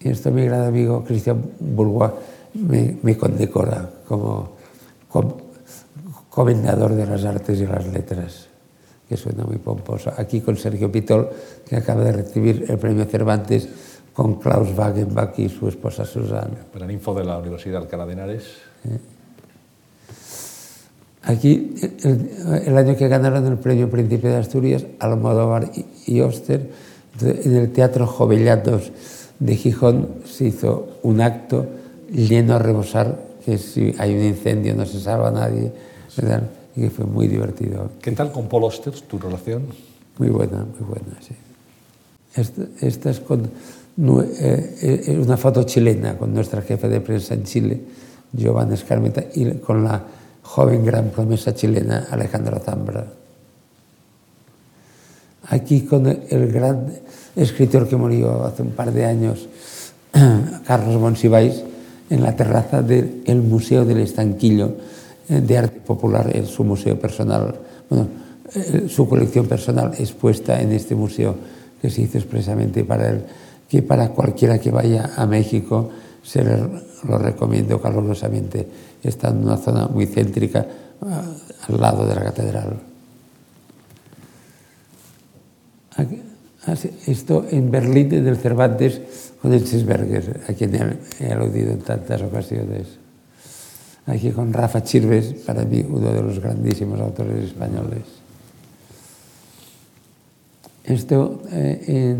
Y 0.00 0.10
esto 0.10 0.30
mi 0.30 0.44
gran 0.44 0.66
amigo 0.66 1.02
Cristian 1.04 1.42
Bourgois 1.58 2.12
me, 2.54 2.98
me 3.02 3.16
condecora 3.16 3.90
como, 4.06 4.50
como 5.08 5.47
comendador 6.38 6.94
de 6.94 7.04
las 7.04 7.24
artes 7.24 7.58
y 7.58 7.66
las 7.66 7.84
letras, 7.88 8.46
que 9.08 9.16
suena 9.16 9.42
muy 9.42 9.56
pomposo. 9.56 10.12
Aquí 10.16 10.40
con 10.40 10.56
Sergio 10.56 10.86
Pitol, 10.86 11.28
que 11.68 11.74
acaba 11.74 12.04
de 12.04 12.12
recibir 12.12 12.64
el 12.68 12.78
premio 12.78 13.06
Cervantes 13.06 13.68
con 14.12 14.36
Klaus 14.36 14.68
Wagenbach 14.78 15.36
y 15.40 15.48
su 15.48 15.66
esposa 15.66 16.04
Susana. 16.04 16.64
Gran 16.72 16.92
info 16.92 17.12
de 17.12 17.24
la 17.24 17.38
Universidad 17.38 17.82
Alcalá 17.82 18.06
de 18.06 18.12
Henares. 18.12 18.44
Aquí, 21.24 21.74
el, 22.04 22.78
año 22.78 22.94
que 22.94 23.08
ganaron 23.08 23.44
el 23.44 23.58
premio 23.58 23.90
Príncipe 23.90 24.28
de 24.28 24.36
Asturias, 24.36 24.86
Almodóvar 25.00 25.72
y, 26.06 26.20
Oster, 26.20 26.70
en 27.20 27.56
el 27.56 27.72
Teatro 27.72 28.06
Jovellanos 28.06 28.92
de 29.40 29.56
Gijón 29.56 30.08
se 30.24 30.44
hizo 30.44 30.86
un 31.02 31.20
acto 31.20 31.66
lleno 32.12 32.54
a 32.54 32.60
rebosar, 32.60 33.18
que 33.44 33.58
si 33.58 33.92
hay 33.98 34.14
un 34.14 34.22
incendio 34.22 34.76
no 34.76 34.86
se 34.86 35.00
salva 35.00 35.30
a 35.30 35.32
nadie, 35.32 35.72
¿verdad? 36.20 36.42
y 36.76 36.82
que 36.82 36.90
fue 36.90 37.04
muy 37.04 37.26
divertido. 37.26 37.90
¿Qué 38.00 38.12
tal 38.12 38.30
con 38.30 38.48
Paul 38.48 38.64
Oster, 38.64 38.92
tu 39.00 39.18
relación? 39.18 39.66
Muy 40.18 40.28
buena, 40.28 40.64
muy 40.64 40.88
buena, 40.88 41.18
sí. 41.20 41.34
Esta, 42.80 43.10
es 43.10 43.20
con 43.20 43.50
eh, 44.00 45.04
es 45.08 45.18
una 45.18 45.36
foto 45.36 45.64
chilena 45.64 46.16
con 46.16 46.32
nuestra 46.32 46.62
jefa 46.62 46.86
de 46.88 47.00
prensa 47.00 47.34
en 47.34 47.42
Chile, 47.44 47.80
Giovanna 48.32 48.74
Escarmeta, 48.74 49.24
y 49.34 49.50
con 49.54 49.82
la 49.82 50.04
joven 50.42 50.84
gran 50.84 51.10
promesa 51.10 51.52
chilena 51.52 52.06
Alejandra 52.10 52.60
Zambra. 52.60 53.06
Aquí 55.48 55.80
con 55.80 56.06
el 56.06 56.52
gran 56.52 56.92
escritor 57.34 57.88
que 57.88 57.96
murió 57.96 58.44
hace 58.44 58.62
un 58.62 58.70
par 58.70 58.92
de 58.92 59.04
años, 59.04 59.48
Carlos 60.66 61.00
Monsiváis, 61.00 61.64
en 62.10 62.22
la 62.22 62.36
terraza 62.36 62.82
del 62.82 63.42
Museo 63.42 63.84
del 63.84 63.98
Estanquillo 63.98 64.66
eh, 64.66 64.97
de 65.28 65.58
Arte 65.58 65.80
Popular, 65.80 66.34
en 66.34 66.46
su 66.46 66.64
museo 66.64 66.98
personal, 66.98 67.54
bueno, 67.88 68.08
eh, 68.54 68.86
su 68.88 69.08
colección 69.08 69.46
personal 69.46 69.92
expuesta 69.98 70.60
en 70.60 70.72
este 70.72 70.94
museo 70.94 71.34
que 71.80 71.90
se 71.90 72.02
hizo 72.02 72.18
expresamente 72.18 72.84
para 72.84 73.10
él 73.10 73.24
que 73.68 73.82
para 73.82 74.08
cualquiera 74.08 74.58
que 74.58 74.70
vaya 74.70 75.10
a 75.16 75.26
México 75.26 75.90
se 76.22 76.42
lo 76.42 77.18
recomiendo 77.18 77.80
calurosamente. 77.80 78.66
Está 79.02 79.28
en 79.28 79.44
una 79.44 79.56
zona 79.56 79.86
muy 79.86 80.06
céntrica, 80.06 80.66
ah, 81.02 81.22
al 81.68 81.80
lado 81.80 82.06
de 82.06 82.14
la 82.14 82.24
catedral. 82.24 82.80
Esto 87.06 87.46
en 87.50 87.70
Berlín, 87.70 88.12
en 88.14 88.26
el 88.26 88.36
Cervantes, 88.36 89.00
con 89.40 89.52
Enzensberger, 89.52 90.42
a 90.48 90.52
quien 90.52 90.98
he 91.20 91.32
aludido 91.32 91.72
en 91.72 91.80
tantas 91.80 92.22
ocasiones. 92.22 92.98
Aquí 94.08 94.30
con 94.30 94.52
Rafa 94.52 94.82
Chirves, 94.82 95.34
para 95.46 95.64
mí 95.64 95.84
uno 95.88 96.10
de 96.10 96.22
los 96.22 96.40
grandísimos 96.40 97.00
autores 97.00 97.44
españoles. 97.44 98.02
Esto 100.84 101.42
eh, 101.52 102.16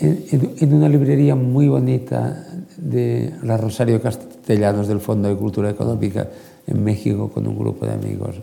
en 0.00 0.74
una 0.74 0.88
librería 0.88 1.34
muy 1.34 1.68
bonita 1.68 2.46
de 2.76 3.34
la 3.42 3.56
Rosario 3.56 4.00
Castellanos 4.00 4.88
del 4.88 5.00
Fondo 5.00 5.28
de 5.28 5.36
Cultura 5.36 5.70
Económica 5.70 6.28
en 6.66 6.82
México 6.82 7.28
con 7.28 7.46
un 7.46 7.58
grupo 7.58 7.86
de 7.86 7.92
amigos. 7.92 8.36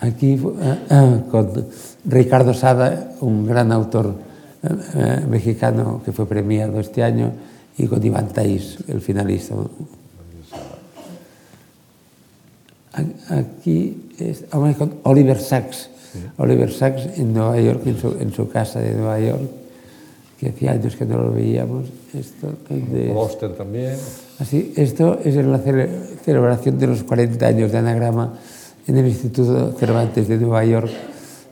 Aquí 0.00 0.34
eh, 0.34 0.78
eh, 0.90 1.20
con 1.30 1.66
Ricardo 2.04 2.52
Sada, 2.52 3.14
un 3.20 3.46
gran 3.46 3.72
autor 3.72 4.14
eh, 4.62 5.24
mexicano 5.28 6.02
que 6.04 6.12
fue 6.12 6.26
premiado 6.26 6.80
este 6.80 7.02
año, 7.02 7.32
y 7.76 7.86
con 7.86 8.04
Iván 8.04 8.28
Taís, 8.28 8.78
el 8.86 9.00
finalista. 9.00 9.54
Aquí 13.28 14.10
es, 14.18 14.44
con 14.50 14.94
Oliver 15.02 15.40
Sacks, 15.40 15.90
Oliver 16.36 16.72
Sacks 16.72 17.18
en 17.18 17.34
Nueva 17.34 17.60
York, 17.60 17.82
en 17.86 18.32
su, 18.32 18.48
casa 18.48 18.80
de 18.80 18.94
Nueva 18.94 19.18
York, 19.18 19.42
que 20.38 20.50
hacía 20.50 20.72
años 20.72 20.94
que 20.94 21.04
no 21.04 21.18
lo 21.18 21.32
veíamos. 21.32 21.86
Esto 22.16 22.52
de, 22.68 23.12
también. 23.56 23.96
Así, 24.38 24.72
esto 24.76 25.18
es 25.24 25.36
en 25.36 25.50
la 25.50 25.58
celebración 25.58 26.78
de 26.78 26.86
los 26.86 27.02
40 27.02 27.46
años 27.46 27.72
de 27.72 27.78
anagrama 27.78 28.38
en 28.86 28.98
el 28.98 29.08
Instituto 29.08 29.72
Cervantes 29.72 30.28
de 30.28 30.36
Nueva 30.36 30.64
York 30.64 30.90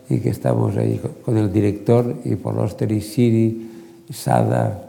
y 0.09 0.21
que 0.21 0.31
estamos 0.31 0.77
ahí 0.77 1.01
con 1.25 1.37
el 1.39 1.53
director 1.53 2.17
y 2.25 2.37
Paul 2.37 2.59
Oster 2.59 2.91
y 2.93 3.01
Siri, 3.01 3.71
Sada. 4.13 4.89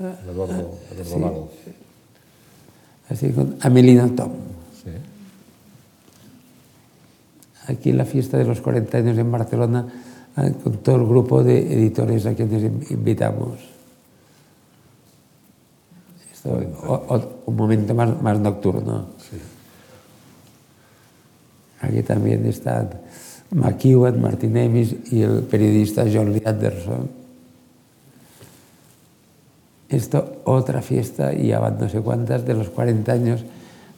Eduardo, 0.00 0.78
Eduardo 0.98 1.48
Así 3.08 3.30
con 3.30 3.56
Amelina 3.60 4.08
Tom. 4.16 4.51
Aquí 7.72 7.90
en 7.90 7.98
la 7.98 8.04
fiesta 8.04 8.38
de 8.38 8.44
los 8.44 8.60
40 8.60 8.98
años 8.98 9.18
en 9.18 9.30
Barcelona 9.30 9.86
eh, 10.36 10.54
con 10.62 10.78
todo 10.78 10.96
el 10.96 11.06
grupo 11.06 11.42
de 11.42 11.72
editores 11.72 12.24
a 12.26 12.34
quienes 12.34 12.62
invitamos. 12.90 13.58
Esto, 16.32 16.60
un 17.46 17.56
momento 17.56 17.94
más, 17.94 18.20
más 18.22 18.38
nocturno. 18.38 19.06
Sí. 19.18 19.36
Aquí 21.82 22.02
también 22.02 22.46
están 22.46 22.90
McEwan, 23.50 24.20
Martin 24.20 24.56
Emis 24.56 24.94
y 25.10 25.22
el 25.22 25.42
periodista 25.42 26.04
John 26.12 26.32
Lee 26.32 26.42
Anderson. 26.44 27.10
Esto, 29.88 30.40
otra 30.44 30.80
fiesta, 30.80 31.34
y 31.34 31.48
ya 31.48 31.58
van 31.58 31.78
no 31.78 31.88
sé 31.88 32.00
cuántas, 32.00 32.46
de 32.46 32.54
los 32.54 32.70
40 32.70 33.12
años 33.12 33.44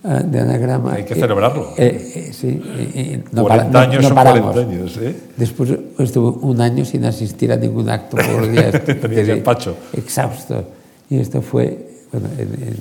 de 0.05 0.40
anagrama. 0.40 0.93
Hay 0.93 1.05
que 1.05 1.14
celebrarlo. 1.14 1.72
Eh, 1.78 2.12
eh, 2.14 2.32
sí, 2.32 3.24
no 3.32 3.43
40 3.43 3.72
para, 3.72 3.85
años 3.85 4.02
no, 4.02 4.09
no 4.10 4.14
paramos. 4.14 4.52
40 4.52 4.72
años. 4.72 4.97
¿eh? 4.98 5.16
Después 5.36 5.70
estuve 5.98 6.39
un 6.47 6.60
año 6.60 6.85
sin 6.85 7.05
asistir 7.06 7.51
a 7.51 7.56
ningún 7.56 7.89
acto 7.89 8.16
por 8.16 8.28
los 8.40 8.52
días. 8.52 8.85
Tenías 8.85 9.28
el 9.28 9.43
pacho. 9.43 9.76
Exhausto. 9.94 10.64
Y 11.09 11.18
esto 11.18 11.40
fue 11.40 12.02
bueno, 12.12 12.28
en, 12.39 12.48
en, 12.62 12.76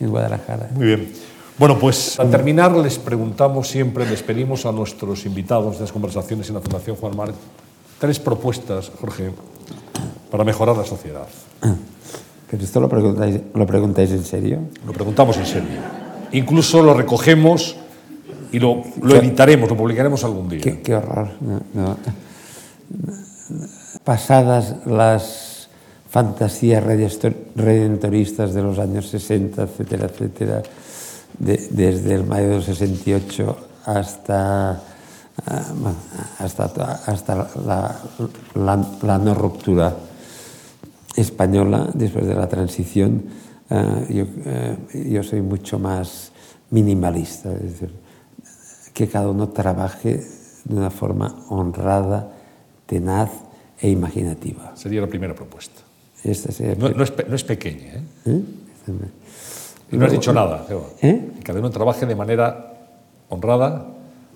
en 0.00 0.10
Guadalajara. 0.10 0.70
Muy 0.74 0.86
bien. 0.86 1.08
Bueno, 1.58 1.78
pues 1.78 2.18
al 2.18 2.30
terminar 2.30 2.72
les 2.76 2.98
preguntamos 2.98 3.68
siempre, 3.68 4.08
les 4.08 4.22
pedimos 4.22 4.64
a 4.66 4.72
nuestros 4.72 5.26
invitados 5.26 5.74
de 5.76 5.82
las 5.82 5.92
conversaciones 5.92 6.48
en 6.48 6.54
la 6.54 6.60
Fundación 6.60 6.96
Juan 6.96 7.16
Mar 7.16 7.32
tres 7.98 8.18
propuestas, 8.18 8.90
Jorge, 9.00 9.30
para 10.30 10.44
mejorar 10.44 10.76
la 10.76 10.84
sociedad. 10.84 11.26
¿Pero 12.50 12.62
esto 12.62 12.80
lo 12.80 12.88
preguntáis, 12.88 13.40
lo 13.54 13.66
preguntáis 13.66 14.10
en 14.10 14.24
serio? 14.24 14.58
Lo 14.86 14.92
preguntamos 14.92 15.36
en 15.36 15.46
serio. 15.46 16.03
Incluso 16.34 16.82
lo 16.82 16.94
recogemos 16.94 17.76
y 18.50 18.58
lo, 18.58 18.82
lo 19.00 19.16
editaremos, 19.16 19.68
lo 19.68 19.76
publicaremos 19.76 20.24
algún 20.24 20.48
día. 20.48 20.60
Qué, 20.60 20.80
qué 20.82 20.94
horror. 20.94 21.30
No, 21.40 21.62
no. 21.74 21.96
Pasadas 24.04 24.86
las 24.86 25.68
fantasías 26.10 26.84
redentoristas 26.84 28.52
de 28.52 28.62
los 28.62 28.78
años 28.78 29.08
60, 29.08 29.62
etcétera, 29.62 30.06
etcétera, 30.06 30.62
de, 31.38 31.68
desde 31.70 32.14
el 32.14 32.24
mayo 32.24 32.50
del 32.50 32.62
68 32.62 33.56
hasta, 33.86 34.80
hasta, 36.38 37.02
hasta 37.06 37.48
la, 37.66 38.00
la, 38.54 38.86
la 39.02 39.18
no 39.18 39.34
ruptura 39.34 39.96
española 41.16 41.88
después 41.94 42.26
de 42.26 42.34
la 42.34 42.48
transición, 42.48 43.24
uh, 43.70 44.12
yo, 44.12 44.24
uh, 44.24 44.98
yo, 45.08 45.22
soy 45.22 45.42
mucho 45.42 45.78
más 45.78 46.32
minimalista, 46.70 47.52
es 47.52 47.62
decir, 47.62 47.90
que 48.92 49.08
cada 49.08 49.28
uno 49.28 49.48
trabaje 49.48 50.22
de 50.64 50.74
una 50.74 50.90
forma 50.90 51.44
honrada, 51.48 52.32
tenaz 52.86 53.30
e 53.80 53.90
imaginativa. 53.90 54.72
Sería 54.76 55.00
la 55.00 55.06
primera 55.06 55.34
propuesta. 55.34 55.82
Esta 56.22 56.52
sería 56.52 56.74
no, 56.74 56.88
no, 56.88 57.02
es, 57.02 57.12
no, 57.28 57.34
es, 57.34 57.44
pequeña. 57.44 57.94
¿eh? 57.94 58.02
¿Eh? 58.26 58.42
Y 59.92 59.96
no 59.96 60.06
has 60.06 60.12
dicho 60.12 60.32
nada, 60.32 60.66
¿Eh? 61.02 61.32
Que 61.36 61.42
cada 61.42 61.58
uno 61.58 61.70
trabaje 61.70 62.06
de 62.06 62.16
manera 62.16 62.72
honrada, 63.28 63.86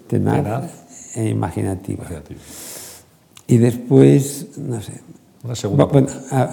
tenaz, 0.06 0.36
tenaz 0.36 1.16
e 1.16 1.28
imaginativa. 1.28 2.04
imaginativa. 2.04 2.40
Y 3.46 3.56
después, 3.56 4.58
no 4.58 4.80
sé, 4.82 5.00
una 5.42 5.54
segunda. 5.54 5.84
Bueno, 5.84 6.08
a, 6.30 6.50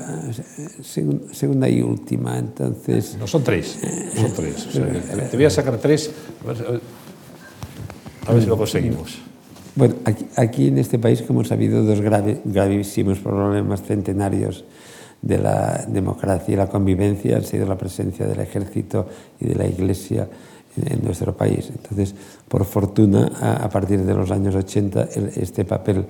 segunda, 0.83 1.33
segunda 1.33 1.69
y 1.69 1.81
última, 1.81 2.37
entonces. 2.37 3.17
No 3.17 3.27
son 3.27 3.43
tres, 3.43 3.79
son 4.15 4.33
tres. 4.33 4.67
O 4.67 4.71
sea, 4.71 4.85
te, 4.87 5.21
te 5.23 5.37
voy 5.37 5.45
a 5.45 5.49
sacar 5.49 5.77
tres, 5.77 6.11
a 6.43 6.47
ver, 6.47 6.81
a 8.27 8.33
ver 8.33 8.43
si 8.43 8.47
lo 8.47 8.57
conseguimos. 8.57 9.17
Bueno, 9.75 9.95
aquí, 10.05 10.25
aquí, 10.35 10.67
en 10.67 10.77
este 10.77 10.99
país, 10.99 11.21
como 11.21 11.41
hemos 11.41 11.51
habido 11.51 11.83
dos 11.83 11.99
grave, 11.99 12.41
gravísimos 12.45 13.19
problemas 13.19 13.81
centenarios 13.83 14.63
de 15.21 15.37
la 15.39 15.85
democracia 15.87 16.53
y 16.53 16.55
la 16.55 16.67
convivencia, 16.67 17.37
han 17.37 17.43
sido 17.43 17.65
la 17.65 17.77
presencia 17.77 18.25
del 18.25 18.39
ejército 18.39 19.07
y 19.39 19.47
de 19.47 19.55
la 19.55 19.67
iglesia 19.67 20.29
en, 20.77 20.93
en 20.93 21.03
nuestro 21.03 21.35
país. 21.35 21.71
Entonces, 21.75 22.15
por 22.47 22.63
fortuna, 22.65 23.31
a, 23.41 23.65
a 23.65 23.69
partir 23.69 24.01
de 24.05 24.13
los 24.13 24.31
años 24.31 24.55
80, 24.55 25.09
el, 25.15 25.31
este 25.35 25.65
papel 25.65 26.05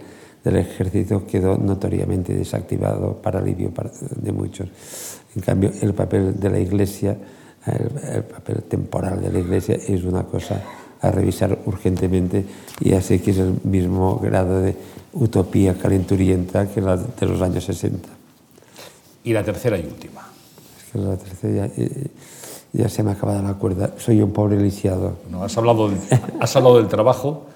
del 0.46 0.58
ejército 0.58 1.26
quedó 1.26 1.58
notoriamente 1.58 2.34
desactivado 2.36 3.16
para 3.16 3.40
alivio 3.40 3.72
de 4.16 4.32
muchos. 4.32 4.70
En 5.36 5.42
cambio, 5.42 5.72
el 5.82 5.94
papel 5.94 6.40
de 6.40 6.50
la 6.52 6.60
Iglesia, 6.60 7.18
el, 7.66 8.16
el, 8.16 8.24
papel 8.24 8.64
temporal 8.64 9.22
de 9.22 9.32
la 9.32 9.40
Iglesia 9.40 9.76
es 9.76 10.04
una 10.04 10.24
cosa 10.24 10.62
a 11.02 11.12
revisar 11.12 11.58
urgentemente 11.66 12.46
y 12.80 12.94
así 12.94 13.20
que 13.20 13.32
es 13.32 13.40
el 13.40 13.56
mismo 13.64 14.18
grado 14.20 14.62
de 14.62 14.76
utopía 15.14 15.74
calenturienta 15.74 16.68
que 16.68 16.80
la 16.80 16.96
de 16.96 17.26
los 17.26 17.42
años 17.42 17.64
60. 17.64 18.08
Y 19.24 19.34
la 19.34 19.44
tercera 19.44 19.80
y 19.80 19.84
última. 19.84 20.22
Es 20.78 20.92
que 20.92 21.00
la 21.00 21.18
tercera 21.18 21.68
ya, 21.68 21.84
ya 22.72 22.90
se 22.90 23.02
me 23.02 23.10
ha 23.10 23.14
acabado 23.14 23.42
la 23.42 23.56
cuerda. 23.56 23.94
Soy 23.98 24.22
un 24.22 24.32
pobre 24.32 24.60
lisiado. 24.62 25.18
No, 25.32 25.44
has, 25.44 25.58
hablado 25.58 25.90
del, 25.90 25.98
has 26.40 26.56
hablado 26.56 26.78
del 26.78 26.88
trabajo. 26.88 27.48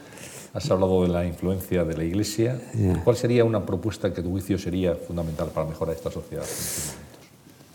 Has 0.53 0.69
hablado 0.71 1.03
de 1.03 1.09
la 1.09 1.25
influencia 1.25 1.83
de 1.83 1.95
la 1.95 2.03
Iglesia. 2.03 2.59
Yeah. 2.75 3.03
¿Cuál 3.03 3.15
sería 3.15 3.45
una 3.45 3.65
propuesta 3.65 4.13
que 4.13 4.21
tu 4.21 4.31
juicio 4.31 4.57
sería 4.57 4.95
fundamental 4.95 5.49
para 5.49 5.67
mejorar 5.67 5.95
esta 5.95 6.09
sociedad 6.09 6.43
en? 6.43 7.09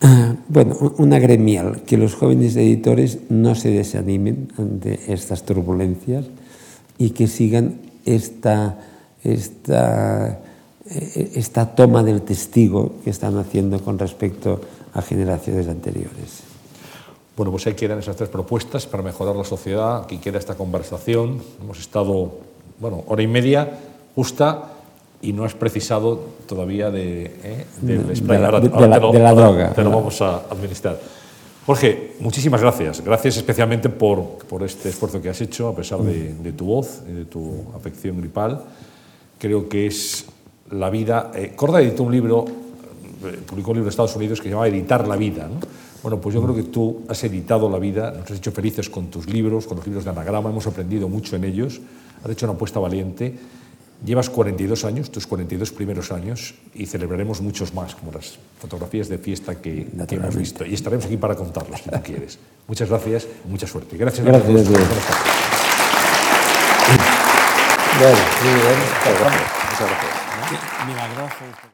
Uh, 0.03 0.37
bueno, 0.49 0.77
una 0.99 1.19
gremial, 1.19 1.83
que 1.83 1.97
los 1.97 2.15
jóvenes 2.15 2.57
editores 2.57 3.19
no 3.31 3.55
se 3.55 3.71
desanimen 3.71 4.53
ante 4.59 5.13
estas 5.13 5.45
turbulencias 5.45 6.27
y 6.99 7.11
que 7.11 7.27
sigan 7.27 7.81
esta, 8.05 8.79
esta, 9.23 10.41
esta 10.85 11.75
toma 11.75 12.03
del 12.03 12.23
testigo 12.23 12.95
que 13.05 13.11
están 13.11 13.39
haciendo 13.39 13.81
con 13.81 13.99
respecto 13.99 14.61
a 14.93 15.01
generaciones 15.01 15.69
anteriores. 15.69 16.43
Bueno, 17.37 17.51
pues 17.51 17.67
ahí 17.67 17.75
quedan 17.75 17.99
esas 17.99 18.17
tres 18.17 18.29
propuestas 18.29 18.87
para 18.87 19.03
mejorar 19.03 19.35
la 19.35 19.45
sociedad. 19.45 20.05
Aquí 20.05 20.19
queda 20.19 20.39
esta 20.39 20.55
conversación. 20.55 21.43
Hemos 21.61 21.81
estado 21.81 22.33
bueno, 22.79 23.05
hora 23.07 23.23
y 23.23 23.27
media 23.27 23.79
justa 24.15 24.71
y 25.23 25.33
no 25.33 25.45
has 25.45 25.55
precisado 25.55 26.21
todavía 26.47 26.91
de, 26.91 27.25
¿eh? 27.43 27.65
del 27.81 28.07
de, 28.07 28.39
la, 28.39 28.61
de, 28.61 28.69
de, 28.69 28.89
la, 28.89 28.99
de 28.99 29.19
la 29.19 29.35
droga. 29.35 29.73
Te 29.73 29.83
lo 29.83 29.91
vamos 29.91 30.21
a 30.21 30.43
administrar. 30.51 30.99
Jorge, 31.67 32.13
muchísimas 32.21 32.61
gracias. 32.61 33.03
Gracias 33.03 33.39
especialmente 33.39 33.89
por, 33.89 34.21
por 34.47 34.63
este 34.63 34.91
esfuerzo 34.91 35.23
que 35.23 35.31
has 35.31 35.41
hecho, 35.41 35.69
a 35.69 35.75
pesar 35.75 36.01
de, 36.01 36.35
de, 36.35 36.53
tu 36.53 36.67
voz 36.67 37.01
y 37.09 37.13
de 37.13 37.25
tu 37.25 37.65
afección 37.75 38.21
gripal. 38.21 38.61
Creo 39.39 39.67
que 39.67 39.87
es 39.87 40.27
la 40.71 40.91
vida. 40.91 41.33
Eh, 41.35 41.53
Corda 41.57 41.81
editó 41.81 42.03
un 42.03 42.13
libro, 42.13 42.45
eh, 43.25 43.39
publicó 43.47 43.71
un 43.71 43.77
libro 43.79 43.89
en 43.89 43.91
Estados 43.91 44.15
Unidos 44.15 44.41
que 44.41 44.49
se 44.49 44.51
llama 44.51 44.69
Editar 44.69 45.09
la 45.09 45.17
vida. 45.17 45.49
¿no? 45.49 45.59
Bueno, 46.03 46.21
pues 46.21 46.35
yo 46.35 46.43
creo 46.43 46.55
que 46.55 46.65
tú 46.65 47.01
has 47.09 47.25
editado 47.25 47.71
la 47.71 47.79
vida, 47.79 48.11
nos 48.11 48.31
has 48.31 48.37
hecho 48.37 48.53
felices 48.53 48.91
con 48.91 49.07
tus 49.07 49.27
libros, 49.27 49.67
con 49.67 49.79
los 49.79 49.87
libros 49.87 50.05
de 50.05 50.11
anagrama, 50.11 50.51
hemos 50.51 50.67
aprendido 50.67 51.09
mucho 51.09 51.35
en 51.35 51.45
ellos 51.45 51.81
has 52.25 52.31
hecho 52.31 52.47
una 52.47 52.55
apuesta 52.55 52.81
valiente. 52.81 53.35
Llevas 54.05 54.29
42 54.29 54.85
años, 54.85 55.11
tus 55.11 55.27
42 55.27 55.71
primeros 55.71 56.11
años, 56.13 56.55
y 56.75 56.87
celebraremos 56.87 57.41
muchos 57.41 57.73
más, 57.73 57.95
como 57.95 58.13
las 58.13 58.39
fotografías 58.59 59.09
de 59.09 59.19
fiesta 59.19 59.61
que, 59.63 59.87
que 60.09 60.15
hemos 60.17 60.37
visto. 60.37 60.67
Y 60.67 60.75
estaremos 60.75 61.07
aquí 61.07 61.17
para 61.17 61.37
contarlos, 61.37 61.81
si 61.81 61.91
tú 61.91 61.99
quieres. 62.05 62.39
Muchas 62.67 62.89
gracias 62.89 63.27
y 63.47 63.49
mucha 63.49 63.67
suerte. 63.67 63.97
Gracias. 63.97 64.27
Gracias. 64.27 64.69
gracias. 64.69 64.95
Bueno, 67.99 68.17
sí, 68.43 68.49
Muchas 68.49 69.89
gracias. 69.89 70.87
Milagroso. 70.87 71.55